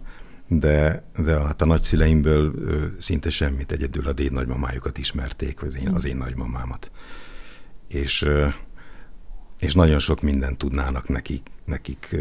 de, 0.60 1.04
de 1.18 1.40
hát 1.40 1.62
a 1.62 1.66
nagyszüleimből 1.66 2.54
szinte 3.00 3.30
semmit, 3.30 3.72
egyedül 3.72 4.08
a 4.08 4.14
déd 4.14 4.32
nagymamájukat 4.32 4.98
ismerték, 4.98 5.62
az 5.62 5.76
én, 5.76 5.90
az 5.90 6.06
én 6.06 6.18
nagymamámat. 6.18 6.92
És, 7.88 8.26
és 9.60 9.74
nagyon 9.74 10.00
sok 10.00 10.22
mindent 10.22 10.58
tudnának 10.58 11.08
nekik, 11.08 11.48
nekik 11.66 12.16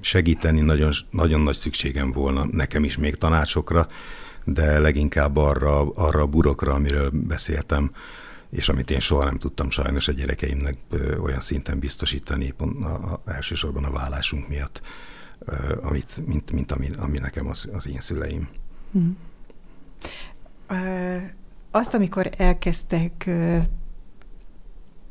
segíteni, 0.00 0.60
nagyon, 0.60 0.90
nagyon 1.10 1.40
nagy 1.40 1.54
szükségem 1.54 2.12
volna 2.12 2.46
nekem 2.50 2.84
is 2.84 2.96
még 2.96 3.16
tanácsokra, 3.16 3.88
de 4.44 4.78
leginkább 4.78 5.36
arra, 5.36 5.90
arra 5.90 6.20
a 6.20 6.26
burokra, 6.26 6.72
amiről 6.72 7.10
beszéltem, 7.10 7.90
és 8.50 8.68
amit 8.68 8.90
én 8.90 9.00
soha 9.00 9.24
nem 9.24 9.38
tudtam 9.38 9.70
sajnos 9.70 10.08
a 10.08 10.12
gyerekeimnek 10.12 10.76
olyan 11.22 11.40
szinten 11.40 11.78
biztosítani, 11.78 12.50
pont 12.50 12.84
a, 12.84 12.94
a, 12.94 13.22
elsősorban 13.30 13.84
a 13.84 13.90
vállásunk 13.90 14.48
miatt 14.48 14.80
amit, 15.82 16.26
mint, 16.26 16.52
mint 16.52 16.72
ami, 16.72 16.88
ami 16.98 17.18
nekem 17.18 17.46
az, 17.46 17.68
az 17.72 17.88
én 17.88 18.00
szüleim. 18.00 18.48
Hmm. 18.92 19.16
Azt, 21.70 21.94
amikor 21.94 22.30
elkezdtek 22.36 23.30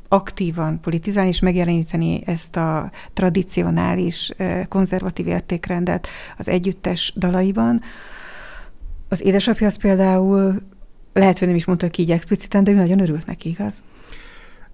aktívan 0.08 0.80
politizálni 0.80 1.30
és 1.30 1.40
megjeleníteni 1.40 2.24
ezt 2.26 2.56
a 2.56 2.92
tradicionális 3.14 4.32
konzervatív 4.68 5.28
értékrendet 5.28 6.08
az 6.38 6.48
együttes 6.48 7.14
dalaiban, 7.16 7.82
az 9.10 9.22
édesapja 9.22 9.68
az 9.68 9.78
például 9.78 10.62
lehet, 11.14 11.40
hogy 11.40 11.48
nem 11.48 11.58
is 11.58 11.66
mondta 11.66 11.90
ki 11.90 12.02
így 12.02 12.12
expliciten, 12.12 12.64
de 12.64 12.72
ő 12.72 12.76
nagyon 12.76 13.00
örült 13.00 13.26
neki, 13.26 13.50
igaz? 13.50 13.74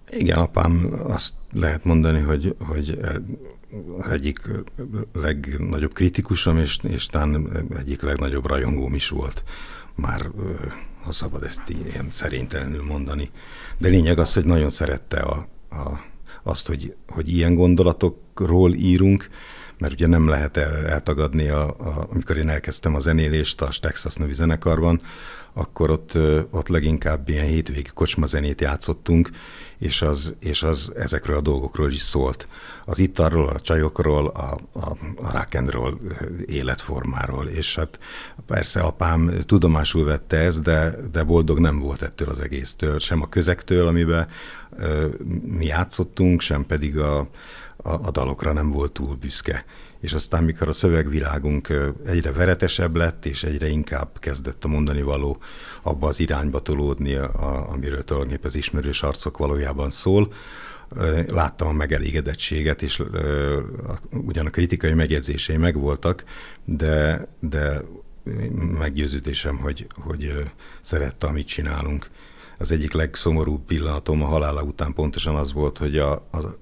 Igen, 0.09 0.37
apám 0.37 0.93
azt 1.07 1.33
lehet 1.53 1.83
mondani, 1.83 2.19
hogy, 2.19 2.55
hogy 2.59 2.99
egyik 4.11 4.39
legnagyobb 5.13 5.93
kritikusom, 5.93 6.57
és, 6.57 6.77
és 6.83 7.05
talán 7.05 7.49
egyik 7.77 8.01
legnagyobb 8.01 8.45
rajongóm 8.45 8.93
is 8.93 9.09
volt. 9.09 9.43
Már, 9.95 10.29
ha 11.03 11.11
szabad 11.11 11.43
ezt 11.43 11.69
ilyen 11.69 12.07
szerénytelenül 12.09 12.83
mondani. 12.83 13.29
De 13.77 13.87
lényeg 13.87 14.19
az, 14.19 14.33
hogy 14.33 14.45
nagyon 14.45 14.69
szerette 14.69 15.19
a, 15.19 15.47
a, 15.69 15.99
azt, 16.43 16.67
hogy, 16.67 16.95
hogy 17.07 17.33
ilyen 17.33 17.55
gondolatokról 17.55 18.73
írunk, 18.73 19.27
mert 19.77 19.93
ugye 19.93 20.07
nem 20.07 20.27
lehet 20.27 20.57
el, 20.57 20.85
eltagadni, 20.85 21.47
a, 21.47 21.69
a, 21.69 22.07
amikor 22.09 22.37
én 22.37 22.49
elkezdtem 22.49 22.95
a 22.95 22.99
zenélést 22.99 23.61
a 23.61 23.69
Texas 23.79 24.15
nevű 24.15 24.31
zenekarban, 24.33 25.01
akkor 25.53 25.89
ott, 25.89 26.17
ott 26.51 26.67
leginkább 26.67 27.29
ilyen 27.29 27.45
hétvégi 27.45 27.89
kocsmazenét 27.93 28.61
játszottunk, 28.61 29.29
és 29.79 30.01
az, 30.01 30.35
és 30.39 30.63
az 30.63 30.91
ezekről 30.95 31.37
a 31.37 31.41
dolgokról 31.41 31.91
is 31.91 32.01
szólt. 32.01 32.47
Az 32.85 32.99
italról, 32.99 33.47
a 33.47 33.59
csajokról, 33.59 34.27
a, 34.27 34.57
a, 34.73 34.89
a 35.15 35.31
rock'n'roll 35.31 35.93
életformáról, 36.45 37.47
és 37.47 37.75
hát 37.75 37.99
persze 38.45 38.81
apám 38.81 39.31
tudomásul 39.45 40.05
vette 40.05 40.37
ezt, 40.37 40.61
de, 40.61 40.95
de 41.11 41.23
boldog 41.23 41.59
nem 41.59 41.79
volt 41.79 42.01
ettől 42.01 42.29
az 42.29 42.39
egésztől, 42.39 42.99
sem 42.99 43.21
a 43.21 43.29
közektől, 43.29 43.87
amiben 43.87 44.27
mi 45.43 45.65
játszottunk, 45.65 46.41
sem 46.41 46.65
pedig 46.65 46.97
a, 46.97 47.19
a, 47.19 47.27
a 47.89 48.11
dalokra 48.11 48.53
nem 48.53 48.71
volt 48.71 48.91
túl 48.91 49.15
büszke 49.15 49.65
és 50.07 50.13
aztán 50.13 50.43
mikor 50.43 50.67
a 50.67 50.73
szövegvilágunk 50.73 51.73
egyre 52.05 52.31
veretesebb 52.31 52.95
lett, 52.95 53.25
és 53.25 53.43
egyre 53.43 53.67
inkább 53.67 54.19
kezdett 54.19 54.63
a 54.63 54.67
mondani 54.67 55.01
való 55.01 55.37
abba 55.81 56.07
az 56.07 56.19
irányba 56.19 56.59
tolódni, 56.59 57.15
amiről 57.71 58.03
tulajdonképpen 58.03 58.49
az 58.49 58.55
ismerős 58.55 59.03
arcok 59.03 59.37
valójában 59.37 59.89
szól, 59.89 60.33
láttam 61.27 61.67
a 61.67 61.71
megelégedettséget, 61.71 62.81
és 62.81 63.03
ugyan 64.11 64.45
a 64.45 64.49
kritikai 64.49 64.93
megjegyzései 64.93 65.57
megvoltak, 65.57 66.23
de, 66.65 67.27
de 67.39 67.81
meggyőződésem, 68.79 69.57
hogy, 69.57 69.87
hogy 69.95 70.33
szerette, 70.81 71.27
amit 71.27 71.47
csinálunk. 71.47 72.09
Az 72.57 72.71
egyik 72.71 72.93
legszomorúbb 72.93 73.65
pillanatom 73.65 74.23
a 74.23 74.25
halála 74.25 74.63
után 74.63 74.93
pontosan 74.93 75.35
az 75.35 75.53
volt, 75.53 75.77
hogy 75.77 75.97
a, 75.97 76.11
a 76.11 76.57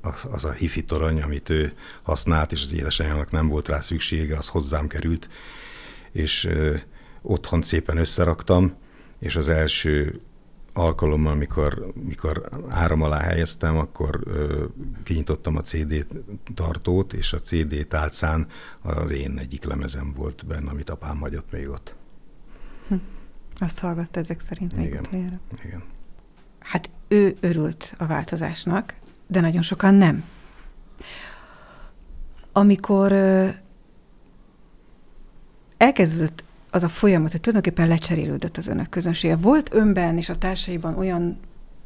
az, 0.00 0.26
az 0.32 0.44
a 0.44 0.52
hifi 0.52 0.84
torony, 0.84 1.22
amit 1.22 1.48
ő 1.48 1.72
használt, 2.02 2.52
és 2.52 2.62
az 2.62 2.72
édesanyjának 2.72 3.30
nem 3.30 3.48
volt 3.48 3.68
rá 3.68 3.80
szüksége, 3.80 4.36
az 4.36 4.48
hozzám 4.48 4.86
került, 4.86 5.28
és 6.12 6.44
ö, 6.44 6.76
otthon 7.22 7.62
szépen 7.62 7.96
összeraktam, 7.96 8.74
és 9.18 9.36
az 9.36 9.48
első 9.48 10.20
alkalommal, 10.72 11.34
mikor, 11.34 11.92
mikor 11.94 12.48
áram 12.68 13.02
alá 13.02 13.20
helyeztem, 13.20 13.76
akkor 13.76 14.20
ö, 14.24 14.64
kinyitottam 15.02 15.56
a 15.56 15.60
CD 15.60 16.06
tartót, 16.54 17.12
és 17.12 17.32
a 17.32 17.40
CD 17.40 17.86
tálcán 17.86 18.46
az 18.82 19.10
én 19.10 19.38
egyik 19.38 19.64
lemezem 19.64 20.12
volt 20.16 20.46
benne, 20.46 20.70
amit 20.70 20.90
apám 20.90 21.18
hagyott 21.18 21.50
még 21.50 21.68
ott. 21.68 21.94
Hm. 22.88 22.94
Azt 23.58 23.78
hallgatta 23.78 24.20
ezek 24.20 24.40
szerint 24.40 24.76
még 24.76 24.86
Igen. 24.86 25.40
Igen. 25.64 25.82
Hát 26.58 26.90
ő 27.08 27.34
örült 27.40 27.94
a 27.96 28.06
változásnak, 28.06 28.94
de 29.30 29.40
nagyon 29.40 29.62
sokan 29.62 29.94
nem. 29.94 30.24
Amikor 32.52 33.12
elkezdődött 35.76 36.44
az 36.70 36.82
a 36.82 36.88
folyamat, 36.88 37.30
hogy 37.30 37.40
tulajdonképpen 37.40 37.88
lecserélődött 37.88 38.56
az 38.56 38.66
önök 38.66 38.88
közönsége. 38.88 39.36
Volt 39.36 39.74
önben 39.74 40.16
és 40.16 40.28
a 40.28 40.34
társaiban 40.34 40.98
olyan 40.98 41.38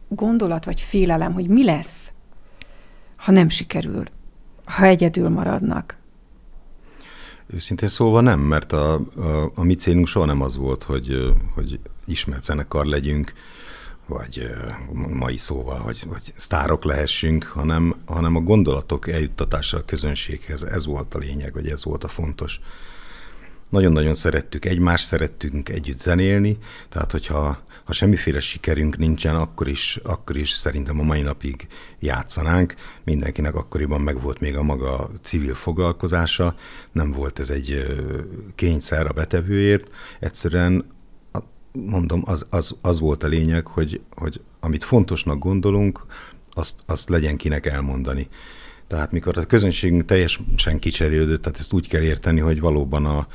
gondolat 0.09 0.64
vagy 0.64 0.80
félelem, 0.80 1.33
hogy 1.33 1.48
mi 1.48 1.64
lesz, 1.64 2.11
ha 3.16 3.33
nem 3.33 3.48
sikerül, 3.48 4.04
ha 4.64 4.85
egyedül 4.85 5.28
maradnak? 5.28 5.96
Őszintén 7.46 7.88
szólva 7.88 8.20
nem, 8.20 8.40
mert 8.40 8.72
a, 8.72 8.94
a, 8.94 9.50
a 9.54 9.62
mi 9.62 9.74
célunk 9.74 10.07
soha 10.07 10.26
nem 10.26 10.40
az 10.40 10.57
volt, 10.57 10.83
hogy, 10.83 11.33
hogy 11.54 11.80
ismert 12.07 12.44
zenekar 12.44 12.87
legyünk, 12.87 13.33
vagy 14.06 14.50
mai 15.08 15.36
szóval, 15.36 15.82
vagy, 15.82 16.02
vagy 16.08 16.32
sztárok 16.36 16.84
lehessünk, 16.84 17.44
hanem, 17.44 17.94
hanem 18.06 18.36
a 18.36 18.40
gondolatok 18.40 19.08
eljuttatása 19.08 19.76
a 19.76 19.84
közönséghez. 19.84 20.62
Ez 20.62 20.86
volt 20.86 21.14
a 21.14 21.18
lényeg, 21.18 21.52
vagy 21.52 21.68
ez 21.68 21.84
volt 21.84 22.04
a 22.04 22.08
fontos. 22.08 22.60
Nagyon-nagyon 23.70 24.14
szerettük 24.14 24.64
egymást, 24.64 25.06
szerettünk 25.06 25.68
együtt 25.68 25.98
zenélni, 25.98 26.58
tehát 26.88 27.10
hogyha 27.10 27.62
ha 27.84 27.92
semmiféle 27.92 28.40
sikerünk 28.40 28.98
nincsen, 28.98 29.36
akkor 29.36 29.68
is, 29.68 29.98
akkor 30.02 30.36
is 30.36 30.50
szerintem 30.50 31.00
a 31.00 31.02
mai 31.02 31.22
napig 31.22 31.66
játszanánk. 31.98 32.74
Mindenkinek 33.04 33.54
akkoriban 33.54 34.00
megvolt 34.00 34.40
még 34.40 34.56
a 34.56 34.62
maga 34.62 35.10
civil 35.22 35.54
foglalkozása, 35.54 36.54
nem 36.92 37.12
volt 37.12 37.38
ez 37.38 37.50
egy 37.50 37.86
kényszer 38.54 39.06
a 39.06 39.12
betevőért, 39.12 39.90
egyszerűen 40.20 40.93
mondom, 41.74 42.22
az, 42.24 42.46
az, 42.50 42.76
az 42.80 43.00
volt 43.00 43.22
a 43.22 43.26
lényeg, 43.26 43.66
hogy, 43.66 44.00
hogy 44.16 44.40
amit 44.60 44.84
fontosnak 44.84 45.38
gondolunk, 45.38 46.06
azt, 46.50 46.80
azt 46.87 47.08
legyen 47.08 47.37
kinek 47.37 47.66
elmondani. 47.66 48.28
Tehát 48.87 49.12
mikor 49.12 49.38
a 49.38 49.44
közönségünk 49.44 50.04
teljesen 50.04 50.78
kicserélődött, 50.78 51.42
tehát 51.42 51.58
ezt 51.58 51.72
úgy 51.72 51.88
kell 51.88 52.02
érteni, 52.02 52.40
hogy 52.40 52.60
valóban 52.60 53.04
a, 53.04 53.26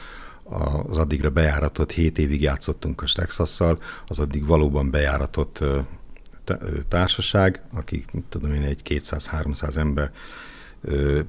az 0.90 0.98
addigra 0.98 1.30
bejáratott, 1.30 1.92
7 1.92 2.18
évig 2.18 2.42
játszottunk 2.42 3.02
a 3.02 3.06
Texasszal, 3.14 3.80
az 4.08 4.20
addig 4.20 4.46
valóban 4.46 4.90
bejáratott 4.90 5.64
társaság, 6.88 7.64
akik, 7.74 8.06
tudom 8.30 8.54
én, 8.54 8.62
egy 8.62 8.82
200-300 8.90 9.76
ember 9.76 10.12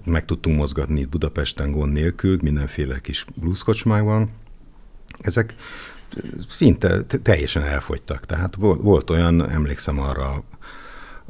meg 0.05 0.25
tudtunk 0.25 0.57
mozgatni 0.57 1.01
itt 1.01 1.09
Budapesten 1.09 1.70
gond 1.70 1.92
nélkül, 1.92 2.38
mindenféle 2.42 3.01
kis 3.01 3.25
blueskocsmákban. 3.35 4.31
Ezek 5.18 5.55
szinte 6.49 7.03
teljesen 7.03 7.62
elfogytak. 7.62 8.27
Tehát 8.27 8.55
volt, 8.59 9.11
olyan, 9.11 9.51
emlékszem 9.51 10.01
arra 10.01 10.44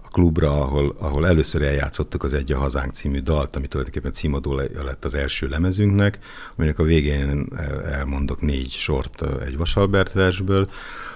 a 0.03 0.09
klubra, 0.09 0.62
ahol, 0.62 0.97
ahol 0.99 1.27
először 1.27 1.62
eljátszottuk 1.62 2.23
az 2.23 2.33
Egy 2.33 2.53
a 2.53 2.59
Hazánk 2.59 2.93
című 2.93 3.19
dalt, 3.19 3.57
ami 3.57 3.66
tulajdonképpen 3.66 4.12
címadó 4.12 4.55
lett 4.85 5.05
az 5.05 5.14
első 5.14 5.49
lemezünknek, 5.49 6.19
aminek 6.57 6.79
a 6.79 6.83
végén 6.83 7.47
elmondok 7.90 8.40
négy 8.40 8.71
sort 8.71 9.25
egy 9.45 9.57
Vasalbert 9.57 10.12
versből, 10.12 10.71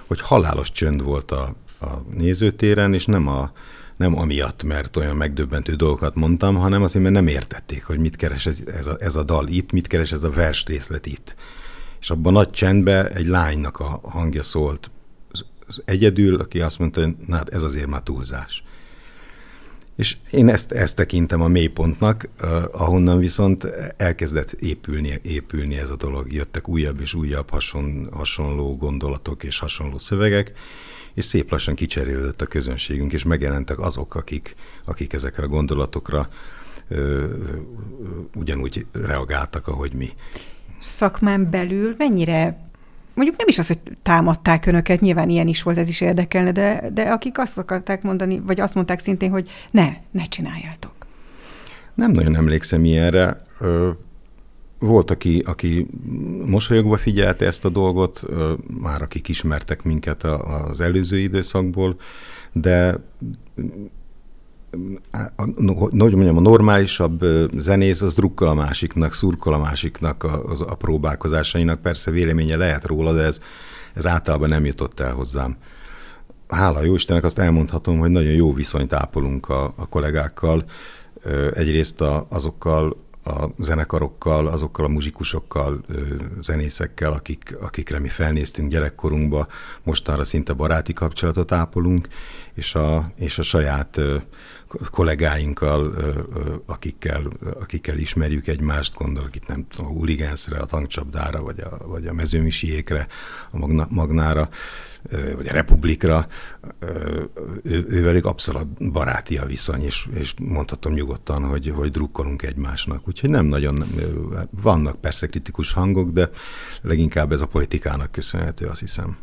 hogy 0.07 0.21
halálos 0.21 0.73
csönd 0.73 1.03
volt 1.03 1.31
a, 1.31 1.55
a 1.81 1.87
nézőtéren, 2.11 2.95
és 2.95 3.07
nem 3.07 3.29
a, 3.29 3.53
nem 3.97 4.19
amiatt, 4.19 4.63
mert 4.63 4.97
olyan 4.97 5.17
megdöbbentő 5.17 5.75
dolgokat 5.75 6.15
mondtam, 6.15 6.57
hanem 6.57 6.83
azért, 6.83 7.03
mert 7.03 7.15
nem 7.15 7.27
értették, 7.27 7.85
hogy 7.85 7.99
mit 7.99 8.17
keres 8.17 8.47
ez, 8.47 8.63
ez, 8.67 8.87
a, 8.87 8.97
ez 8.99 9.15
a 9.15 9.23
dal 9.23 9.47
itt, 9.47 9.73
mit 9.73 9.87
keres 9.87 10.13
ez 10.13 10.23
a 10.23 10.31
vers 10.31 10.65
részlet 10.65 11.07
itt. 11.07 11.35
És 12.05 12.11
abban 12.11 12.33
nagy 12.33 12.51
csendben 12.51 13.07
egy 13.07 13.27
lánynak 13.27 13.81
a 13.81 14.01
hangja 14.03 14.43
szólt 14.43 14.91
az 15.67 15.83
egyedül, 15.85 16.41
aki 16.41 16.61
azt 16.61 16.79
mondta, 16.79 17.01
hogy 17.01 17.15
na, 17.27 17.37
hát 17.37 17.49
ez 17.49 17.63
azért 17.63 17.87
már 17.87 18.03
túlzás. 18.03 18.63
És 19.97 20.17
én 20.31 20.49
ezt, 20.49 20.73
ezt 20.73 20.97
tekintem 20.97 21.41
a 21.41 21.49
mélypontnak, 21.49 22.29
ahonnan 22.73 23.19
viszont 23.19 23.65
elkezdett 23.97 24.53
épülni, 24.53 25.19
épülni 25.23 25.77
ez 25.77 25.91
a 25.91 25.97
dolog. 25.97 26.33
Jöttek 26.33 26.69
újabb 26.69 27.01
és 27.01 27.15
újabb 27.15 27.51
hason, 27.51 28.09
hasonló 28.13 28.77
gondolatok 28.77 29.45
és 29.45 29.59
hasonló 29.59 29.99
szövegek, 29.99 30.53
és 31.15 31.25
szép 31.25 31.51
lassan 31.51 31.75
kicserélődött 31.75 32.41
a 32.41 32.47
közönségünk, 32.47 33.13
és 33.13 33.23
megjelentek 33.23 33.79
azok, 33.79 34.15
akik, 34.15 34.55
akik 34.85 35.13
ezekre 35.13 35.43
a 35.43 35.49
gondolatokra 35.49 36.29
ö, 36.89 36.97
ö, 36.97 37.29
ugyanúgy 38.35 38.87
reagáltak, 38.93 39.69
ahogy 39.69 39.93
mi. 39.93 40.13
Szakmán 40.87 41.51
belül 41.51 41.95
mennyire 41.99 42.65
mondjuk 43.15 43.37
nem 43.39 43.49
is 43.49 43.59
az, 43.59 43.67
hogy 43.67 43.79
támadták 44.03 44.67
önöket, 44.67 45.01
nyilván 45.01 45.29
ilyen 45.29 45.49
is 45.49 45.63
volt, 45.63 45.79
ez 45.79 45.89
is 45.89 46.01
érdekelne, 46.01 46.53
de, 46.53 46.91
de 46.93 47.03
akik 47.03 47.39
azt 47.39 47.59
akarták 47.59 48.03
mondani, 48.03 48.41
vagy 48.47 48.61
azt 48.61 48.75
mondták 48.75 49.01
szintén, 49.01 49.31
hogy 49.31 49.49
ne, 49.71 49.93
ne 50.11 50.25
csináljátok. 50.25 50.93
Nem 51.95 52.11
nagyon 52.11 52.37
emlékszem 52.37 52.85
ilyenre. 52.85 53.37
Volt, 54.79 55.11
aki, 55.11 55.43
aki 55.47 55.87
mosolyogva 56.45 56.97
figyelte 56.97 57.47
ezt 57.47 57.65
a 57.65 57.69
dolgot, 57.69 58.21
már 58.81 59.03
akik 59.03 59.29
ismertek 59.29 59.83
minket 59.83 60.23
az 60.23 60.81
előző 60.81 61.19
időszakból, 61.19 61.97
de 62.53 63.01
hogy 65.77 65.93
mondjam, 65.93 66.37
a 66.37 66.41
normálisabb 66.41 67.25
zenész 67.57 68.03
az 68.03 68.15
drukkal 68.15 68.49
a 68.49 68.55
másiknak, 68.55 69.13
szurkol 69.13 69.55
a 69.55 69.59
másiknak 69.59 70.23
a, 70.23 70.45
a, 70.45 70.55
a 70.67 70.75
próbálkozásainak. 70.75 71.81
Persze 71.81 72.11
véleménye 72.11 72.57
lehet 72.57 72.85
róla, 72.85 73.13
de 73.13 73.23
ez, 73.23 73.41
ez 73.95 74.07
általában 74.07 74.49
nem 74.49 74.65
jutott 74.65 75.01
el 75.01 75.13
hozzám. 75.13 75.57
Hála 76.49 76.85
jó 76.85 76.95
Istennek 76.95 77.25
azt 77.25 77.39
elmondhatom, 77.39 77.99
hogy 77.99 78.11
nagyon 78.11 78.33
jó 78.33 78.53
viszonyt 78.53 78.93
ápolunk 78.93 79.49
a, 79.49 79.65
a 79.77 79.87
kollégákkal. 79.89 80.65
Egyrészt 81.55 82.01
a, 82.01 82.27
azokkal 82.29 82.97
a 83.25 83.49
zenekarokkal, 83.59 84.47
azokkal 84.47 84.85
a 84.85 84.89
muzsikusokkal, 84.89 85.85
zenészekkel, 86.41 87.13
akik, 87.13 87.57
akikre 87.61 87.99
mi 87.99 88.09
felnéztünk 88.09 88.71
gyerekkorunkba, 88.71 89.47
mostanra 89.83 90.25
szinte 90.25 90.53
baráti 90.53 90.93
kapcsolatot 90.93 91.53
ápolunk, 91.53 92.09
és 92.55 92.75
a, 92.75 93.13
és 93.17 93.39
a 93.39 93.43
saját 93.43 94.01
kollégáinkkal, 94.91 95.95
akikkel, 96.67 97.23
akikkel 97.61 97.99
ismerjük 97.99 98.47
egymást, 98.47 98.95
gondolok 98.95 99.37
itt 99.37 99.47
nem 99.47 99.67
tudom, 99.69 99.87
a 99.87 99.95
huligánszre, 99.95 100.59
a 100.59 100.65
tankcsapdára, 100.65 101.43
vagy 101.43 101.61
a, 101.61 101.87
vagy 101.87 102.07
a 102.07 102.13
mezőmisiékre, 102.13 103.07
a 103.51 103.57
magna, 103.57 103.87
magnára, 103.91 104.49
vagy 105.37 105.49
a 105.49 105.53
republikra, 105.53 106.27
ő, 107.63 107.87
ővelük 107.89 108.27
abszolút 108.27 108.93
baráti 108.93 109.37
a 109.37 109.47
viszony, 109.47 109.83
és, 109.83 110.07
és 110.15 110.35
mondhatom 110.43 110.93
nyugodtan, 110.93 111.45
hogy, 111.45 111.73
hogy 111.77 111.91
drukkolunk 111.91 112.43
egymásnak. 112.43 113.09
Úgyhogy 113.09 113.31
nem 113.31 113.47
nagyon, 113.47 113.85
vannak 114.51 115.01
persze 115.01 115.27
kritikus 115.27 115.73
hangok, 115.73 116.11
de 116.11 116.31
leginkább 116.83 117.33
ez 117.33 117.41
a 117.41 117.47
politikának 117.47 118.13
köszönhető, 118.13 118.67
azt 118.67 118.81
hiszem. 118.81 119.17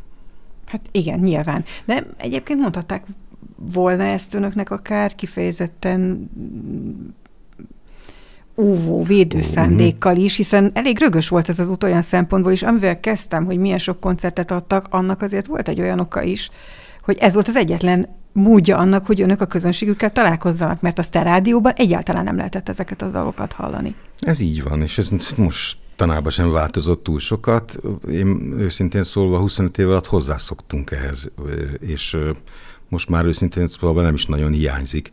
Hát 0.65 0.89
igen, 0.91 1.19
nyilván. 1.19 1.65
De 1.85 2.07
egyébként 2.17 2.59
mondhatták 2.59 3.05
volna 3.55 4.03
ezt 4.03 4.33
önöknek 4.33 4.69
akár 4.69 5.15
kifejezetten 5.15 6.29
óvó, 8.57 9.03
védő 9.03 9.41
szándékkal 9.41 10.15
is, 10.15 10.35
hiszen 10.35 10.71
elég 10.73 10.99
rögös 10.99 11.27
volt 11.27 11.49
ez 11.49 11.59
az 11.59 11.69
út 11.69 11.83
olyan 11.83 12.01
szempontból 12.01 12.51
is, 12.51 12.63
amivel 12.63 12.99
kezdtem, 12.99 13.45
hogy 13.45 13.57
milyen 13.57 13.77
sok 13.77 13.99
koncertet 13.99 14.51
adtak, 14.51 14.87
annak 14.89 15.21
azért 15.21 15.47
volt 15.47 15.67
egy 15.67 15.81
olyan 15.81 15.99
oka 15.99 16.21
is, 16.21 16.49
hogy 17.01 17.17
ez 17.19 17.33
volt 17.33 17.47
az 17.47 17.55
egyetlen 17.55 18.07
módja 18.33 18.77
annak, 18.77 19.05
hogy 19.05 19.21
önök 19.21 19.41
a 19.41 19.45
közönségükkel 19.45 20.11
találkozzanak, 20.11 20.81
mert 20.81 20.99
a 20.99 21.03
rádióban 21.11 21.73
egyáltalán 21.75 22.23
nem 22.23 22.35
lehetett 22.35 22.69
ezeket 22.69 23.01
a 23.01 23.09
dalokat 23.09 23.53
hallani. 23.53 23.95
Ez 24.19 24.39
így 24.39 24.63
van, 24.63 24.81
és 24.81 24.97
ez 24.97 25.11
most 25.35 25.77
tanában 25.95 26.31
sem 26.31 26.51
változott 26.51 27.03
túl 27.03 27.19
sokat. 27.19 27.79
Én 28.11 28.53
őszintén 28.57 29.03
szólva 29.03 29.39
25 29.39 29.77
év 29.77 29.89
alatt 29.89 30.05
hozzászoktunk 30.05 30.91
ehhez, 30.91 31.31
és 31.79 32.17
most 32.91 33.09
már 33.09 33.25
őszintén 33.25 33.67
szóval 33.67 34.03
nem 34.03 34.13
is 34.13 34.25
nagyon 34.25 34.51
hiányzik. 34.51 35.11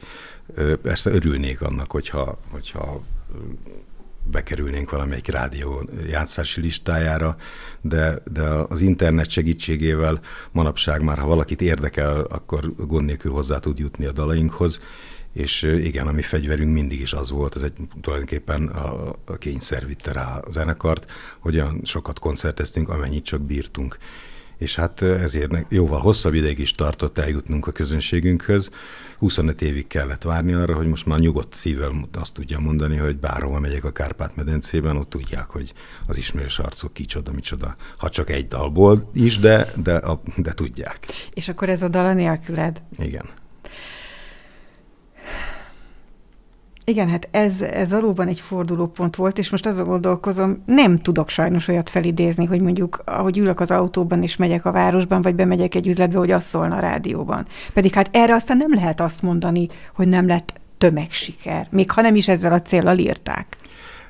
Persze 0.83 1.11
örülnék 1.11 1.61
annak, 1.61 1.91
hogyha, 1.91 2.39
hogyha 2.51 3.03
bekerülnénk 4.31 4.91
valamelyik 4.91 5.27
rádió 5.27 5.89
játszási 6.09 6.61
listájára, 6.61 7.37
de, 7.81 8.23
de 8.33 8.43
az 8.43 8.81
internet 8.81 9.31
segítségével 9.31 10.21
manapság 10.53 11.03
már, 11.03 11.19
ha 11.19 11.27
valakit 11.27 11.63
érdekel, 11.63 12.21
akkor 12.21 12.75
gond 12.77 13.05
nélkül 13.05 13.33
hozzá 13.33 13.59
tud 13.59 13.79
jutni 13.79 14.07
a 14.07 14.13
dalainkhoz, 14.13 14.81
és 15.33 15.63
igen, 15.63 16.07
a 16.07 16.13
mi 16.13 16.23
fegyverünk 16.23 16.73
mindig 16.73 17.01
is 17.01 17.13
az 17.13 17.31
volt, 17.31 17.57
ez 17.57 17.63
egy 17.63 17.73
tulajdonképpen 18.01 18.67
a, 18.67 19.09
a 19.25 19.37
kényszer 19.39 19.87
vitte 19.87 20.13
rá 20.13 20.39
a 20.39 20.51
zenekart, 20.51 21.13
hogy 21.39 21.55
olyan 21.55 21.81
sokat 21.85 22.19
koncerteztünk, 22.19 22.89
amennyit 22.89 23.25
csak 23.25 23.41
bírtunk 23.41 23.99
és 24.59 24.77
hát 24.77 25.03
ezért 25.03 25.67
jóval 25.69 26.01
hosszabb 26.01 26.35
ideig 26.35 26.59
is 26.59 26.75
tartott 26.75 27.19
eljutnunk 27.19 27.67
a 27.67 27.73
közönségünkhöz. 27.73 28.71
25 29.19 29.63
évig 29.63 29.87
kellett 29.87 30.23
várni 30.23 30.53
arra, 30.53 30.75
hogy 30.75 30.87
most 30.87 31.07
már 31.07 31.19
nyugodt 31.19 31.55
szívvel 31.55 32.09
azt 32.13 32.35
tudja 32.35 32.59
mondani, 32.59 32.97
hogy 32.97 33.17
bárhova 33.17 33.61
megyek 33.61 33.85
a 33.85 33.91
Kárpát-medencében, 33.91 34.97
ott 34.97 35.09
tudják, 35.09 35.51
hogy 35.51 35.73
az 36.07 36.17
ismerős 36.17 36.59
arcok 36.59 36.93
kicsoda, 36.93 37.33
micsoda, 37.33 37.77
ha 37.97 38.09
csak 38.09 38.31
egy 38.31 38.49
dalból 38.49 39.11
is, 39.15 39.39
de, 39.39 39.73
de, 39.83 40.03
de 40.37 40.53
tudják. 40.53 40.99
És 41.35 41.49
akkor 41.49 41.69
ez 41.69 41.83
a 41.83 41.89
dal 41.89 42.05
a 42.05 42.13
nélküled? 42.13 42.83
Igen. 42.99 43.25
Igen, 46.89 47.09
hát 47.09 47.29
ez, 47.31 47.61
ez 47.61 47.91
valóban 47.91 48.29
egy 48.29 48.41
fordulópont 48.41 49.17
volt, 49.17 49.39
és 49.39 49.51
most 49.51 49.67
azon 49.67 49.85
gondolkozom, 49.85 50.63
nem 50.67 50.99
tudok 50.99 51.29
sajnos 51.29 51.69
olyat 51.69 51.91
felidézni, 51.91 52.45
hogy 52.45 52.61
mondjuk, 52.61 53.03
ahogy 53.05 53.39
ülök 53.39 53.61
az 53.61 53.71
autóban 53.71 54.23
és 54.23 54.37
megyek 54.37 54.65
a 54.65 54.73
városban, 54.73 55.23
vagy 55.23 55.35
bemegyek 55.35 55.75
egy 55.75 55.87
üzletbe, 55.87 56.19
hogy 56.19 56.31
azt 56.31 56.49
szólna 56.49 56.77
a 56.77 56.81
rádióban. 56.81 57.47
Pedig 57.73 57.95
hát 57.95 58.09
erre 58.13 58.35
aztán 58.35 58.57
nem 58.57 58.75
lehet 58.75 59.01
azt 59.01 59.23
mondani, 59.23 59.69
hogy 59.95 60.09
nem 60.09 60.27
lett 60.27 60.61
tömegsiker, 60.79 61.67
még 61.71 61.91
ha 61.91 62.01
nem 62.01 62.15
is 62.15 62.29
ezzel 62.29 62.53
a 62.53 62.63
célral 62.63 62.99
írták. 62.99 63.57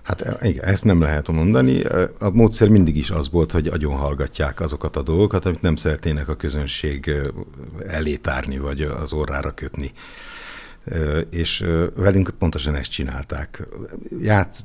Hát 0.03 0.39
igen, 0.43 0.65
ezt 0.65 0.85
nem 0.85 1.01
lehet 1.01 1.29
mondani. 1.29 1.83
A 2.19 2.31
módszer 2.33 2.69
mindig 2.69 2.97
is 2.97 3.11
az 3.11 3.31
volt, 3.31 3.53
hogy 3.53 3.67
agyon 3.67 3.97
hallgatják 3.97 4.61
azokat 4.61 4.97
a 4.97 5.03
dolgokat, 5.03 5.45
amit 5.45 5.63
nem 5.63 5.77
szeretnének 5.77 6.29
a 6.29 6.35
közönség 6.35 7.11
elé 7.89 8.17
tárni, 8.17 8.59
vagy 8.59 8.81
az 8.81 9.13
orrára 9.13 9.51
kötni 9.51 9.93
és 11.31 11.65
velünk 11.95 12.31
pontosan 12.39 12.75
ezt 12.75 12.91
csinálták. 12.91 13.67
Játsz, 14.19 14.63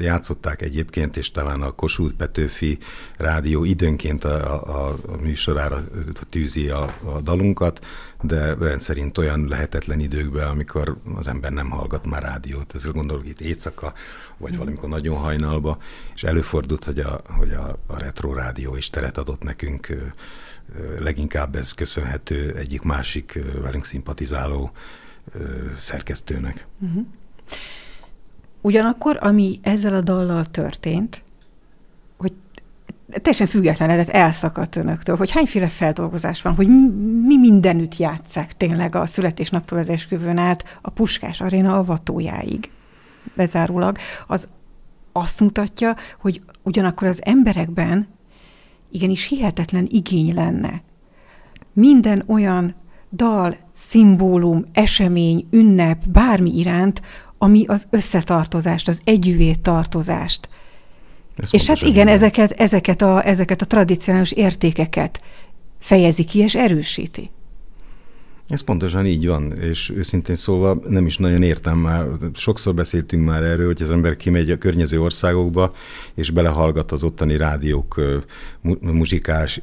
játszották 0.00 0.62
egyébként, 0.62 1.16
és 1.16 1.30
talán 1.30 1.62
a 1.62 1.70
Kossuth 1.70 2.14
Petőfi 2.14 2.78
rádió 3.16 3.64
időnként 3.64 4.24
a, 4.24 4.62
a, 4.86 4.96
a 5.06 5.16
műsorára 5.16 5.84
tűzi 6.30 6.68
a, 6.68 6.96
a 7.04 7.20
dalunkat, 7.20 7.86
de 8.22 8.54
rendszerint 8.54 9.18
olyan 9.18 9.48
lehetetlen 9.48 10.00
időkben, 10.00 10.48
amikor 10.48 10.96
az 11.14 11.28
ember 11.28 11.52
nem 11.52 11.70
hallgat 11.70 12.06
már 12.06 12.22
rádiót, 12.22 12.74
ezzel 12.74 12.92
gondolok 12.92 13.28
itt 13.28 13.40
éjszaka, 13.40 13.92
vagy 14.36 14.56
valamikor 14.56 14.88
nagyon 14.88 15.16
hajnalba, 15.16 15.78
és 16.14 16.22
előfordult, 16.22 16.84
hogy 16.84 16.98
a, 16.98 17.20
hogy 17.24 17.50
a, 17.50 17.78
a 17.86 17.98
retro 17.98 18.34
rádió 18.34 18.76
is 18.76 18.90
teret 18.90 19.18
adott 19.18 19.42
nekünk, 19.42 19.88
leginkább 20.98 21.56
ez 21.56 21.72
köszönhető 21.72 22.54
egyik 22.56 22.82
másik 22.82 23.38
velünk 23.62 23.84
szimpatizáló 23.84 24.72
szerkesztőnek. 25.78 26.66
Uh-huh. 26.80 27.04
Ugyanakkor, 28.60 29.18
ami 29.20 29.58
ezzel 29.62 29.94
a 29.94 30.00
dallal 30.00 30.44
történt, 30.44 31.22
hogy 32.16 32.32
teljesen 33.08 33.46
függetlenedett 33.46 34.08
elszakadt 34.08 34.76
önöktől, 34.76 35.16
hogy 35.16 35.30
hányféle 35.30 35.68
feldolgozás 35.68 36.42
van, 36.42 36.54
hogy 36.54 36.68
mi 37.26 37.38
mindenütt 37.38 37.96
játszák 37.96 38.56
tényleg 38.56 38.94
a 38.94 39.06
születésnaptól 39.06 39.78
az 39.78 39.88
esküvőn 39.88 40.38
át 40.38 40.78
a 40.82 40.90
Puskás 40.90 41.40
Aréna 41.40 41.78
avatójáig 41.78 42.70
bezárólag, 43.34 43.98
az 44.26 44.48
azt 45.12 45.40
mutatja, 45.40 45.96
hogy 46.20 46.42
ugyanakkor 46.62 47.08
az 47.08 47.24
emberekben 47.24 48.08
igenis 48.90 49.24
hihetetlen 49.24 49.86
igény 49.90 50.34
lenne 50.34 50.82
minden 51.72 52.22
olyan 52.26 52.74
dal, 53.16 53.56
szimbólum, 53.72 54.64
esemény, 54.72 55.46
ünnep, 55.50 56.08
bármi 56.08 56.58
iránt, 56.58 57.02
ami 57.38 57.64
az 57.66 57.86
összetartozást, 57.90 58.88
az 58.88 59.00
együvé 59.04 59.52
tartozást. 59.52 60.48
Ez 61.36 61.48
és 61.52 61.66
hát 61.66 61.80
igen, 61.80 62.08
ezeket, 62.08 62.50
ezeket, 62.50 63.02
a, 63.02 63.26
ezeket 63.26 63.60
a 63.60 63.66
tradicionális 63.66 64.32
értékeket 64.32 65.20
fejezi 65.78 66.24
ki 66.24 66.38
és 66.38 66.54
erősíti. 66.54 67.30
Ez 68.48 68.60
pontosan 68.60 69.06
így 69.06 69.26
van, 69.26 69.52
és 69.52 69.92
őszintén 69.96 70.34
szólva 70.34 70.78
nem 70.88 71.06
is 71.06 71.16
nagyon 71.16 71.42
értem 71.42 71.78
már. 71.78 72.06
Sokszor 72.34 72.74
beszéltünk 72.74 73.24
már 73.24 73.42
erről, 73.42 73.66
hogy 73.66 73.82
az 73.82 73.90
ember 73.90 74.16
kimegy 74.16 74.50
a 74.50 74.58
környező 74.58 75.00
országokba, 75.00 75.72
és 76.14 76.30
belehallgat 76.30 76.92
az 76.92 77.04
ottani 77.04 77.36
rádiók 77.36 78.00
muzsikás, 78.80 79.60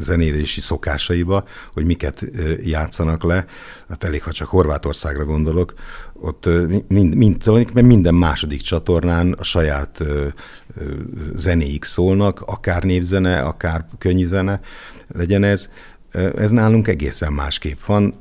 zenélési 0.00 0.60
szokásaiba, 0.60 1.44
hogy 1.72 1.84
miket 1.84 2.24
játszanak 2.62 3.22
le. 3.22 3.46
Hát 3.88 4.04
elég, 4.04 4.22
ha 4.22 4.32
csak 4.32 4.48
Horvátországra 4.48 5.24
gondolok, 5.24 5.74
ott 6.12 6.48
mind, 6.88 7.14
mind, 7.14 7.72
minden 7.72 8.14
második 8.14 8.60
csatornán 8.60 9.32
a 9.32 9.42
saját 9.42 10.04
zenéik 11.34 11.84
szólnak, 11.84 12.40
akár 12.40 12.82
népzene, 12.82 13.40
akár 13.40 13.86
könnyűzene 13.98 14.60
legyen 15.08 15.44
ez 15.44 15.70
ez 16.14 16.50
nálunk 16.50 16.88
egészen 16.88 17.32
másképp 17.32 17.84
van. 17.86 18.14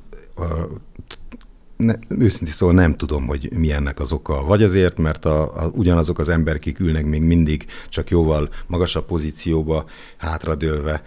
Ne, 1.78 1.94
őszintén 2.08 2.54
szóval 2.54 2.76
nem 2.76 2.96
tudom, 2.96 3.26
hogy 3.26 3.50
mi 3.56 3.72
ennek 3.72 4.00
az 4.00 4.12
oka. 4.12 4.44
Vagy 4.44 4.64
azért, 4.64 4.98
mert 4.98 5.26
a, 5.26 5.64
a, 5.64 5.68
ugyanazok 5.68 6.20
az 6.20 6.30
emberek, 6.30 6.80
ülnek 6.80 7.06
még 7.06 7.22
mindig 7.22 7.66
csak 7.90 8.10
jóval 8.10 8.50
magasabb 8.68 9.06
pozícióba, 9.06 9.86
hátradőlve, 10.18 11.04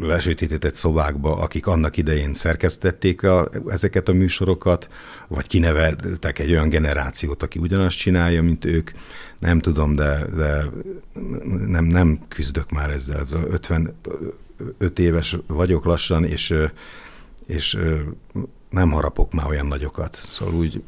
lesötétített 0.00 0.74
szobákba, 0.74 1.36
akik 1.36 1.66
annak 1.66 1.96
idején 1.96 2.34
szerkesztették 2.34 3.22
a, 3.22 3.50
ezeket 3.68 4.08
a 4.08 4.12
műsorokat, 4.12 4.88
vagy 5.28 5.46
kineveltek 5.46 6.38
egy 6.38 6.50
olyan 6.50 6.68
generációt, 6.68 7.42
aki 7.42 7.58
ugyanazt 7.58 7.96
csinálja, 7.96 8.42
mint 8.42 8.64
ők. 8.64 8.90
Nem 9.38 9.58
tudom, 9.58 9.94
de, 9.94 10.26
de 10.36 10.64
nem, 11.66 11.84
nem 11.84 12.18
küzdök 12.28 12.70
már 12.70 12.90
ezzel. 12.90 13.26
50, 13.50 13.94
öt 14.78 14.98
éves 14.98 15.36
vagyok 15.46 15.84
lassan, 15.84 16.24
és, 16.24 16.54
és 17.46 17.78
nem 18.70 18.90
harapok 18.90 19.32
már 19.32 19.46
olyan 19.46 19.66
nagyokat. 19.66 20.26
Szóval 20.30 20.54
úgy, 20.54 20.82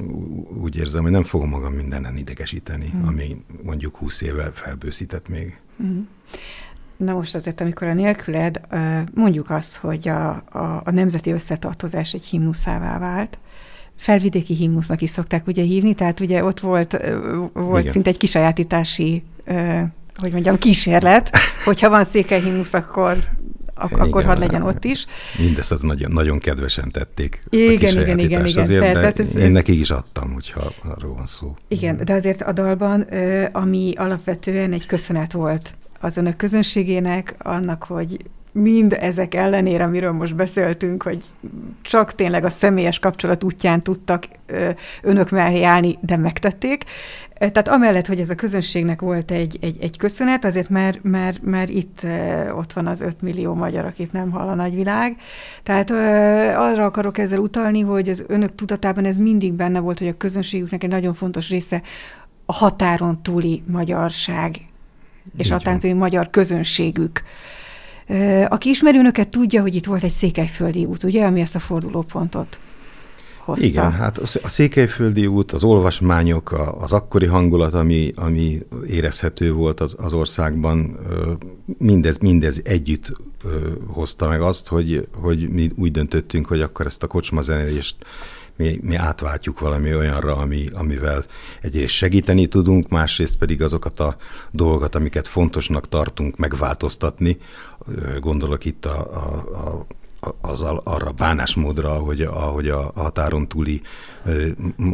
úgy 0.62 0.76
érzem, 0.76 1.02
hogy 1.02 1.10
nem 1.10 1.22
fogom 1.22 1.48
magam 1.48 1.72
mindenen 1.72 2.16
idegesíteni, 2.16 2.92
mm. 2.96 3.06
ami 3.06 3.44
mondjuk 3.62 3.96
húsz 3.96 4.20
éve 4.20 4.50
felbőszített 4.52 5.28
még. 5.28 5.60
Mm. 5.82 6.00
Na 6.96 7.12
most 7.12 7.34
azért, 7.34 7.60
amikor 7.60 7.86
a 7.86 7.94
nélküled, 7.94 8.60
mondjuk 9.14 9.50
azt, 9.50 9.76
hogy 9.76 10.08
a, 10.08 10.28
a, 10.30 10.82
a 10.84 10.90
nemzeti 10.90 11.30
összetartozás 11.30 12.12
egy 12.12 12.24
himnuszává 12.24 12.98
vált, 12.98 13.38
felvidéki 13.96 14.54
himnusznak 14.54 15.00
is 15.02 15.10
szokták 15.10 15.46
ugye 15.46 15.62
hívni, 15.62 15.94
tehát 15.94 16.20
ugye 16.20 16.44
ott 16.44 16.60
volt, 16.60 16.98
volt 17.52 17.90
szinte 17.90 18.10
egy 18.10 18.16
kisajátítási, 18.16 19.22
hogy 20.16 20.32
mondjam, 20.32 20.58
kísérlet, 20.58 21.36
hogyha 21.64 21.90
van 21.90 22.04
székelyhimnusz, 22.04 22.74
akkor 22.74 23.16
ak- 23.74 23.92
igen, 23.92 24.06
akkor 24.06 24.24
hadd 24.24 24.38
legyen 24.38 24.62
ott 24.62 24.84
is. 24.84 25.06
Mindezt 25.38 25.72
az 25.72 25.80
nagyon, 25.80 26.12
nagyon 26.12 26.38
kedvesen 26.38 26.90
tették. 26.90 27.40
igen, 27.50 27.76
igen, 27.76 28.18
igen, 28.18 28.18
igen, 28.18 28.62
azért, 28.62 28.80
persze. 28.80 29.02
Hát 29.02 29.18
ez, 29.18 29.36
én 29.36 29.44
ez... 29.44 29.52
nekik 29.52 29.80
is 29.80 29.90
adtam, 29.90 30.32
hogyha 30.32 30.72
arról 30.82 31.14
van 31.14 31.26
szó. 31.26 31.54
Igen, 31.68 32.00
de 32.04 32.12
azért 32.12 32.42
a 32.42 32.52
dalban, 32.52 33.00
ami 33.52 33.92
alapvetően 33.96 34.72
egy 34.72 34.86
köszönet 34.86 35.32
volt 35.32 35.74
az 36.00 36.16
önök 36.16 36.36
közönségének, 36.36 37.34
annak, 37.38 37.82
hogy 37.82 38.16
mind 38.54 38.96
ezek 39.00 39.34
ellenére, 39.34 39.84
amiről 39.84 40.12
most 40.12 40.34
beszéltünk, 40.34 41.02
hogy 41.02 41.22
csak 41.82 42.14
tényleg 42.14 42.44
a 42.44 42.50
személyes 42.50 42.98
kapcsolat 42.98 43.44
útján 43.44 43.80
tudtak 43.80 44.28
önök 45.02 45.30
mellé 45.30 45.62
állni, 45.62 45.98
de 46.00 46.16
megtették. 46.16 46.84
Tehát 47.38 47.68
amellett, 47.68 48.06
hogy 48.06 48.20
ez 48.20 48.30
a 48.30 48.34
közönségnek 48.34 49.00
volt 49.00 49.30
egy, 49.30 49.58
egy, 49.60 49.76
egy 49.80 49.96
köszönet, 49.96 50.44
azért 50.44 50.68
már, 50.68 50.98
már, 51.02 51.38
már 51.42 51.70
itt 51.70 52.00
ott 52.56 52.72
van 52.72 52.86
az 52.86 53.00
5 53.00 53.22
millió 53.22 53.54
magyar, 53.54 53.84
akit 53.84 54.12
nem 54.12 54.30
hall 54.30 54.48
a 54.48 54.54
nagyvilág. 54.54 55.16
Tehát 55.62 55.90
arra 56.56 56.84
akarok 56.84 57.18
ezzel 57.18 57.38
utalni, 57.38 57.80
hogy 57.80 58.08
az 58.08 58.24
önök 58.26 58.54
tudatában 58.54 59.04
ez 59.04 59.16
mindig 59.16 59.52
benne 59.52 59.80
volt, 59.80 59.98
hogy 59.98 60.08
a 60.08 60.16
közönségüknek 60.16 60.82
egy 60.82 60.90
nagyon 60.90 61.14
fontos 61.14 61.48
része 61.48 61.82
a 62.46 62.52
határon 62.52 63.22
túli 63.22 63.62
magyarság, 63.66 64.60
és 65.36 65.50
a 65.50 65.52
határon 65.52 65.80
túli 65.80 65.92
magyar 65.92 66.30
közönségük. 66.30 67.22
Aki 68.48 68.68
ismeri 68.68 68.98
önöket, 68.98 69.28
tudja, 69.28 69.60
hogy 69.60 69.74
itt 69.74 69.84
volt 69.84 70.02
egy 70.02 70.12
székelyföldi 70.12 70.84
út, 70.84 71.04
ugye, 71.04 71.24
ami 71.24 71.40
ezt 71.40 71.54
a 71.54 71.58
fordulópontot 71.58 72.58
hozta. 73.44 73.64
Igen, 73.64 73.92
hát 73.92 74.18
a 74.18 74.48
Székelyföldi 74.48 75.26
út, 75.26 75.52
az 75.52 75.64
olvasmányok, 75.64 76.74
az 76.80 76.92
akkori 76.92 77.26
hangulat, 77.26 77.74
ami, 77.74 78.12
ami 78.16 78.58
érezhető 78.86 79.52
volt 79.52 79.80
az, 79.80 79.94
az 79.98 80.12
országban, 80.12 80.96
mindez, 81.78 82.18
mindez 82.18 82.60
együtt 82.64 83.12
hozta 83.86 84.28
meg 84.28 84.42
azt, 84.42 84.68
hogy, 84.68 85.08
hogy 85.14 85.48
mi 85.48 85.70
úgy 85.76 85.90
döntöttünk, 85.90 86.46
hogy 86.46 86.60
akkor 86.60 86.86
ezt 86.86 87.02
a 87.02 87.06
kocsmazenélést 87.06 87.96
mi, 88.56 88.78
mi 88.82 88.94
átváltjuk 88.94 89.60
valami 89.60 89.94
olyanra, 89.94 90.36
ami, 90.36 90.66
amivel 90.72 91.24
egyrészt 91.60 91.94
segíteni 91.94 92.46
tudunk, 92.46 92.88
másrészt 92.88 93.38
pedig 93.38 93.62
azokat 93.62 94.00
a 94.00 94.16
dolgokat, 94.50 94.94
amiket 94.94 95.28
fontosnak 95.28 95.88
tartunk 95.88 96.36
megváltoztatni. 96.36 97.38
Gondolok 98.20 98.64
itt 98.64 98.84
a, 98.84 98.98
a, 99.14 99.56
a 99.68 99.86
az 100.40 100.62
arra 100.84 101.12
bánásmódra, 101.12 101.90
ahogy, 101.90 102.22
ahogy 102.22 102.68
a 102.68 102.92
határon 102.94 103.48
túli 103.48 103.82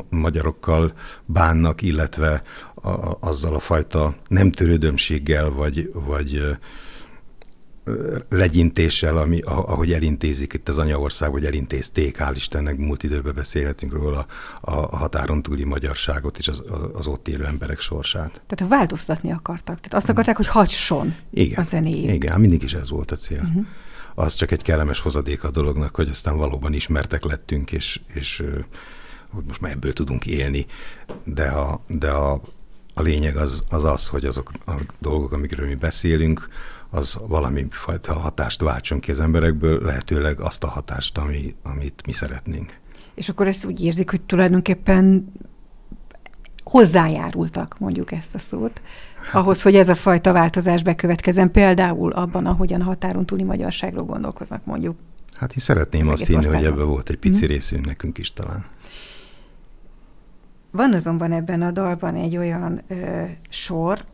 magyarokkal 0.08 0.92
bánnak, 1.24 1.82
illetve 1.82 2.42
a, 2.74 3.16
azzal 3.20 3.54
a 3.54 3.58
fajta 3.58 4.14
nem 4.28 4.50
törődömséggel, 4.50 5.50
vagy, 5.50 5.90
vagy 5.92 6.56
legyintéssel, 8.28 9.16
ami, 9.16 9.40
ahogy 9.40 9.92
elintézik 9.92 10.52
itt 10.52 10.68
az 10.68 10.78
anyaország, 10.78 11.30
vagy 11.30 11.44
elintézték, 11.44 12.16
hál' 12.20 12.32
Istennek, 12.34 12.76
múlt 12.76 13.02
időben 13.02 13.34
beszélhetünk 13.34 13.92
róla 13.92 14.26
a, 14.60 14.72
a 14.72 14.96
határon 14.96 15.42
túli 15.42 15.64
magyarságot 15.64 16.38
és 16.38 16.48
az, 16.48 16.62
az 16.92 17.06
ott 17.06 17.28
élő 17.28 17.44
emberek 17.44 17.80
sorsát. 17.80 18.42
Tehát 18.46 18.72
változtatni 18.72 19.32
akartak. 19.32 19.76
Tehát 19.76 19.94
azt 19.94 20.08
akarták, 20.08 20.36
hogy 20.36 20.46
hagyson 20.46 21.14
igen, 21.30 21.58
a 21.58 21.62
zenéjük. 21.62 22.14
Igen, 22.14 22.40
mindig 22.40 22.62
is 22.62 22.74
ez 22.74 22.90
volt 22.90 23.10
a 23.10 23.16
cél. 23.16 23.42
Uh-huh. 23.42 23.66
Az 24.14 24.34
csak 24.34 24.50
egy 24.50 24.62
kellemes 24.62 25.00
hozadék 25.00 25.44
a 25.44 25.50
dolognak, 25.50 25.94
hogy 25.94 26.08
aztán 26.08 26.36
valóban 26.36 26.72
ismertek 26.72 27.24
lettünk, 27.24 27.72
és, 27.72 28.00
és 28.14 28.42
hogy 29.30 29.44
most 29.46 29.60
már 29.60 29.72
ebből 29.72 29.92
tudunk 29.92 30.26
élni. 30.26 30.66
De 31.24 31.46
a, 31.46 31.80
de 31.86 32.10
a, 32.10 32.40
a 32.94 33.02
lényeg 33.02 33.36
az, 33.36 33.64
az 33.68 33.84
az, 33.84 34.08
hogy 34.08 34.24
azok 34.24 34.50
a 34.66 34.72
dolgok, 34.98 35.32
amikről 35.32 35.66
mi 35.66 35.74
beszélünk, 35.74 36.48
az 36.90 37.18
valami 37.28 37.66
fajta 37.70 38.12
hatást 38.12 38.60
váltson 38.60 39.00
ki 39.00 39.10
az 39.10 39.20
emberekből, 39.20 39.84
lehetőleg 39.84 40.40
azt 40.40 40.64
a 40.64 40.68
hatást, 40.68 41.18
ami, 41.18 41.54
amit 41.62 42.02
mi 42.06 42.12
szeretnénk. 42.12 42.78
És 43.14 43.28
akkor 43.28 43.46
ezt 43.46 43.64
úgy 43.64 43.84
érzik, 43.84 44.10
hogy 44.10 44.20
tulajdonképpen 44.20 45.32
hozzájárultak, 46.64 47.78
mondjuk 47.78 48.12
ezt 48.12 48.34
a 48.34 48.38
szót, 48.38 48.80
hát, 49.22 49.34
ahhoz, 49.34 49.62
hogy 49.62 49.74
ez 49.74 49.88
a 49.88 49.94
fajta 49.94 50.32
változás 50.32 50.82
bekövetkezzen, 50.82 51.50
például 51.50 52.12
abban, 52.12 52.46
ahogyan 52.46 52.80
a 52.80 52.84
határon 52.84 53.26
túli 53.26 53.42
magyarságról 53.42 54.04
gondolkoznak, 54.04 54.64
mondjuk. 54.64 54.96
Hát 55.34 55.50
én 55.50 55.58
szeretném 55.58 56.08
azt 56.08 56.26
hinni, 56.26 56.46
hogy 56.46 56.64
ebben 56.64 56.86
volt 56.86 57.08
egy 57.08 57.18
pici 57.18 57.44
mm. 57.44 57.48
részünk 57.48 57.86
nekünk 57.86 58.18
is 58.18 58.32
talán. 58.32 58.64
Van 60.70 60.92
azonban 60.92 61.32
ebben 61.32 61.62
a 61.62 61.70
dalban 61.70 62.14
egy 62.14 62.36
olyan 62.36 62.82
ö, 62.88 63.24
sor, 63.48 64.04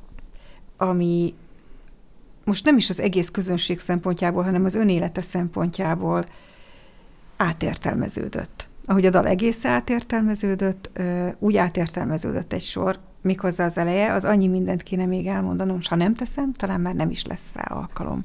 ami 0.76 1.34
most 2.46 2.64
nem 2.64 2.76
is 2.76 2.90
az 2.90 3.00
egész 3.00 3.30
közönség 3.30 3.78
szempontjából, 3.78 4.42
hanem 4.42 4.64
az 4.64 4.74
önélete 4.74 5.20
szempontjából 5.20 6.24
átértelmeződött. 7.36 8.68
Ahogy 8.86 9.06
a 9.06 9.10
dal 9.10 9.26
egész 9.26 9.64
átértelmeződött, 9.64 10.90
úgy 11.38 11.56
átértelmeződött 11.56 12.52
egy 12.52 12.62
sor, 12.62 12.98
méghozzá 13.20 13.64
az 13.64 13.78
eleje, 13.78 14.12
az 14.12 14.24
annyi 14.24 14.46
mindent 14.46 14.82
kéne 14.82 15.06
még 15.06 15.26
elmondanom, 15.26 15.76
és 15.78 15.88
ha 15.88 15.96
nem 15.96 16.14
teszem, 16.14 16.52
talán 16.52 16.80
már 16.80 16.94
nem 16.94 17.10
is 17.10 17.24
lesz 17.24 17.54
rá 17.54 17.62
alkalom. 17.62 18.22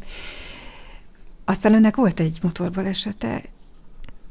Aztán 1.45 1.74
önnek 1.74 1.95
volt 1.95 2.19
egy 2.19 2.39
motorbalesete, 2.41 3.41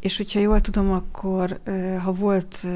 és 0.01 0.17
hogyha 0.17 0.41
jól 0.41 0.61
tudom, 0.61 0.91
akkor 0.91 1.61
ha 2.03 2.13
volt 2.13 2.67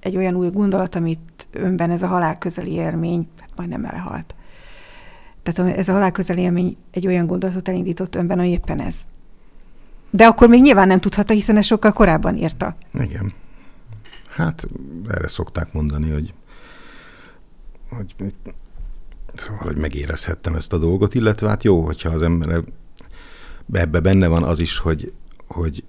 egy 0.00 0.16
olyan 0.16 0.34
új 0.34 0.50
gondolat, 0.50 0.94
amit 0.94 1.46
önben 1.50 1.90
ez 1.90 2.02
a 2.02 2.06
halál 2.06 2.38
közeli 2.38 2.70
élmény, 2.70 3.28
hát 3.40 3.50
majdnem 3.56 3.84
elehalt, 3.84 4.34
tehát 5.52 5.76
ez 5.76 5.88
a 5.88 5.92
halálközeli 5.92 6.40
élmény 6.40 6.76
egy 6.90 7.06
olyan 7.06 7.26
gondolatot 7.26 7.68
elindított 7.68 8.14
önben, 8.14 8.38
hogy 8.38 8.48
éppen 8.48 8.80
ez. 8.80 8.96
De 10.10 10.26
akkor 10.26 10.48
még 10.48 10.62
nyilván 10.62 10.86
nem 10.86 10.98
tudhatta, 10.98 11.32
hiszen 11.32 11.56
ez 11.56 11.64
sokkal 11.64 11.92
korábban 11.92 12.36
írta. 12.36 12.76
Igen. 12.92 13.32
Hát 14.28 14.66
erre 15.08 15.28
szokták 15.28 15.72
mondani, 15.72 16.10
hogy, 16.10 16.34
hogy 17.90 18.14
szóval, 19.34 19.66
hogy 19.66 19.76
megérezhettem 19.76 20.54
ezt 20.54 20.72
a 20.72 20.78
dolgot, 20.78 21.14
illetve 21.14 21.48
hát 21.48 21.64
jó, 21.64 21.84
hogyha 21.84 22.10
az 22.10 22.22
ember 22.22 22.62
ebbe 23.72 24.00
benne 24.00 24.26
van 24.26 24.42
az 24.42 24.60
is, 24.60 24.78
hogy, 24.78 25.12
hogy 25.46 25.84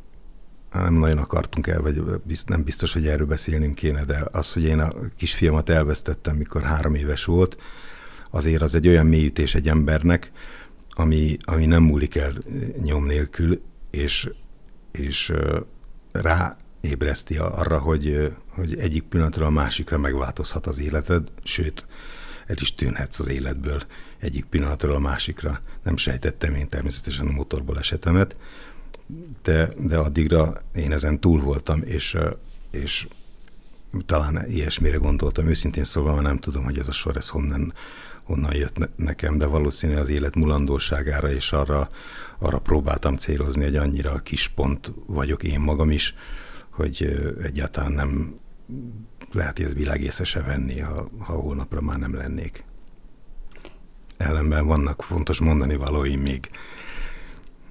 nem 0.72 0.93
nagyon 0.93 1.18
akartunk 1.18 1.68
el, 1.68 1.82
vagy 1.82 2.03
nem 2.45 2.64
biztos, 2.64 2.93
hogy 2.93 3.08
erről 3.08 3.28
beszélnünk 3.28 3.76
kéne, 3.76 4.03
de 4.05 4.24
az, 4.32 4.53
hogy 4.53 4.64
én 4.64 4.80
a 4.80 4.91
kisfiamat 5.18 5.70
elvesztettem, 5.70 6.36
mikor 6.36 6.62
három 6.62 6.95
éves 6.95 7.26
volt, 7.26 7.58
azért 8.38 8.61
az 8.61 8.75
egy 8.75 8.88
olyan 8.88 9.05
mélyütés 9.05 9.55
egy 9.55 9.67
embernek, 9.69 10.31
ami, 10.89 11.38
ami 11.41 11.65
nem 11.65 11.83
múlik 11.83 12.15
el 12.15 12.38
nyom 12.81 13.05
nélkül, 13.05 13.61
és, 13.91 14.29
és 14.91 15.33
ráébreszti 16.11 17.38
arra, 17.38 17.79
hogy, 17.79 18.33
hogy 18.47 18.77
egyik 18.77 19.03
pillanatról 19.03 19.45
a 19.45 19.49
másikra 19.49 19.97
megváltozhat 19.97 20.67
az 20.67 20.79
életed, 20.79 21.27
sőt, 21.43 21.85
el 22.47 22.55
is 22.59 22.75
tűnhetsz 22.75 23.19
az 23.19 23.29
életből 23.29 23.81
egyik 24.19 24.45
pillanatról 24.45 24.95
a 24.95 24.99
másikra. 24.99 25.59
Nem 25.83 25.97
sejtettem 25.97 26.55
én 26.55 26.67
természetesen 26.67 27.27
a 27.27 27.31
motorból 27.31 27.77
esetemet, 27.77 28.35
de, 29.43 29.69
de 29.79 29.97
addigra 29.97 30.53
én 30.75 30.91
ezen 30.91 31.19
túl 31.19 31.41
voltam, 31.41 31.81
és, 31.83 32.17
és 32.71 33.07
talán 34.05 34.45
ilyesmire 34.49 34.97
gondoltam. 34.97 35.47
Őszintén 35.47 35.83
szólva 35.83 36.21
nem 36.21 36.38
tudom, 36.38 36.63
hogy 36.63 36.79
ez 36.79 36.88
a 36.88 36.91
sor 36.91 37.17
ez 37.17 37.29
honnan, 37.29 37.73
honnan 38.28 38.55
jött 38.55 38.89
nekem, 38.95 39.38
de 39.38 39.45
valószínű 39.45 39.95
az 39.95 40.09
élet 40.09 40.36
mulandóságára, 40.36 41.32
és 41.32 41.51
arra, 41.51 41.89
arra 42.39 42.59
próbáltam 42.59 43.15
célozni, 43.15 43.63
hogy 43.63 43.75
annyira 43.75 44.19
kis 44.19 44.47
pont 44.47 44.91
vagyok 45.05 45.43
én 45.43 45.59
magam 45.59 45.91
is, 45.91 46.15
hogy 46.69 47.19
egyáltalán 47.43 47.91
nem 47.91 48.36
lehet, 49.32 49.57
hogy 49.57 49.65
ez 49.65 49.73
világ 49.73 50.01
észre 50.01 50.23
se 50.23 50.41
venni, 50.41 50.80
ha, 50.80 51.09
ha 51.19 51.34
holnapra 51.34 51.82
már 51.82 51.97
nem 51.97 52.15
lennék. 52.15 52.63
Ellenben 54.17 54.65
vannak 54.65 55.03
fontos 55.03 55.39
mondani 55.39 55.75
valóim 55.75 56.21
még. 56.21 56.49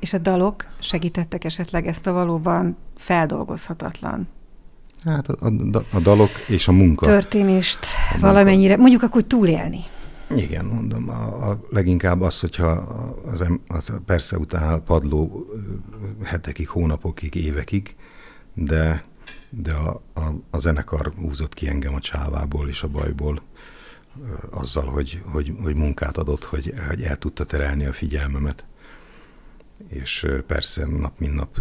És 0.01 0.13
a 0.13 0.19
dalok 0.19 0.67
segítettek 0.79 1.45
esetleg 1.45 1.87
ezt 1.87 2.07
a 2.07 2.13
valóban 2.13 2.77
feldolgozhatatlan 2.97 4.29
Hát 5.05 5.29
a, 5.29 5.47
a, 5.47 5.83
a 5.93 6.01
dalok 6.01 6.31
és 6.49 6.69
a 6.69 6.73
munka. 6.73 7.07
Történést 7.07 7.79
a 8.15 8.19
valamennyire, 8.19 8.69
munka. 8.69 8.81
mondjuk 8.81 9.03
akkor 9.03 9.23
túlélni. 9.23 9.85
Igen, 10.31 10.65
mondom, 10.65 11.09
a, 11.11 11.51
a 11.51 11.61
leginkább 11.71 12.21
az, 12.21 12.41
hogyha 12.41 12.69
az, 13.25 13.47
az 13.67 13.93
persze 14.07 14.39
utána 14.39 14.81
padló 14.81 15.47
hetekig, 16.23 16.69
hónapokig, 16.69 17.35
évekig, 17.35 17.97
de, 18.55 19.05
de 19.51 19.73
a, 19.73 20.03
a, 20.15 20.33
a 20.51 20.59
zenekar 20.59 21.13
húzott 21.17 21.55
ki 21.55 21.69
engem 21.69 21.95
a 21.95 22.01
csávából 22.01 22.69
és 22.69 22.83
a 22.83 22.89
bajból 22.89 23.43
azzal, 24.51 24.87
hogy, 24.87 25.23
hogy, 25.25 25.55
hogy 25.63 25.75
munkát 25.75 26.17
adott, 26.17 26.45
hogy, 26.45 26.73
hogy 26.89 27.03
el 27.03 27.17
tudta 27.17 27.45
terelni 27.45 27.85
a 27.85 27.93
figyelmemet. 27.93 28.65
És 29.89 30.27
persze 30.47 30.87
nap 30.87 31.19
mint 31.19 31.35
nap 31.35 31.61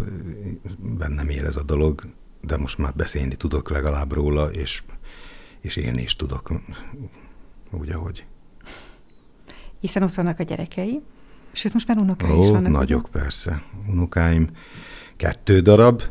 bennem 0.78 1.28
él 1.28 1.46
ez 1.46 1.56
a 1.56 1.62
dolog, 1.62 2.06
de 2.40 2.56
most 2.56 2.78
már 2.78 2.94
beszélni 2.94 3.36
tudok 3.36 3.70
legalább 3.70 4.12
róla, 4.12 4.52
és, 4.52 4.82
és 5.60 5.76
élni 5.76 6.02
is 6.02 6.16
tudok 6.16 6.52
úgy, 7.70 7.90
ahogy 7.90 8.26
hiszen 9.80 10.02
ott 10.02 10.14
vannak 10.14 10.38
a 10.38 10.42
gyerekei, 10.42 11.02
sőt, 11.52 11.72
most 11.72 11.88
már 11.88 11.96
unokái 11.96 12.30
Ó, 12.30 12.42
is 12.42 12.48
vannak. 12.48 12.72
nagyok, 12.72 13.08
ugye? 13.08 13.20
persze. 13.20 13.62
Unokáim 13.88 14.48
kettő 15.16 15.60
darab, 15.60 16.02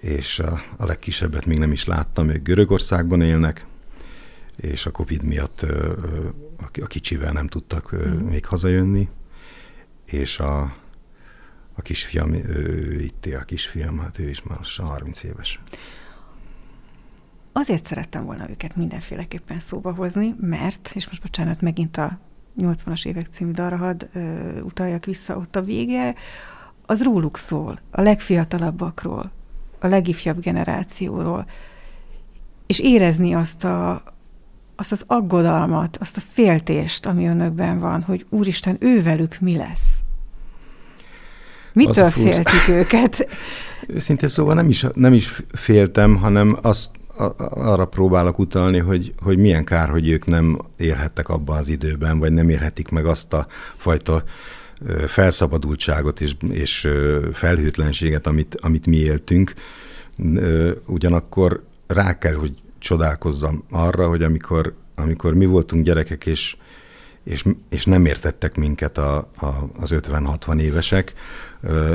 és 0.00 0.38
a, 0.38 0.60
a 0.76 0.84
legkisebbet 0.84 1.46
még 1.46 1.58
nem 1.58 1.72
is 1.72 1.84
láttam, 1.84 2.28
ők 2.28 2.42
Görögországban 2.42 3.20
élnek, 3.20 3.66
és 4.56 4.86
a 4.86 4.90
Covid 4.90 5.22
miatt 5.22 5.62
a, 5.62 6.80
a 6.82 6.86
kicsivel 6.86 7.32
nem 7.32 7.46
tudtak 7.46 7.96
mm. 7.96 8.26
még 8.26 8.46
hazajönni, 8.46 9.08
és 10.06 10.38
a, 10.38 10.62
a 11.74 11.82
kisfiam, 11.82 12.32
ő 12.32 13.00
itt 13.00 13.26
él, 13.26 13.38
a 13.38 13.44
kisfiam, 13.44 13.98
hát 13.98 14.18
ő 14.18 14.28
is 14.28 14.42
már 14.42 14.58
30 14.76 15.22
éves. 15.22 15.60
Azért 17.52 17.86
szerettem 17.86 18.24
volna 18.24 18.50
őket 18.50 18.76
mindenféleképpen 18.76 19.58
szóba 19.58 19.92
hozni, 19.92 20.34
mert, 20.40 20.90
és 20.94 21.06
most 21.08 21.22
bocsánat, 21.22 21.60
megint 21.60 21.96
a 21.96 22.18
80-as 22.60 23.06
évek 23.06 23.26
című 23.30 23.50
darra 23.50 23.76
hadd 23.76 24.04
utaljak 24.62 25.04
vissza, 25.04 25.36
ott 25.36 25.56
a 25.56 25.62
vége, 25.62 26.14
az 26.86 27.02
róluk 27.02 27.36
szól, 27.36 27.80
a 27.90 28.00
legfiatalabbakról, 28.00 29.30
a 29.78 29.86
legifjabb 29.86 30.40
generációról, 30.40 31.46
és 32.66 32.78
érezni 32.78 33.34
azt, 33.34 33.64
a, 33.64 34.02
azt 34.76 34.92
az 34.92 35.04
aggodalmat, 35.06 35.96
azt 35.96 36.16
a 36.16 36.20
féltést, 36.32 37.06
ami 37.06 37.26
önökben 37.26 37.80
van, 37.80 38.02
hogy 38.02 38.26
úristen, 38.28 38.76
ővelük 38.80 39.38
mi 39.40 39.56
lesz? 39.56 39.98
Mitől 41.72 42.10
féltik 42.10 42.68
őket? 42.68 43.28
Őszintén 43.88 44.28
szóval 44.28 44.54
nem 44.54 44.68
is, 44.68 44.86
nem 44.94 45.12
is 45.12 45.42
féltem, 45.52 46.16
hanem 46.16 46.56
azt 46.62 46.90
arra 47.48 47.84
próbálok 47.84 48.38
utalni, 48.38 48.78
hogy, 48.78 49.12
hogy 49.22 49.38
milyen 49.38 49.64
kár, 49.64 49.88
hogy 49.88 50.08
ők 50.08 50.24
nem 50.26 50.58
élhettek 50.78 51.28
abban 51.28 51.56
az 51.56 51.68
időben, 51.68 52.18
vagy 52.18 52.32
nem 52.32 52.48
élhetik 52.48 52.88
meg 52.88 53.06
azt 53.06 53.32
a 53.32 53.46
fajta 53.76 54.24
felszabadultságot 55.06 56.20
és, 56.20 56.34
és 56.50 56.88
felhőtlenséget, 57.32 58.26
amit, 58.26 58.56
amit 58.60 58.86
mi 58.86 58.96
éltünk. 58.96 59.54
Ugyanakkor 60.86 61.62
rá 61.86 62.18
kell, 62.18 62.34
hogy 62.34 62.52
csodálkozzam 62.78 63.64
arra, 63.70 64.08
hogy 64.08 64.22
amikor, 64.22 64.74
amikor 64.94 65.34
mi 65.34 65.46
voltunk 65.46 65.84
gyerekek, 65.84 66.26
és, 66.26 66.56
és, 67.24 67.44
és 67.68 67.84
nem 67.84 68.06
értettek 68.06 68.56
minket 68.56 68.98
a, 68.98 69.16
a, 69.16 69.46
az 69.80 69.90
50-60 69.92 70.60
évesek, 70.60 71.14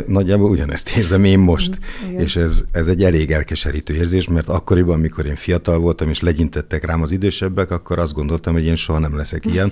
Nagyjából 0.08 0.50
ugyanezt 0.50 0.98
érzem 0.98 1.24
én 1.24 1.40
most, 1.40 1.80
Igen. 2.10 2.22
és 2.22 2.36
ez, 2.36 2.64
ez 2.72 2.88
egy 2.88 3.04
elég 3.04 3.32
elkeserítő 3.32 3.94
érzés, 3.94 4.28
mert 4.28 4.48
akkoriban, 4.48 4.96
amikor 4.96 5.26
én 5.26 5.36
fiatal 5.36 5.80
voltam, 5.80 6.10
és 6.10 6.22
legyintettek 6.22 6.86
rám 6.86 7.02
az 7.02 7.12
idősebbek, 7.12 7.72
akkor 7.72 8.00
azt 8.00 8.14
gondoltam, 8.14 8.54
hogy 8.54 8.66
én 8.66 8.76
soha 8.76 9.00
nem 9.00 9.16
leszek 9.16 9.46
ilyen. 9.46 9.72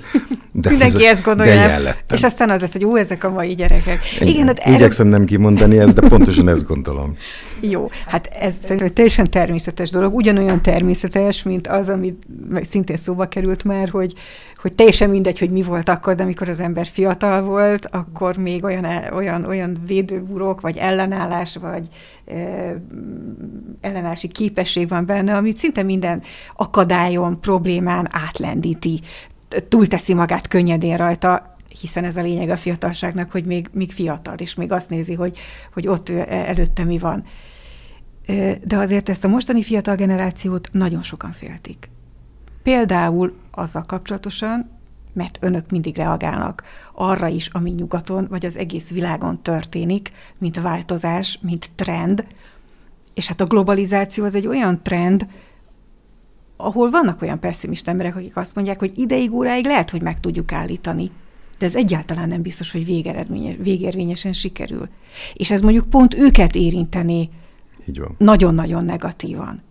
De 0.59 0.69
Mindenki 0.69 1.05
ez, 1.05 1.13
ezt 1.13 1.23
gondolja. 1.23 1.79
De 1.79 1.95
és 2.13 2.23
aztán 2.23 2.49
az 2.49 2.61
lesz, 2.61 2.71
hogy 2.71 2.85
ú, 2.85 2.95
ezek 2.95 3.23
a 3.23 3.29
mai 3.29 3.53
gyerekek. 3.53 3.99
Igen, 4.15 4.27
Igen 4.27 4.47
hát 4.47 4.65
Igyekszem 4.65 5.07
nem 5.07 5.25
kimondani 5.25 5.79
ezt, 5.79 5.93
de 5.99 6.07
pontosan 6.07 6.47
ezt 6.47 6.67
gondolom. 6.67 7.17
Jó, 7.71 7.87
hát 8.07 8.27
ez 8.39 8.53
szerintem 8.61 8.93
teljesen 8.93 9.25
természetes 9.29 9.89
dolog, 9.89 10.15
ugyanolyan 10.15 10.61
természetes, 10.61 11.43
mint 11.43 11.67
az, 11.67 11.89
ami 11.89 12.17
szintén 12.69 12.97
szóba 12.97 13.27
került 13.27 13.63
már, 13.63 13.89
hogy, 13.89 14.13
hogy 14.61 14.73
teljesen 14.73 15.09
mindegy, 15.09 15.39
hogy 15.39 15.49
mi 15.49 15.61
volt 15.61 15.89
akkor, 15.89 16.15
de 16.15 16.23
amikor 16.23 16.49
az 16.49 16.59
ember 16.59 16.85
fiatal 16.85 17.41
volt, 17.41 17.87
akkor 17.91 18.37
még 18.37 18.63
olyan, 18.63 18.85
olyan, 19.13 19.45
olyan 19.45 19.77
védőburok, 19.87 20.61
vagy 20.61 20.77
ellenállás, 20.77 21.57
vagy 21.61 21.87
e, 22.25 22.35
ellenállási 23.81 24.27
képesség 24.27 24.87
van 24.87 25.05
benne, 25.05 25.35
amit 25.35 25.57
szinte 25.57 25.83
minden 25.83 26.21
akadályon, 26.55 27.39
problémán 27.41 28.07
átlendíti, 28.11 29.01
túlteszi 29.67 30.13
magát 30.13 30.47
könnyedén 30.47 30.97
rajta, 30.97 31.55
hiszen 31.79 32.03
ez 32.03 32.15
a 32.15 32.21
lényeg 32.21 32.49
a 32.49 32.57
fiatalságnak, 32.57 33.31
hogy 33.31 33.45
még, 33.45 33.69
még 33.71 33.91
fiatal, 33.91 34.37
és 34.37 34.55
még 34.55 34.71
azt 34.71 34.89
nézi, 34.89 35.13
hogy, 35.13 35.37
hogy 35.73 35.87
ott 35.87 36.09
előtte 36.29 36.83
mi 36.83 36.97
van. 36.97 37.23
De 38.63 38.77
azért 38.77 39.09
ezt 39.09 39.23
a 39.23 39.27
mostani 39.27 39.63
fiatal 39.63 39.95
generációt 39.95 40.69
nagyon 40.71 41.03
sokan 41.03 41.31
féltik. 41.31 41.89
Például 42.63 43.33
azzal 43.51 43.83
kapcsolatosan, 43.83 44.69
mert 45.13 45.37
önök 45.41 45.69
mindig 45.69 45.95
reagálnak 45.95 46.63
arra 46.93 47.27
is, 47.27 47.47
ami 47.47 47.69
nyugaton 47.69 48.27
vagy 48.29 48.45
az 48.45 48.57
egész 48.57 48.89
világon 48.89 49.41
történik, 49.41 50.11
mint 50.37 50.61
változás, 50.61 51.39
mint 51.41 51.71
trend. 51.75 52.25
És 53.13 53.27
hát 53.27 53.41
a 53.41 53.45
globalizáció 53.45 54.23
az 54.23 54.35
egy 54.35 54.47
olyan 54.47 54.83
trend, 54.83 55.27
ahol 56.57 56.89
vannak 56.89 57.21
olyan 57.21 57.39
pessimista 57.39 57.91
emberek, 57.91 58.15
akik 58.15 58.37
azt 58.37 58.55
mondják, 58.55 58.79
hogy 58.79 58.91
ideig, 58.95 59.33
óráig 59.33 59.65
lehet, 59.65 59.89
hogy 59.89 60.01
meg 60.01 60.19
tudjuk 60.19 60.51
állítani, 60.51 61.11
de 61.57 61.65
ez 61.65 61.75
egyáltalán 61.75 62.27
nem 62.27 62.41
biztos, 62.41 62.71
hogy 62.71 62.85
végérvényesen 63.63 64.33
sikerül. 64.33 64.89
És 65.33 65.51
ez 65.51 65.61
mondjuk 65.61 65.89
pont 65.89 66.13
őket 66.13 66.55
érinteni 66.55 67.29
nagyon-nagyon 68.17 68.85
negatívan 68.85 69.65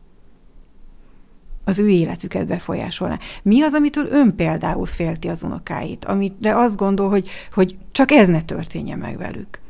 az 1.64 1.78
ő 1.78 1.88
életüket 1.88 2.46
befolyásolná. 2.46 3.18
Mi 3.42 3.62
az, 3.62 3.74
amitől 3.74 4.06
ön 4.10 4.34
például 4.36 4.86
félti 4.86 5.28
az 5.28 5.42
unokáit, 5.42 6.04
amire 6.04 6.56
azt 6.56 6.76
gondol, 6.76 7.08
hogy, 7.08 7.28
hogy 7.52 7.76
csak 7.92 8.10
ez 8.10 8.28
ne 8.28 8.42
történjen 8.42 8.98
meg 8.98 9.18
velük? 9.18 9.60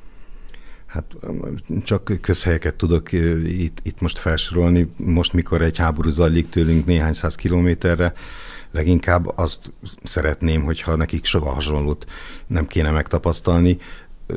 Hát 0.96 1.16
csak 1.82 2.18
közhelyeket 2.20 2.74
tudok 2.74 3.12
itt, 3.12 3.78
itt 3.82 4.00
most 4.00 4.18
felsorolni. 4.18 4.90
Most, 4.96 5.32
mikor 5.32 5.62
egy 5.62 5.76
háború 5.76 6.08
zajlik 6.08 6.48
tőlünk 6.48 6.86
néhány 6.86 7.12
száz 7.12 7.34
kilométerre, 7.34 8.12
leginkább 8.70 9.38
azt 9.38 9.72
szeretném, 10.02 10.62
hogyha 10.62 10.96
nekik 10.96 11.24
soha 11.24 11.50
hasonlót 11.50 12.06
nem 12.46 12.66
kéne 12.66 12.90
megtapasztalni. 12.90 13.78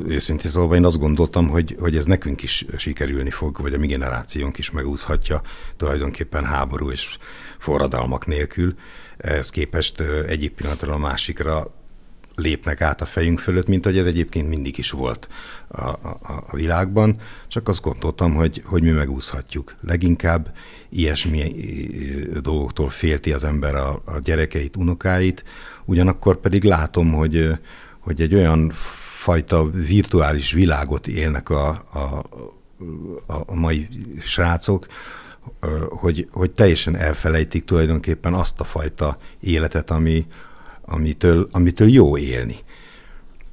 Őszintén 0.06 0.50
szólva 0.50 0.74
én 0.74 0.84
azt 0.84 0.98
gondoltam, 0.98 1.48
hogy, 1.48 1.76
hogy 1.80 1.96
ez 1.96 2.04
nekünk 2.04 2.42
is 2.42 2.66
sikerülni 2.76 3.30
fog, 3.30 3.60
vagy 3.60 3.74
a 3.74 3.78
mi 3.78 3.86
generációnk 3.86 4.58
is 4.58 4.70
megúszhatja 4.70 5.42
tulajdonképpen 5.76 6.44
háború 6.44 6.90
és 6.90 7.18
forradalmak 7.58 8.26
nélkül. 8.26 8.74
Ez 9.16 9.50
képest 9.50 10.00
egyik 10.26 10.52
pillanatról 10.52 10.94
a 10.94 10.98
másikra 10.98 11.79
lépnek 12.40 12.80
át 12.80 13.00
a 13.00 13.04
fejünk 13.04 13.38
fölött, 13.38 13.66
mint 13.66 13.84
hogy 13.84 13.98
ez 13.98 14.06
egyébként 14.06 14.48
mindig 14.48 14.78
is 14.78 14.90
volt 14.90 15.28
a, 15.68 15.88
a, 15.88 16.18
a 16.50 16.56
világban, 16.56 17.16
csak 17.48 17.68
azt 17.68 17.82
gondoltam, 17.82 18.34
hogy, 18.34 18.62
hogy 18.64 18.82
mi 18.82 18.90
megúszhatjuk. 18.90 19.74
Leginkább 19.80 20.52
ilyesmi 20.88 21.52
dolgoktól 22.40 22.88
félti 22.88 23.32
az 23.32 23.44
ember 23.44 23.74
a, 23.74 24.02
a 24.04 24.18
gyerekeit, 24.22 24.76
unokáit, 24.76 25.44
ugyanakkor 25.84 26.40
pedig 26.40 26.64
látom, 26.64 27.12
hogy, 27.12 27.50
hogy 27.98 28.20
egy 28.20 28.34
olyan 28.34 28.72
fajta 29.20 29.70
virtuális 29.70 30.52
világot 30.52 31.06
élnek 31.06 31.48
a, 31.48 31.68
a, 31.68 32.24
a 33.46 33.54
mai 33.54 33.88
srácok, 34.20 34.86
hogy, 35.88 36.28
hogy 36.30 36.50
teljesen 36.50 36.96
elfelejtik 36.96 37.64
tulajdonképpen 37.64 38.34
azt 38.34 38.60
a 38.60 38.64
fajta 38.64 39.18
életet, 39.40 39.90
ami, 39.90 40.26
amitől, 40.90 41.48
amitől 41.52 41.88
jó 41.88 42.18
élni. 42.18 42.56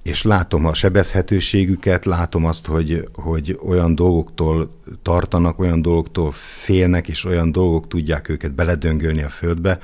És 0.03 0.23
látom 0.23 0.65
a 0.65 0.73
sebezhetőségüket, 0.73 2.05
látom 2.05 2.45
azt, 2.45 2.65
hogy, 2.65 3.09
hogy 3.13 3.59
olyan 3.67 3.95
dolgoktól 3.95 4.79
tartanak, 5.01 5.59
olyan 5.59 5.81
dolgoktól 5.81 6.31
félnek, 6.31 7.07
és 7.07 7.25
olyan 7.25 7.51
dolgok 7.51 7.87
tudják 7.87 8.29
őket 8.29 8.53
beledöngölni 8.53 9.23
a 9.23 9.29
földbe, 9.29 9.79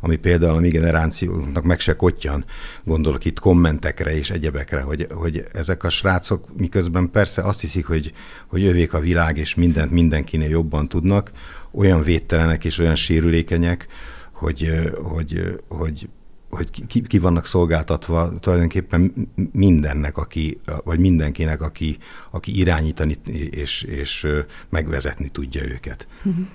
ami 0.00 0.16
például 0.16 0.56
a 0.56 0.60
mi 0.60 0.68
generációnknak 0.68 1.64
meg 1.64 1.80
se 1.80 1.96
kottyan, 1.96 2.44
gondolok 2.84 3.24
itt 3.24 3.38
kommentekre 3.38 4.16
és 4.16 4.30
egyebekre, 4.30 4.80
hogy, 4.80 5.06
hogy 5.10 5.44
ezek 5.52 5.84
a 5.84 5.88
srácok 5.88 6.56
miközben 6.56 7.10
persze 7.10 7.42
azt 7.42 7.60
hiszik, 7.60 7.86
hogy, 7.86 8.12
hogy 8.46 8.64
övék 8.64 8.92
a 8.92 9.00
világ, 9.00 9.38
és 9.38 9.54
mindent 9.54 9.90
mindenkinél 9.90 10.48
jobban 10.48 10.88
tudnak, 10.88 11.32
olyan 11.72 12.02
védtelenek 12.02 12.64
és 12.64 12.78
olyan 12.78 12.94
sérülékenyek, 12.94 13.86
hogy, 14.32 14.70
hogy, 15.02 15.58
hogy 15.68 16.08
hogy 16.56 16.86
ki, 16.86 17.02
ki 17.02 17.18
vannak 17.18 17.46
szolgáltatva 17.46 18.38
tulajdonképpen 18.38 19.12
mindennek, 19.52 20.16
aki, 20.16 20.60
vagy 20.84 20.98
mindenkinek, 20.98 21.62
aki, 21.62 21.98
aki 22.30 22.58
irányítani 22.58 23.16
és, 23.50 23.82
és 23.82 24.26
megvezetni 24.68 25.28
tudja 25.28 25.64
őket. 25.64 26.06
Uh-huh. 26.24 26.46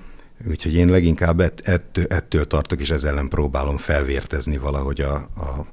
Úgyhogy 0.48 0.74
én 0.74 0.90
leginkább 0.90 1.40
ett, 1.40 1.60
ettől, 1.60 2.06
ettől 2.06 2.48
tartok, 2.48 2.80
és 2.82 2.90
ezzel 2.90 3.12
ellen 3.12 3.28
próbálom 3.28 3.78
felvértezni 3.78 4.58
valahogy 4.58 5.02
a, 5.02 5.16
a, 5.16 5.68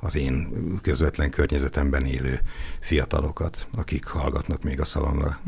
az 0.00 0.16
én 0.16 0.48
közvetlen 0.82 1.30
környezetemben 1.30 2.04
élő 2.04 2.40
fiatalokat, 2.80 3.66
akik 3.76 4.04
hallgatnak 4.04 4.62
még 4.62 4.80
a 4.80 4.84
szavamra. 4.84 5.40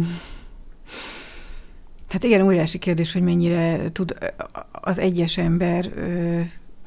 Hát 2.08 2.24
igen, 2.24 2.42
óriási 2.42 2.78
kérdés, 2.78 3.12
hogy 3.12 3.22
mennyire 3.22 3.92
tud 3.92 4.16
az 4.70 4.98
egyes 4.98 5.38
ember 5.38 5.92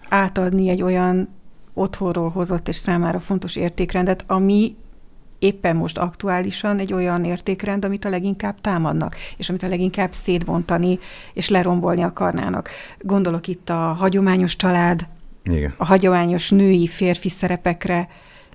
átadni 0.09 0.69
egy 0.69 0.81
olyan 0.81 1.29
otthonról 1.73 2.29
hozott 2.29 2.67
és 2.67 2.75
számára 2.75 3.19
fontos 3.19 3.55
értékrendet, 3.55 4.23
ami 4.27 4.75
éppen 5.39 5.75
most 5.75 5.97
aktuálisan 5.97 6.79
egy 6.79 6.93
olyan 6.93 7.23
értékrend, 7.23 7.85
amit 7.85 8.05
a 8.05 8.09
leginkább 8.09 8.61
támadnak, 8.61 9.15
és 9.37 9.49
amit 9.49 9.63
a 9.63 9.67
leginkább 9.67 10.11
szétbontani 10.11 10.99
és 11.33 11.49
lerombolni 11.49 12.01
akarnának. 12.01 12.69
Gondolok 12.99 13.47
itt 13.47 13.69
a 13.69 13.73
hagyományos 13.73 14.55
család, 14.55 15.07
Igen. 15.43 15.73
a 15.77 15.85
hagyományos 15.85 16.49
női, 16.49 16.87
férfi 16.87 17.29
szerepekre, 17.29 18.07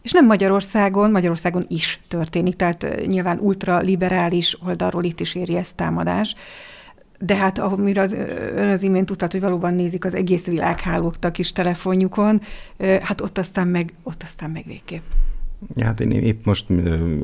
és 0.02 0.12
nem 0.12 0.26
Magyarországon, 0.26 1.10
Magyarországon 1.10 1.64
is 1.68 2.00
történik, 2.08 2.56
tehát 2.56 3.06
nyilván 3.06 3.38
ultraliberális 3.38 4.58
oldalról 4.66 5.04
itt 5.04 5.20
is 5.20 5.34
éri 5.34 5.56
ezt 5.56 5.76
támadás. 5.76 6.34
De 7.24 7.36
hát 7.36 7.58
amire 7.58 8.00
az, 8.00 8.12
ön 8.54 8.68
az 8.68 8.82
imént 8.82 9.10
utalt, 9.10 9.32
hogy 9.32 9.40
valóban 9.40 9.74
nézik 9.74 10.04
az 10.04 10.14
egész 10.14 10.46
világ 10.46 10.80
hálógta 10.80 11.30
kis 11.30 11.52
telefonjukon, 11.52 12.40
hát 12.78 13.20
ott 13.20 13.38
aztán 13.38 13.68
meg, 13.68 13.94
ott 14.02 14.22
aztán 14.22 14.50
meg 14.50 14.64
végképp. 14.66 15.02
Ja, 15.74 15.84
hát 15.84 16.00
én 16.00 16.10
épp 16.10 16.44
most 16.44 16.66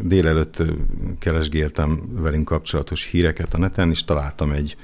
délelőtt 0.06 0.62
keresgéltem 1.18 2.00
velünk 2.12 2.44
kapcsolatos 2.44 3.04
híreket 3.04 3.54
a 3.54 3.58
neten, 3.58 3.90
és 3.90 4.04
találtam 4.04 4.52
egy 4.52 4.76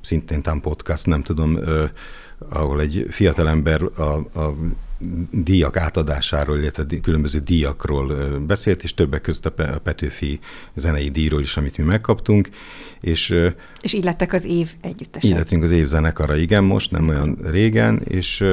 szintén 0.00 0.42
tám 0.42 0.60
podcast, 0.60 1.06
nem 1.06 1.22
tudom, 1.22 1.58
ahol 2.48 2.80
egy 2.80 3.06
fiatalember 3.10 3.82
a, 3.82 4.40
a 4.40 4.54
díjak 5.30 5.76
átadásáról, 5.76 6.58
illetve 6.58 6.84
különböző 7.02 7.38
díjakról 7.38 8.38
beszélt, 8.38 8.82
és 8.82 8.94
többek 8.94 9.20
között 9.20 9.46
a 9.46 9.78
Petőfi 9.78 10.38
zenei 10.74 11.08
díjról 11.08 11.40
is, 11.40 11.56
amit 11.56 11.78
mi 11.78 11.84
megkaptunk. 11.84 12.48
És, 13.00 13.34
és 13.80 13.92
így 13.92 14.04
lettek 14.04 14.32
az 14.32 14.44
év 14.44 14.74
együttesek. 14.80 15.30
Így 15.30 15.36
lettünk 15.36 15.62
az 15.62 15.70
év 15.70 15.86
zenekara, 15.86 16.36
igen, 16.36 16.64
most, 16.64 16.90
nem 16.90 17.08
olyan 17.08 17.38
régen, 17.42 18.02
és 18.04 18.44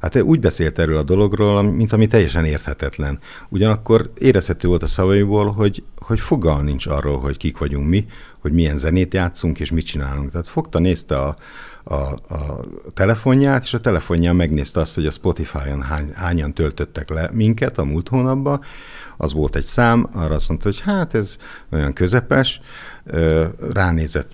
Hát 0.00 0.22
úgy 0.22 0.40
beszélt 0.40 0.78
erről 0.78 0.96
a 0.96 1.02
dologról, 1.02 1.62
mint 1.62 1.92
ami 1.92 2.06
teljesen 2.06 2.44
érthetetlen. 2.44 3.18
Ugyanakkor 3.48 4.12
érezhető 4.18 4.68
volt 4.68 4.82
a 4.82 4.86
szavaiból, 4.86 5.52
hogy, 5.52 5.82
hogy 5.98 6.20
fogal 6.20 6.62
nincs 6.62 6.86
arról, 6.86 7.18
hogy 7.18 7.36
kik 7.36 7.58
vagyunk 7.58 7.88
mi, 7.88 8.04
hogy 8.38 8.52
milyen 8.52 8.78
zenét 8.78 9.14
játszunk 9.14 9.60
és 9.60 9.70
mit 9.70 9.86
csinálunk. 9.86 10.30
Tehát 10.30 10.48
fogta, 10.48 10.78
nézte 10.78 11.16
a, 11.16 11.36
a, 11.84 11.94
a 11.94 12.60
telefonját, 12.94 13.62
és 13.62 13.74
a 13.74 13.80
telefonján 13.80 14.36
megnézte 14.36 14.80
azt, 14.80 14.94
hogy 14.94 15.06
a 15.06 15.10
Spotify-on 15.10 15.82
hány, 15.82 16.10
hányan 16.14 16.54
töltöttek 16.54 17.10
le 17.10 17.30
minket 17.32 17.78
a 17.78 17.84
múlt 17.84 18.08
hónapban, 18.08 18.60
az 19.16 19.32
volt 19.32 19.56
egy 19.56 19.64
szám, 19.64 20.08
arra 20.12 20.34
azt 20.34 20.48
mondta, 20.48 20.68
hogy 20.68 20.80
hát 20.80 21.14
ez 21.14 21.36
olyan 21.72 21.92
közepes, 21.92 22.60
ránézett 23.72 24.30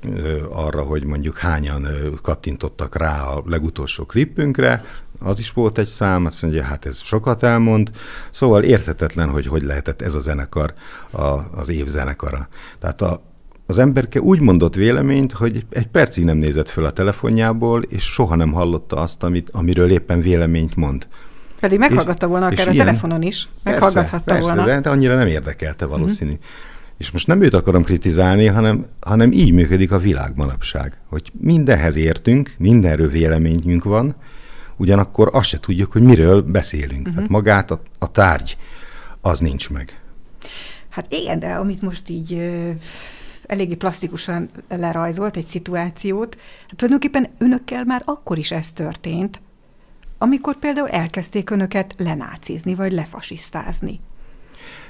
arra, 0.51 0.83
hogy 0.83 1.05
mondjuk 1.05 1.39
hányan 1.39 1.87
kattintottak 2.23 2.97
rá 2.97 3.23
a 3.23 3.43
legutolsó 3.47 4.05
klipünkre, 4.05 4.85
az 5.19 5.39
is 5.39 5.51
volt 5.51 5.79
egy 5.79 5.87
szám, 5.87 6.27
azt 6.27 6.43
mondja, 6.43 6.63
hát 6.63 6.87
ez 6.87 7.03
sokat 7.03 7.43
elmond, 7.43 7.91
szóval 8.31 8.63
érthetetlen, 8.63 9.29
hogy 9.29 9.47
hogy 9.47 9.63
lehetett 9.63 10.03
ez 10.03 10.15
a 10.15 10.21
zenekar 10.21 10.75
a, 11.11 11.23
az 11.55 11.69
év 11.69 11.87
zenekara. 11.87 12.49
Tehát 12.79 13.03
a, 13.03 13.23
az 13.67 13.79
emberke 13.79 14.21
úgy 14.21 14.41
mondott 14.41 14.75
véleményt, 14.75 15.33
hogy 15.33 15.67
egy 15.71 15.87
percig 15.87 16.25
nem 16.25 16.37
nézett 16.37 16.69
föl 16.69 16.85
a 16.85 16.91
telefonjából, 16.91 17.83
és 17.83 18.05
soha 18.05 18.35
nem 18.35 18.53
hallotta 18.53 18.97
azt, 18.97 19.23
amit, 19.23 19.51
amiről 19.51 19.91
éppen 19.91 20.21
véleményt 20.21 20.77
mond. 20.77 21.07
Pedig 21.61 21.79
meghallgatta 21.79 22.27
volna 22.27 22.47
akár 22.47 22.69
a 22.69 22.71
ilyen, 22.71 22.87
telefonon 22.87 23.23
is. 23.23 23.49
Meghallgathatta 23.63 24.25
persze, 24.25 24.43
volna. 24.43 24.65
Persze, 24.65 24.81
de 24.81 24.91
annyira 24.91 25.17
nem 25.17 25.27
érdekelte 25.27 25.87
valószínű. 25.87 26.31
Uh-huh. 26.31 26.47
És 26.99 27.11
most 27.11 27.27
nem 27.27 27.43
őt 27.43 27.55
akarom 27.55 27.85
kritizálni, 27.85 28.47
hanem, 28.47 28.87
hanem 29.01 29.33
így 29.33 29.53
működik 29.53 29.93
a 29.93 29.99
világ 29.99 30.33
manapság, 30.37 30.99
hogy 31.09 31.33
mindenhez 31.41 31.97
értünk, 31.97 32.55
mindenről 32.59 33.09
véleményünk 33.09 33.85
van, 33.85 34.17
ugyanakkor 34.77 35.29
azt 35.33 35.49
se 35.49 35.61
tudjuk, 35.61 35.93
hogy 35.93 36.03
miről 36.03 36.43
beszélünk. 36.43 37.01
Uh-huh. 37.01 37.15
Tehát 37.15 37.29
magát 37.29 37.71
a, 37.71 37.81
a 37.99 38.11
tárgy, 38.11 38.57
az 39.21 39.39
nincs 39.39 39.71
meg. 39.71 40.01
Hát 40.89 41.07
igen, 41.13 41.39
de 41.39 41.53
amit 41.53 41.83
most 41.83 42.09
így 42.09 42.33
eléggé 43.47 43.75
plastikusan 43.75 44.49
lerajzolt 44.69 45.37
egy 45.37 45.45
szituációt, 45.45 46.37
hát 46.67 46.77
tulajdonképpen 46.77 47.29
önökkel 47.39 47.85
már 47.85 48.03
akkor 48.05 48.39
is 48.39 48.51
ez 48.51 48.73
történt, 48.73 49.41
amikor 50.19 50.57
például 50.57 50.89
elkezdték 50.89 51.51
önöket 51.51 51.95
lenácizni, 51.99 52.75
vagy 52.75 52.93
lefasisztázni. 52.93 54.01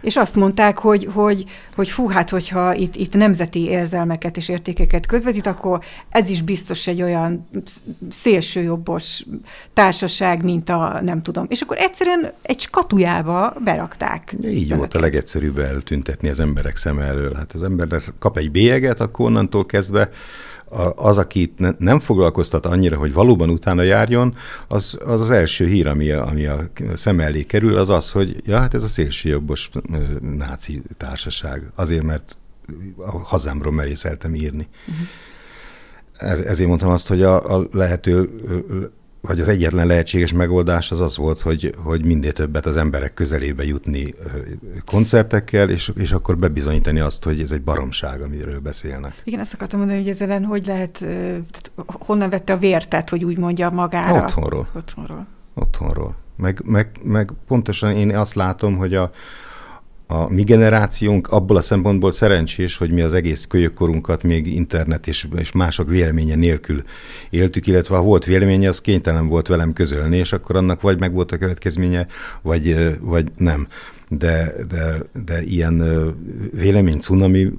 És 0.01 0.17
azt 0.17 0.35
mondták, 0.35 0.79
hogy, 0.79 1.09
hogy, 1.13 1.45
hogy 1.75 1.89
fú, 1.89 2.09
hát 2.09 2.31
hogyha 2.31 2.75
itt, 2.75 2.97
itt 2.97 3.15
nemzeti 3.15 3.65
érzelmeket 3.65 4.37
és 4.37 4.49
értékeket 4.49 5.07
közvetít, 5.07 5.47
akkor 5.47 5.81
ez 6.09 6.29
is 6.29 6.43
biztos 6.43 6.87
egy 6.87 7.03
olyan 7.03 7.49
szélsőjobbos 8.09 9.25
társaság, 9.73 10.45
mint 10.45 10.69
a 10.69 11.01
nem 11.03 11.23
tudom. 11.23 11.47
És 11.49 11.61
akkor 11.61 11.77
egyszerűen 11.79 12.33
egy 12.43 12.61
skatujába 12.61 13.55
berakták. 13.65 14.35
Így 14.45 14.57
önöket. 14.57 14.77
volt 14.77 14.95
a 14.95 15.01
legegyszerűbb 15.01 15.59
eltüntetni 15.59 16.29
az 16.29 16.41
emberek 16.41 16.77
szem 16.77 16.99
elől. 16.99 17.35
Hát 17.35 17.53
az 17.53 17.63
ember 17.63 18.03
kap 18.19 18.37
egy 18.37 18.51
bélyeget, 18.51 19.01
akkor 19.01 19.27
onnantól 19.27 19.67
kezdve 19.67 20.11
az, 20.97 21.19
akit 21.19 21.59
ne, 21.59 21.71
nem 21.79 21.99
foglalkoztat 21.99 22.67
annyira, 22.67 22.97
hogy 22.97 23.13
valóban 23.13 23.51
utána 23.51 23.83
járjon, 23.83 24.37
az 24.69 24.99
az, 25.05 25.21
az 25.21 25.31
első 25.31 25.67
hír, 25.67 25.87
ami 25.87 26.11
a, 26.11 26.27
ami 26.27 26.47
a 26.47 26.69
szem 26.95 27.21
elé 27.21 27.43
kerül, 27.43 27.77
az 27.77 27.89
az, 27.89 28.13
hogy 28.13 28.37
ja, 28.45 28.59
hát 28.59 28.75
ez 28.75 28.83
a 28.83 28.89
szélsőjobbos 28.89 29.71
náci 30.21 30.83
társaság. 30.97 31.71
Azért, 31.75 32.03
mert 32.03 32.37
a 32.97 33.19
hazámról 33.19 33.73
merészeltem 33.73 34.35
írni. 34.35 34.69
Uh-huh. 34.89 35.07
Ez, 36.17 36.39
ezért 36.39 36.69
mondtam 36.69 36.91
azt, 36.91 37.09
hogy 37.09 37.23
a, 37.23 37.57
a 37.57 37.69
lehető 37.73 38.31
vagy 39.27 39.41
az 39.41 39.49
egyetlen 39.49 39.87
lehetséges 39.87 40.33
megoldás 40.33 40.91
az 40.91 41.01
az 41.01 41.17
volt, 41.17 41.41
hogy, 41.41 41.75
hogy 41.85 42.05
minél 42.05 42.33
többet 42.33 42.67
az 42.67 42.77
emberek 42.77 43.15
közelébe 43.15 43.65
jutni 43.65 44.15
koncertekkel, 44.85 45.71
és, 45.71 45.93
és 45.97 46.13
akkor 46.13 46.39
bebizonyítani 46.39 47.01
azt, 47.01 47.25
hogy 47.25 47.41
ez 47.41 47.51
egy 47.51 47.63
baromság, 47.63 48.21
amiről 48.21 48.61
beszélnek. 48.61 49.23
Igen, 49.25 49.41
azt 49.41 49.55
akartam 49.55 49.79
mondani, 49.79 50.01
hogy 50.01 50.09
ezzel 50.09 50.43
hogy 50.43 50.67
lehet, 50.67 50.93
tehát 50.99 51.71
honnan 51.87 52.31
vette 52.31 52.53
a 52.53 52.57
vértet, 52.57 53.11
hogy 53.11 53.25
úgy 53.25 53.39
mondja 53.39 53.71
magára? 53.71 54.23
Otthonról. 54.23 54.69
Otthonról. 54.75 55.27
Otthonról. 55.55 56.17
Meg, 56.37 56.61
meg, 56.65 57.01
meg 57.03 57.33
pontosan 57.47 57.91
én 57.91 58.17
azt 58.17 58.35
látom, 58.35 58.77
hogy 58.77 58.95
a, 58.95 59.11
a 60.07 60.33
mi 60.33 60.43
generációnk 60.43 61.29
abból 61.29 61.57
a 61.57 61.61
szempontból 61.61 62.11
szerencsés, 62.11 62.77
hogy 62.77 62.93
mi 62.93 63.01
az 63.01 63.13
egész 63.13 63.47
kölyökkorunkat 63.47 64.23
még 64.23 64.55
internet 64.55 65.07
és, 65.07 65.27
és 65.37 65.53
mások 65.53 65.89
véleménye 65.89 66.35
nélkül 66.35 66.83
éltük, 67.31 67.67
illetve 67.67 67.97
ha 67.97 68.03
volt 68.03 68.25
véleménye, 68.25 68.69
az 68.69 68.81
kénytelen 68.81 69.29
volt 69.29 69.47
velem 69.47 69.73
közölni, 69.73 70.17
és 70.17 70.33
akkor 70.33 70.57
annak 70.57 70.81
vagy 70.81 71.01
meg 71.01 71.13
volt 71.13 71.33
a 71.33 71.39
következménye, 71.39 72.07
vagy, 72.43 72.97
vagy 73.01 73.27
nem. 73.37 73.67
De, 74.09 74.53
de, 74.69 74.99
de 75.25 75.43
ilyen 75.43 75.83
vélemény 76.53 76.99
cunami 76.99 77.53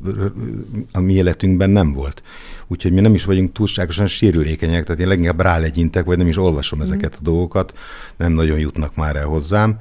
a 0.92 1.00
mi 1.00 1.14
életünkben 1.14 1.70
nem 1.70 1.94
volt. 1.94 2.24
Úgyhogy 2.68 2.92
mi 2.92 3.02
nem 3.02 3.14
is 3.14 3.26
vagyunk 3.26 3.52
túlságosan 3.52 4.06
sérülékenyek, 4.06 4.84
tehát 4.84 5.02
én 5.02 5.08
leginkább 5.08 5.42
rálegyintek, 5.42 6.06
vagy 6.06 6.18
nem 6.18 6.28
is 6.28 6.38
olvasom 6.38 6.80
mm. 6.80 6.82
ezeket 6.82 7.16
a 7.20 7.24
dolgokat, 7.24 7.74
nem 8.18 8.32
nagyon 8.32 8.60
jutnak 8.60 8.96
már 8.96 9.16
el 9.16 9.26
hozzám 9.26 9.80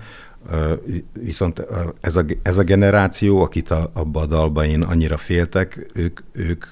Viszont 1.12 1.66
ez 2.01 2.16
a, 2.16 2.24
ez 2.42 2.59
a 2.59 2.62
generáció, 2.62 3.42
akit 3.42 3.70
a, 3.70 3.90
abba 3.92 4.20
a 4.20 4.26
dalba 4.26 4.64
én 4.64 4.82
annyira 4.82 5.16
féltek, 5.16 5.90
ők, 5.94 6.20
ők 6.32 6.66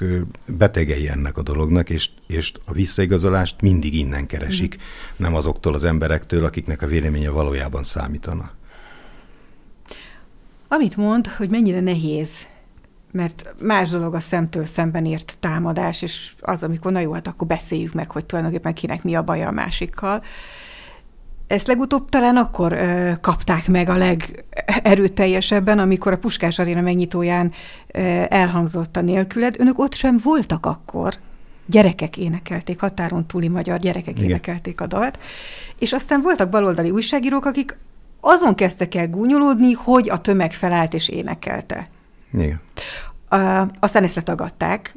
betegei 0.46 1.08
ennek 1.08 1.38
a 1.38 1.42
dolognak, 1.42 1.90
és, 1.90 2.10
és 2.26 2.52
a 2.64 2.72
visszaigazolást 2.72 3.60
mindig 3.60 3.94
innen 3.94 4.26
keresik, 4.26 4.76
mm. 4.76 4.80
nem 5.16 5.34
azoktól 5.34 5.74
az 5.74 5.84
emberektől, 5.84 6.44
akiknek 6.44 6.82
a 6.82 6.86
véleménye 6.86 7.30
valójában 7.30 7.82
számítana. 7.82 8.50
Amit 10.68 10.96
mond, 10.96 11.26
hogy 11.26 11.48
mennyire 11.48 11.80
nehéz, 11.80 12.30
mert 13.10 13.54
más 13.60 13.90
dolog 13.90 14.14
a 14.14 14.20
szemtől 14.20 14.64
szemben 14.64 15.06
ért 15.06 15.36
támadás, 15.40 16.02
és 16.02 16.34
az, 16.40 16.62
amikor 16.62 16.92
na 16.92 17.00
jó, 17.00 17.12
hát 17.12 17.26
akkor 17.26 17.46
beszéljük 17.46 17.92
meg, 17.92 18.10
hogy 18.10 18.24
tulajdonképpen 18.24 18.74
kinek 18.74 19.02
mi 19.02 19.14
a 19.14 19.22
baja 19.22 19.48
a 19.48 19.50
másikkal. 19.50 20.22
Ezt 21.54 21.66
legutóbb 21.66 22.08
talán 22.08 22.36
akkor 22.36 22.72
ö, 22.72 23.12
kapták 23.20 23.68
meg 23.68 23.88
a 23.88 23.96
legerőteljesebben, 23.96 25.78
amikor 25.78 26.12
a 26.12 26.18
Puskás 26.18 26.58
Aréna 26.58 26.80
megnyitóján 26.80 27.52
ö, 27.92 28.22
elhangzott 28.28 28.96
a 28.96 29.00
nélküled. 29.00 29.54
Önök 29.58 29.78
ott 29.78 29.94
sem 29.94 30.18
voltak 30.22 30.66
akkor. 30.66 31.14
Gyerekek 31.66 32.16
énekelték, 32.16 32.80
határon 32.80 33.26
túli 33.26 33.48
magyar 33.48 33.78
gyerekek 33.78 34.18
Igen. 34.18 34.28
énekelték 34.28 34.80
a 34.80 34.86
dalt. 34.86 35.18
És 35.78 35.92
aztán 35.92 36.20
voltak 36.20 36.50
baloldali 36.50 36.90
újságírók, 36.90 37.44
akik 37.44 37.76
azon 38.20 38.54
kezdtek 38.54 38.94
el 38.94 39.08
gúnyolódni, 39.08 39.72
hogy 39.72 40.10
a 40.10 40.20
tömeg 40.20 40.52
felállt 40.52 40.94
és 40.94 41.08
énekelte. 41.08 41.88
Igen. 42.32 42.60
Uh, 43.30 43.68
aztán 43.80 44.02
ezt 44.02 44.16
letagadták, 44.16 44.94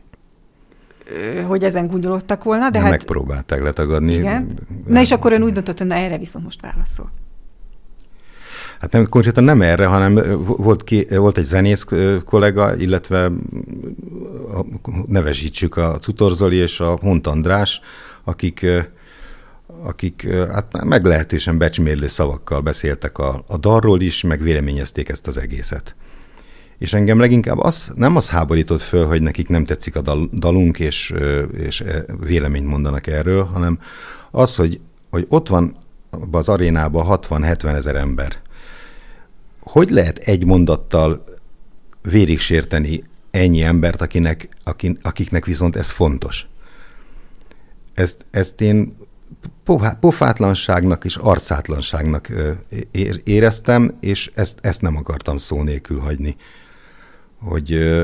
hogy 1.48 1.64
ezen 1.64 1.88
gúnyolódtak 1.88 2.44
volna. 2.44 2.70
De, 2.70 2.80
hát, 2.80 2.90
megpróbálták 2.90 3.62
letagadni. 3.62 4.14
Igen. 4.14 4.54
Na 4.86 5.02
és 5.02 5.12
akkor 5.12 5.32
ön 5.32 5.44
úgy 5.44 5.52
döntött, 5.52 5.78
hogy 5.78 5.88
na 5.88 5.96
erre 5.96 6.18
viszont 6.18 6.46
most 6.46 6.62
válaszol. 6.62 7.12
Hát 8.80 8.92
nem, 8.92 9.08
konkrétan 9.10 9.44
nem 9.44 9.62
erre, 9.62 9.86
hanem 9.86 10.44
volt, 10.46 10.84
ki, 10.84 11.08
volt 11.16 11.38
egy 11.38 11.44
zenész 11.44 11.86
kollega, 12.26 12.76
illetve 12.76 13.32
nevesítsük 15.08 15.78
a 15.78 15.98
Cutorzoli 15.98 16.56
és 16.56 16.80
a 16.80 16.98
Hont 17.02 17.28
András, 17.28 17.82
akik, 18.24 18.66
akik 19.84 20.28
hát 20.52 20.84
meglehetősen 20.84 21.58
becsmérlő 21.58 22.08
szavakkal 22.08 22.62
beszéltek 22.62 23.18
a, 23.18 23.44
a 23.48 23.58
darról 23.58 24.02
is, 24.02 24.22
meg 24.22 24.42
véleményezték 24.42 25.10
ezt 25.10 25.28
az 25.28 25.38
egészet. 25.38 25.96
És 26.80 26.94
engem 26.94 27.20
leginkább 27.20 27.60
az, 27.60 27.92
nem 27.96 28.16
az 28.16 28.30
háborított 28.30 28.82
föl, 28.82 29.06
hogy 29.06 29.22
nekik 29.22 29.48
nem 29.48 29.66
tetszik 29.66 29.96
a 29.96 30.02
dal, 30.02 30.30
dalunk, 30.34 30.80
és, 30.80 31.14
és 31.54 31.84
véleményt 32.20 32.68
mondanak 32.68 33.08
erről, 33.08 33.44
hanem 33.44 33.80
az, 34.32 34.56
hogy, 34.56 34.80
hogy 35.10 35.26
ott 35.30 35.48
van 35.48 35.76
az 36.32 36.50
arénában 36.50 37.20
60-70 37.30 37.76
ezer 37.76 37.96
ember. 37.96 38.38
Hogy 39.60 39.90
lehet 39.90 40.18
egy 40.18 40.46
mondattal 40.46 41.24
vérig 42.02 42.40
sérteni 42.40 43.04
ennyi 43.32 43.62
embert, 43.62 44.02
akinek, 44.02 44.50
akin, 44.64 44.98
akiknek 45.02 45.46
viszont 45.46 45.76
ez 45.76 45.90
fontos? 45.90 46.48
Ezt, 47.94 48.26
ezt 48.32 48.62
én 48.62 48.98
pofátlanságnak 50.00 51.06
és 51.06 51.16
arcátlanságnak 51.16 52.30
éreztem, 53.24 53.98
és 54.00 54.32
ezt, 54.36 54.60
ezt 54.62 54.82
nem 54.82 54.96
akartam 54.96 55.38
szó 55.38 55.62
nélkül 55.62 56.00
hagyni 56.00 56.36
hogy, 57.40 57.98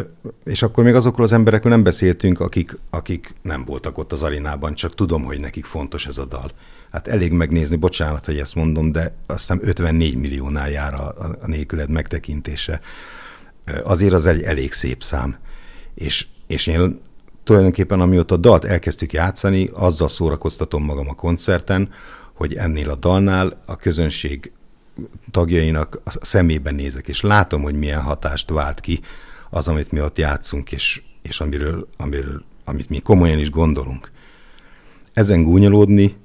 és 0.44 0.62
akkor 0.64 0.84
még 0.84 0.96
azokról 0.96 1.26
az 1.26 1.32
emberekről 1.32 1.72
nem 1.72 1.84
beszéltünk, 1.84 2.40
akik, 2.40 2.78
akik 2.90 3.34
nem 3.42 3.66
voltak 3.66 3.98
ott 3.98 4.12
az 4.12 4.24
arénában, 4.24 4.74
csak 4.74 4.96
tudom, 4.96 5.24
hogy 5.24 5.40
nekik 5.40 5.66
fontos 5.66 6.06
ez 6.06 6.18
a 6.18 6.26
dal. 6.26 6.52
Hát 6.92 7.08
elég 7.08 7.32
megnézni, 7.32 7.76
bocsánat, 7.76 8.26
hogy 8.26 8.40
ezt 8.40 8.56
mondom, 8.56 8.92
de 8.92 9.14
azt 9.26 9.40
hiszem 9.40 9.60
54 9.62 10.16
milliónál 10.16 10.70
jár 10.70 10.94
a, 10.94 11.08
a 11.42 11.48
nélküled 11.48 11.90
megtekintése. 11.90 12.80
Azért 13.84 14.14
az 14.14 14.26
egy 14.26 14.42
elég 14.42 14.72
szép 14.72 15.04
szám. 15.04 15.38
És, 15.94 16.28
és 16.48 16.68
én 16.68 17.00
tulajdonképpen 17.44 18.00
amióta 18.00 18.36
a 18.36 18.38
dalt 18.38 18.66
elkezdtük 18.66 19.14
játszani, 19.14 19.70
azzal 19.74 20.10
szórakoztatom 20.10 20.84
magam 20.84 21.10
a 21.10 21.14
koncerten, 21.14 21.90
hogy 22.34 22.54
ennél 22.54 22.90
a 22.90 22.96
dalnál 22.96 23.62
a 23.66 23.76
közönség 23.76 24.52
tagjainak 25.32 26.02
a 26.04 26.26
szemében 26.26 26.76
nézek, 26.76 27.08
és 27.08 27.22
látom, 27.22 27.62
hogy 27.62 27.76
milyen 27.76 28.02
hatást 28.02 28.50
vált 28.50 28.80
ki 28.80 29.00
az, 29.50 29.68
amit 29.68 29.92
mi 29.92 30.02
ott 30.02 30.18
játszunk, 30.18 30.72
és, 30.72 31.02
és 31.22 31.40
amiről, 31.40 31.88
amiről, 31.98 32.44
amit 32.64 32.90
mi 32.90 33.00
komolyan 33.00 33.40
is 33.40 33.50
gondolunk. 33.50 34.12
Ezen 35.14 35.44
gúnyolódni 35.44 36.16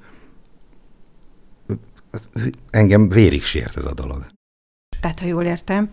engem 2.71 3.09
vérig 3.09 3.43
sért 3.43 3.77
ez 3.77 3.85
a 3.85 3.95
dolog. 3.95 4.27
Tehát, 5.01 5.21
ha 5.21 5.27
jól 5.27 5.45
értem, 5.45 5.91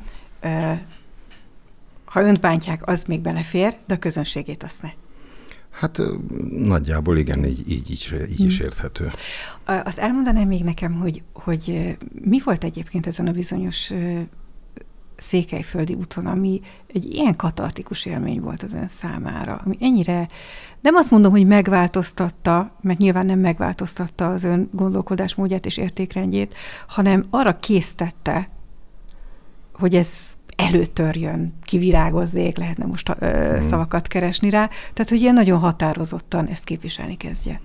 ha 2.06 2.22
önt 2.22 2.40
bántják, 2.40 2.88
az 2.88 3.04
még 3.04 3.22
belefér, 3.22 3.78
de 3.86 3.94
a 3.94 4.00
közönségét 4.00 4.64
azt 4.64 4.82
ne. 4.82 4.90
Hát 5.80 6.02
nagyjából 6.50 7.18
igen, 7.18 7.46
így, 7.46 7.72
így, 7.72 7.92
így, 7.92 8.14
így 8.30 8.46
is 8.46 8.58
hm. 8.58 8.64
érthető. 8.64 9.10
Azt 9.66 9.98
elmondanám 9.98 10.48
még 10.48 10.64
nekem, 10.64 10.94
hogy, 10.94 11.24
hogy 11.34 11.98
mi 12.22 12.42
volt 12.44 12.64
egyébként 12.64 13.08
ezen 13.08 13.28
a 13.28 13.32
bizonyos 13.32 13.94
székelyföldi 15.16 15.94
úton, 15.94 16.26
ami 16.26 16.62
egy 16.88 17.14
ilyen 17.14 17.36
katartikus 17.36 18.06
élmény 18.06 18.42
volt 18.42 18.64
az 18.64 18.74
ön 18.74 18.88
számára, 18.88 19.62
ami 19.66 19.78
ennyire, 19.80 20.28
nem 20.82 20.96
azt 20.96 21.12
mondom, 21.12 21.32
hogy 21.32 21.46
megváltoztatta, 21.46 22.76
mert 22.82 23.00
nyilván 23.00 23.26
nem 23.26 23.40
megváltoztatta 23.40 24.32
az 24.32 24.44
ön 24.44 24.70
gondolkodásmódját 24.72 25.66
és 25.66 25.78
értékrendjét, 25.78 26.54
hanem 26.88 27.26
arra 27.30 27.56
késztette, 27.56 28.50
hogy 29.74 29.96
ez 29.96 30.35
előtörjön, 30.56 31.54
kivirágozzék, 31.64 32.58
lehetne 32.58 32.86
most 32.86 33.10
ö, 33.20 33.26
hmm. 33.26 33.62
szavakat 33.62 34.08
keresni 34.08 34.50
rá. 34.50 34.70
Tehát, 34.94 35.10
hogy 35.10 35.20
ilyen 35.20 35.34
nagyon 35.34 35.60
határozottan 35.60 36.48
ezt 36.48 36.64
képviselni 36.64 37.18
kezdje. 37.18 37.62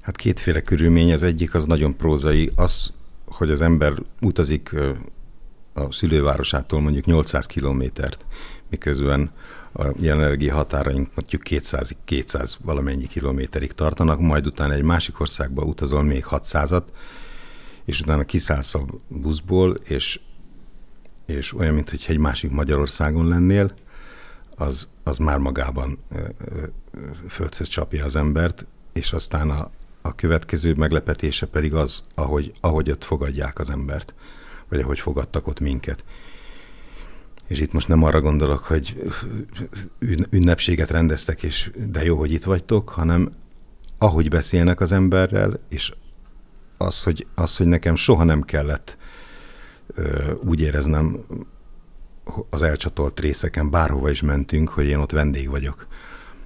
Hát 0.00 0.16
kétféle 0.16 0.60
körülmény, 0.60 1.12
az 1.12 1.22
egyik 1.22 1.54
az 1.54 1.64
nagyon 1.64 1.96
prózai, 1.96 2.50
az, 2.56 2.92
hogy 3.26 3.50
az 3.50 3.60
ember 3.60 3.92
utazik 4.20 4.74
a 5.74 5.92
szülővárosától 5.92 6.80
mondjuk 6.80 7.04
800 7.04 7.46
kilométert, 7.46 8.26
miközben 8.70 9.30
a 9.72 9.86
jelenlegi 10.00 10.48
határaink 10.48 11.08
mondjuk 11.14 11.42
200 11.42 11.96
200 12.04 12.58
valamennyi 12.62 13.06
kilométerig 13.06 13.72
tartanak, 13.72 14.20
majd 14.20 14.46
utána 14.46 14.72
egy 14.72 14.82
másik 14.82 15.20
országba 15.20 15.62
utazol 15.62 16.02
még 16.02 16.24
600-at, 16.30 16.82
és 17.84 18.00
utána 18.00 18.24
kiszállsz 18.24 18.74
a 18.74 18.84
buszból, 19.08 19.74
és 19.84 20.20
és 21.28 21.54
olyan, 21.54 21.74
mintha 21.74 22.12
egy 22.12 22.18
másik 22.18 22.50
Magyarországon 22.50 23.28
lennél, 23.28 23.74
az, 24.56 24.88
az 25.02 25.16
már 25.16 25.38
magában 25.38 25.98
földhöz 27.28 27.68
csapja 27.68 28.04
az 28.04 28.16
embert, 28.16 28.66
és 28.92 29.12
aztán 29.12 29.50
a, 29.50 29.70
a 30.02 30.14
következő 30.14 30.74
meglepetése 30.74 31.46
pedig 31.46 31.74
az, 31.74 32.04
ahogy, 32.14 32.52
ahogy 32.60 32.90
ott 32.90 33.04
fogadják 33.04 33.58
az 33.58 33.70
embert, 33.70 34.14
vagy 34.68 34.80
ahogy 34.80 35.00
fogadtak 35.00 35.46
ott 35.46 35.60
minket. 35.60 36.04
És 37.46 37.60
itt 37.60 37.72
most 37.72 37.88
nem 37.88 38.02
arra 38.02 38.20
gondolok, 38.20 38.64
hogy 38.64 39.12
ünnepséget 40.30 40.90
rendeztek, 40.90 41.42
és 41.42 41.70
de 41.86 42.04
jó, 42.04 42.18
hogy 42.18 42.32
itt 42.32 42.44
vagytok, 42.44 42.88
hanem 42.88 43.32
ahogy 43.98 44.28
beszélnek 44.28 44.80
az 44.80 44.92
emberrel, 44.92 45.60
és 45.68 45.94
az, 46.76 47.02
hogy, 47.02 47.26
az, 47.34 47.56
hogy 47.56 47.66
nekem 47.66 47.96
soha 47.96 48.24
nem 48.24 48.42
kellett 48.42 48.97
úgy 50.44 50.60
éreznem 50.60 51.24
az 52.50 52.62
elcsatolt 52.62 53.20
részeken, 53.20 53.70
bárhova 53.70 54.10
is 54.10 54.22
mentünk, 54.22 54.68
hogy 54.68 54.86
én 54.86 54.98
ott 54.98 55.10
vendég 55.10 55.48
vagyok, 55.48 55.86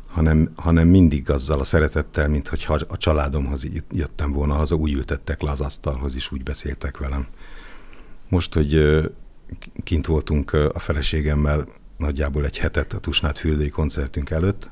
hanem, 0.07 0.53
hanem 0.55 0.89
mindig 0.89 1.31
azzal 1.31 1.61
a 1.61 1.65
szeretettel, 1.65 2.29
mint 2.29 2.49
hogyha 2.49 2.79
a 2.89 2.97
családomhoz 2.97 3.67
jöttem 3.91 4.33
volna 4.33 4.55
haza, 4.55 4.75
úgy 4.75 4.93
ültettek 4.93 5.43
le 5.43 5.51
az 5.51 5.61
asztalhoz, 5.61 6.15
és 6.15 6.33
úgy 6.33 6.43
beszéltek 6.43 6.99
velem. 6.99 7.27
Most, 8.29 8.55
hogy 8.55 9.01
kint 9.85 10.07
voltunk 10.07 10.53
a 10.53 10.79
feleségemmel 10.79 11.67
nagyjából 11.97 12.45
egy 12.45 12.59
hetet 12.59 12.93
a 12.93 12.99
Tusnát 12.99 13.39
fürdői 13.39 13.69
koncertünk 13.69 14.31
előtt, 14.31 14.71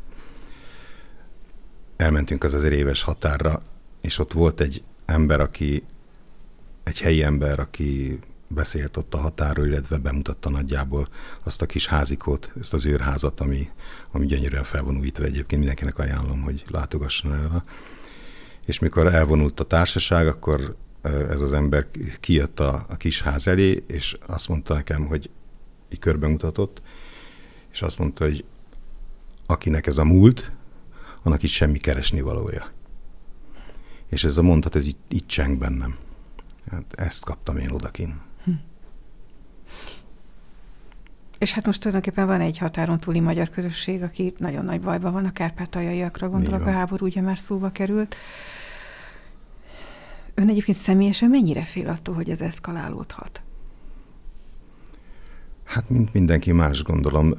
elmentünk 1.97 2.45
az 2.45 2.55
ezer 2.55 2.73
éves 2.73 3.03
határra, 3.03 3.63
és 4.01 4.19
ott 4.19 4.33
volt 4.33 4.61
egy 4.61 4.83
ember, 5.05 5.41
aki 5.41 5.85
egy 6.83 7.01
helyi 7.01 7.23
ember, 7.23 7.59
aki 7.59 8.19
beszélt 8.55 8.97
ott 8.97 9.15
a 9.15 9.19
határól, 9.19 9.67
illetve 9.67 9.97
bemutatta 9.97 10.51
nagyjából 10.51 11.09
azt 11.43 11.63
a 11.63 11.67
kis 11.67 11.87
házikót, 11.87 12.53
ezt 12.61 12.73
az 12.73 12.87
őrházat, 12.87 13.41
ami, 13.41 13.71
ami 14.11 14.27
gyönyörűen 14.27 14.63
fel 14.63 14.83
van 14.83 14.99
újítva 14.99 15.25
egyébként. 15.25 15.61
Mindenkinek 15.61 15.99
ajánlom, 15.99 16.43
hogy 16.43 16.65
látogasson 16.69 17.35
erre. 17.35 17.65
És 18.67 18.79
mikor 18.79 19.15
elvonult 19.15 19.61
a 19.61 19.65
társaság, 19.65 20.27
akkor 20.27 20.77
ez 21.03 21.41
az 21.41 21.53
ember 21.53 21.87
kijött 22.21 22.61
a, 22.61 22.87
a 22.89 22.97
kis 22.97 23.23
ház 23.23 23.49
elé, 23.49 23.85
és 23.87 24.19
azt 24.27 24.49
mondta 24.49 24.75
nekem, 24.75 25.07
hogy 25.07 25.31
így 25.89 25.99
körbemutatott, 25.99 26.83
és 27.73 27.83
azt 27.83 27.99
mondta, 27.99 28.25
hogy 28.25 28.45
akinek 29.47 29.87
ez 29.87 29.99
a 29.99 30.05
múlt, 30.05 30.53
annak 31.23 31.43
itt 31.43 31.51
semmi 31.51 31.79
keresni 31.79 32.21
valója. 32.21 32.71
És 34.09 34.25
ez 34.25 34.37
a 34.37 34.43
mondat, 34.43 34.75
ez 34.75 34.87
így, 34.87 34.97
így 35.09 35.27
cseng 35.27 35.59
bennem. 35.59 35.97
Hát 36.71 36.93
ezt 36.95 37.25
kaptam 37.25 37.57
én 37.57 37.71
odakin. 37.71 38.21
És 41.39 41.53
hát 41.53 41.67
most 41.67 41.81
tulajdonképpen 41.81 42.27
van 42.27 42.41
egy 42.41 42.59
határon 42.59 42.99
túli 42.99 43.21
magyar 43.21 43.49
közösség, 43.49 44.03
aki 44.03 44.35
nagyon 44.39 44.65
nagy 44.65 44.81
bajban 44.81 45.13
van, 45.13 45.25
a 45.25 45.33
kárpátaljaiakra 45.33 46.29
gondolok, 46.29 46.67
a 46.67 46.71
háború 46.71 47.07
ugye 47.07 47.21
már 47.21 47.39
szóba 47.39 47.71
került. 47.71 48.17
Ön 50.35 50.49
egyébként 50.49 50.79
személyesen 50.79 51.31
mennyire 51.31 51.65
fél 51.65 51.89
attól, 51.89 52.15
hogy 52.15 52.31
ez 52.31 52.41
eszkalálódhat? 52.41 53.43
Hát, 55.65 55.91
mint 55.91 56.13
mindenki 56.13 56.53
más, 56.53 56.83
gondolom, 56.83 57.35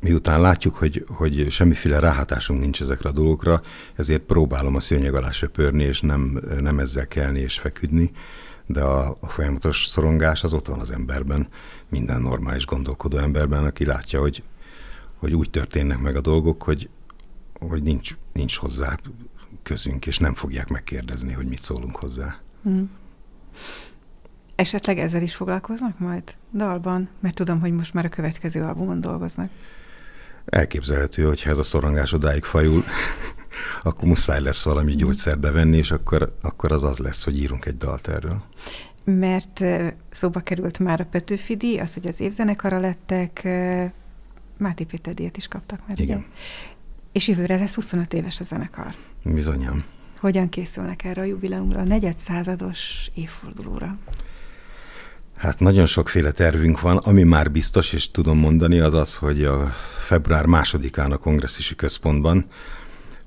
miután 0.00 0.40
látjuk, 0.40 0.74
hogy, 0.74 1.04
hogy 1.08 1.50
semmiféle 1.50 1.98
ráhatásunk 1.98 2.60
nincs 2.60 2.80
ezekre 2.80 3.08
a 3.08 3.12
dolgokra, 3.12 3.60
ezért 3.94 4.22
próbálom 4.22 4.74
a 4.74 4.80
szőnyeg 4.80 5.14
alá 5.14 5.30
söpörni, 5.30 5.82
és 5.82 6.00
nem, 6.00 6.40
nem 6.60 6.78
ezzel 6.78 7.06
kelni 7.06 7.40
és 7.40 7.58
feküdni, 7.58 8.10
de 8.72 8.82
a, 8.82 9.16
a 9.20 9.28
folyamatos 9.28 9.86
szorongás 9.86 10.44
az 10.44 10.52
ott 10.52 10.66
van 10.66 10.78
az 10.78 10.90
emberben, 10.90 11.48
minden 11.88 12.20
normális 12.20 12.66
gondolkodó 12.66 13.18
emberben, 13.18 13.64
aki 13.64 13.84
látja, 13.84 14.20
hogy, 14.20 14.42
hogy 15.16 15.34
úgy 15.34 15.50
történnek 15.50 15.98
meg 15.98 16.16
a 16.16 16.20
dolgok, 16.20 16.62
hogy, 16.62 16.88
hogy 17.60 17.82
nincs, 17.82 18.16
nincs 18.32 18.56
hozzá 18.56 18.96
közünk, 19.62 20.06
és 20.06 20.18
nem 20.18 20.34
fogják 20.34 20.68
megkérdezni, 20.68 21.32
hogy 21.32 21.46
mit 21.46 21.62
szólunk 21.62 21.96
hozzá. 21.96 22.38
Hmm. 22.62 22.90
Esetleg 24.54 24.98
ezzel 24.98 25.22
is 25.22 25.34
foglalkoznak 25.34 25.98
majd 25.98 26.22
dalban? 26.54 27.08
Mert 27.20 27.34
tudom, 27.34 27.60
hogy 27.60 27.72
most 27.72 27.94
már 27.94 28.04
a 28.04 28.08
következő 28.08 28.62
albumon 28.62 29.00
dolgoznak. 29.00 29.50
Elképzelhető, 30.44 31.24
hogy 31.24 31.42
ez 31.46 31.58
a 31.58 31.62
szorongás 31.62 32.12
odáig 32.12 32.44
fajul, 32.44 32.84
akkor 33.80 34.08
muszáj 34.08 34.40
lesz 34.40 34.64
valami 34.64 34.94
gyógyszert 34.94 35.40
bevenni, 35.40 35.76
és 35.76 35.90
akkor, 35.90 36.36
akkor 36.42 36.72
az 36.72 36.84
az 36.84 36.98
lesz, 36.98 37.24
hogy 37.24 37.38
írunk 37.38 37.64
egy 37.64 37.76
dalt 37.76 38.08
erről 38.08 38.42
mert 39.04 39.64
szóba 40.10 40.40
került 40.40 40.78
már 40.78 41.00
a 41.00 41.04
Petőfi 41.04 41.56
díj, 41.56 41.78
az, 41.78 41.94
hogy 41.94 42.06
az 42.06 42.20
évzenekara 42.20 42.78
lettek, 42.78 43.48
Máté 44.56 44.84
Péter 44.84 45.14
díjat 45.14 45.36
is 45.36 45.48
kaptak 45.48 45.80
már. 45.88 46.00
Igen. 46.00 46.16
Ugye? 46.16 46.26
És 47.12 47.28
jövőre 47.28 47.56
lesz 47.56 47.74
25 47.74 48.12
éves 48.12 48.40
a 48.40 48.44
zenekar. 48.44 48.94
Bizonyám. 49.24 49.84
Hogyan 50.18 50.48
készülnek 50.48 51.04
erre 51.04 51.20
a 51.20 51.24
jubileumra, 51.24 51.80
a 51.80 51.84
negyed 51.84 52.18
százados 52.18 53.10
évfordulóra? 53.14 53.98
Hát 55.36 55.58
nagyon 55.58 55.86
sokféle 55.86 56.30
tervünk 56.30 56.80
van. 56.80 56.96
Ami 56.96 57.22
már 57.22 57.50
biztos, 57.50 57.92
és 57.92 58.10
tudom 58.10 58.38
mondani, 58.38 58.78
az 58.78 58.94
az, 58.94 59.16
hogy 59.16 59.44
a 59.44 59.74
február 60.06 60.46
másodikán 60.46 61.12
a 61.12 61.16
kongresszusi 61.16 61.74
központban 61.74 62.46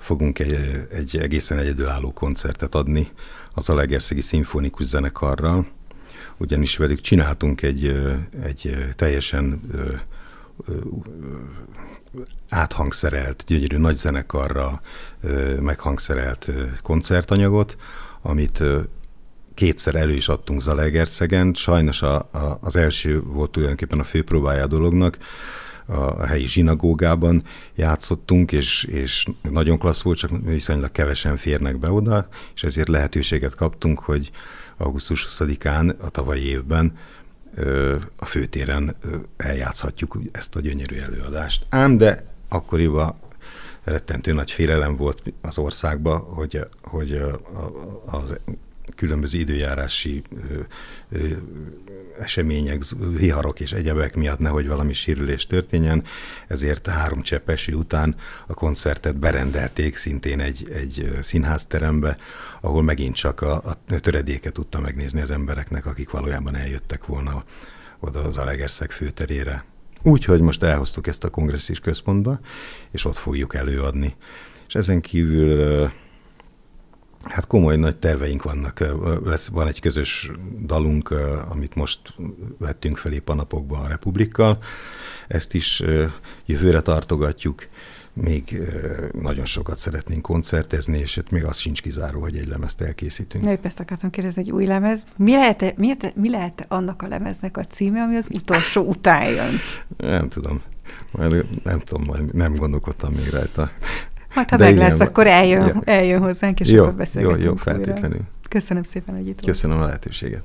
fogunk 0.03 0.39
egy, 0.39 0.85
egy 0.91 1.17
egészen 1.17 1.57
egyedülálló 1.57 2.13
koncertet 2.13 2.75
adni 2.75 3.11
az 3.53 3.69
Alegerszegi 3.69 4.21
Szimfonikus 4.21 4.85
Zenekarral, 4.85 5.67
ugyanis 6.37 6.77
velük 6.77 7.01
csináltunk 7.01 7.61
egy, 7.61 8.01
egy 8.43 8.77
teljesen 8.95 9.61
áthangszerelt, 12.49 13.43
gyönyörű 13.47 13.77
nagy 13.77 13.95
zenekarra 13.95 14.81
meghangszerelt 15.59 16.51
koncertanyagot, 16.81 17.77
amit 18.21 18.63
kétszer 19.53 19.95
elő 19.95 20.13
is 20.13 20.27
adtunk 20.27 20.61
Zalaegerszegen. 20.61 21.53
Sajnos 21.53 22.01
a, 22.01 22.15
a, 22.15 22.57
az 22.61 22.75
első 22.75 23.21
volt 23.21 23.51
tulajdonképpen 23.51 23.99
a 23.99 24.03
főpróbája 24.03 24.63
a 24.63 24.67
dolognak, 24.67 25.17
a 25.85 26.25
helyi 26.25 26.47
zsinagógában 26.47 27.43
játszottunk, 27.75 28.51
és, 28.51 28.83
és 28.83 29.25
nagyon 29.49 29.77
klassz 29.77 30.01
volt, 30.01 30.17
csak 30.17 30.31
viszonylag 30.43 30.91
kevesen 30.91 31.37
férnek 31.37 31.79
be 31.79 31.91
oda, 31.91 32.27
és 32.55 32.63
ezért 32.63 32.87
lehetőséget 32.87 33.55
kaptunk, 33.55 33.99
hogy 33.99 34.31
augusztus 34.77 35.27
20-án 35.29 35.97
a 35.97 36.09
tavalyi 36.09 36.45
évben 36.45 36.97
a 38.15 38.25
főtéren 38.25 38.95
eljátszhatjuk 39.37 40.17
ezt 40.31 40.55
a 40.55 40.59
gyönyörű 40.59 40.95
előadást. 40.95 41.65
Ám 41.69 41.97
de 41.97 42.25
akkoriban 42.49 43.15
rettentő 43.83 44.33
nagy 44.33 44.51
félelem 44.51 44.95
volt 44.95 45.33
az 45.41 45.57
országban, 45.57 46.19
hogy, 46.19 46.59
hogy 46.81 47.21
az 48.05 48.39
különböző 48.95 49.39
időjárási 49.39 50.21
események, 52.19 52.81
viharok 53.17 53.59
és 53.59 53.71
egyebek 53.71 54.15
miatt 54.15 54.39
nehogy 54.39 54.67
valami 54.67 54.93
sérülés 54.93 55.47
történjen, 55.47 56.03
ezért 56.47 56.87
három 56.87 57.21
cseppesi 57.21 57.73
után 57.73 58.15
a 58.47 58.53
koncertet 58.53 59.17
berendelték 59.17 59.95
szintén 59.95 60.39
egy, 60.39 60.69
egy 60.73 61.17
színházterembe, 61.21 62.17
ahol 62.61 62.83
megint 62.83 63.15
csak 63.15 63.41
a, 63.41 63.53
a 63.53 63.99
töredéket 63.99 64.53
tudta 64.53 64.79
megnézni 64.79 65.21
az 65.21 65.31
embereknek, 65.31 65.85
akik 65.85 66.09
valójában 66.09 66.55
eljöttek 66.55 67.05
volna 67.05 67.43
oda 67.99 68.19
az 68.19 68.37
Alegerszeg 68.37 68.91
főterére. 68.91 69.65
Úgyhogy 70.01 70.41
most 70.41 70.63
elhoztuk 70.63 71.07
ezt 71.07 71.23
a 71.23 71.29
kongresszus 71.29 71.79
központba, 71.79 72.39
és 72.91 73.05
ott 73.05 73.17
fogjuk 73.17 73.55
előadni. 73.55 74.15
És 74.67 74.75
ezen 74.75 75.01
kívül 75.01 75.91
Hát 77.23 77.47
komoly 77.47 77.77
nagy 77.77 77.97
terveink 77.97 78.43
vannak. 78.43 78.83
Lesz, 79.23 79.47
van 79.47 79.67
egy 79.67 79.79
közös 79.79 80.31
dalunk, 80.65 81.13
amit 81.49 81.75
most 81.75 81.99
vettünk 82.59 82.97
fel 82.97 83.11
épp 83.11 83.29
a 83.29 83.33
napokban 83.33 83.83
a 83.83 83.87
Republikkal. 83.87 84.57
Ezt 85.27 85.53
is 85.53 85.83
jövőre 86.45 86.81
tartogatjuk. 86.81 87.67
Még 88.13 88.57
nagyon 89.21 89.45
sokat 89.45 89.77
szeretnénk 89.77 90.21
koncertezni, 90.21 90.97
és 90.97 91.17
itt 91.17 91.29
még 91.29 91.45
az 91.45 91.57
sincs 91.57 91.81
kizáró, 91.81 92.21
hogy 92.21 92.37
egy 92.37 92.47
lemezt 92.47 92.81
elkészítünk. 92.81 93.45
Épp 93.45 93.65
ezt 93.65 93.79
akartam 93.79 94.09
kérdezni, 94.09 94.41
egy 94.41 94.51
új 94.51 94.65
lemez. 94.65 95.03
Mi 95.15 95.31
lehet, 95.31 95.77
mi, 95.77 95.87
lehet, 95.87 96.15
mi 96.15 96.29
lehet 96.29 96.65
annak 96.67 97.01
a 97.01 97.07
lemeznek 97.07 97.57
a 97.57 97.65
címe, 97.65 98.01
ami 98.01 98.15
az 98.15 98.29
utolsó 98.33 98.81
után 98.81 99.29
jön? 99.29 99.53
Nem 99.97 100.29
tudom. 100.29 100.61
Majd 101.11 101.45
nem 101.63 101.79
tudom, 101.79 102.03
majd 102.03 102.33
nem 102.33 102.55
gondolkodtam 102.55 103.13
még 103.13 103.29
rajta. 103.29 103.71
Majd 104.35 104.49
ha 104.49 104.57
De 104.57 104.63
meg 104.63 104.73
igen, 104.75 104.89
lesz, 104.89 104.99
akkor 104.99 105.27
eljön, 105.27 105.81
eljön 105.85 106.21
hozzánk, 106.21 106.59
és 106.59 106.69
jó, 106.69 106.81
akkor 106.81 106.95
beszélgetünk 106.95 107.43
Jó, 107.43 107.49
jó, 107.49 107.55
feltétlenül. 107.55 108.21
Köszönöm 108.49 108.83
szépen, 108.83 109.15
hogy 109.15 109.27
itt 109.27 109.45
Köszönöm 109.45 109.81
a 109.81 109.85
lehetőséget. 109.85 110.43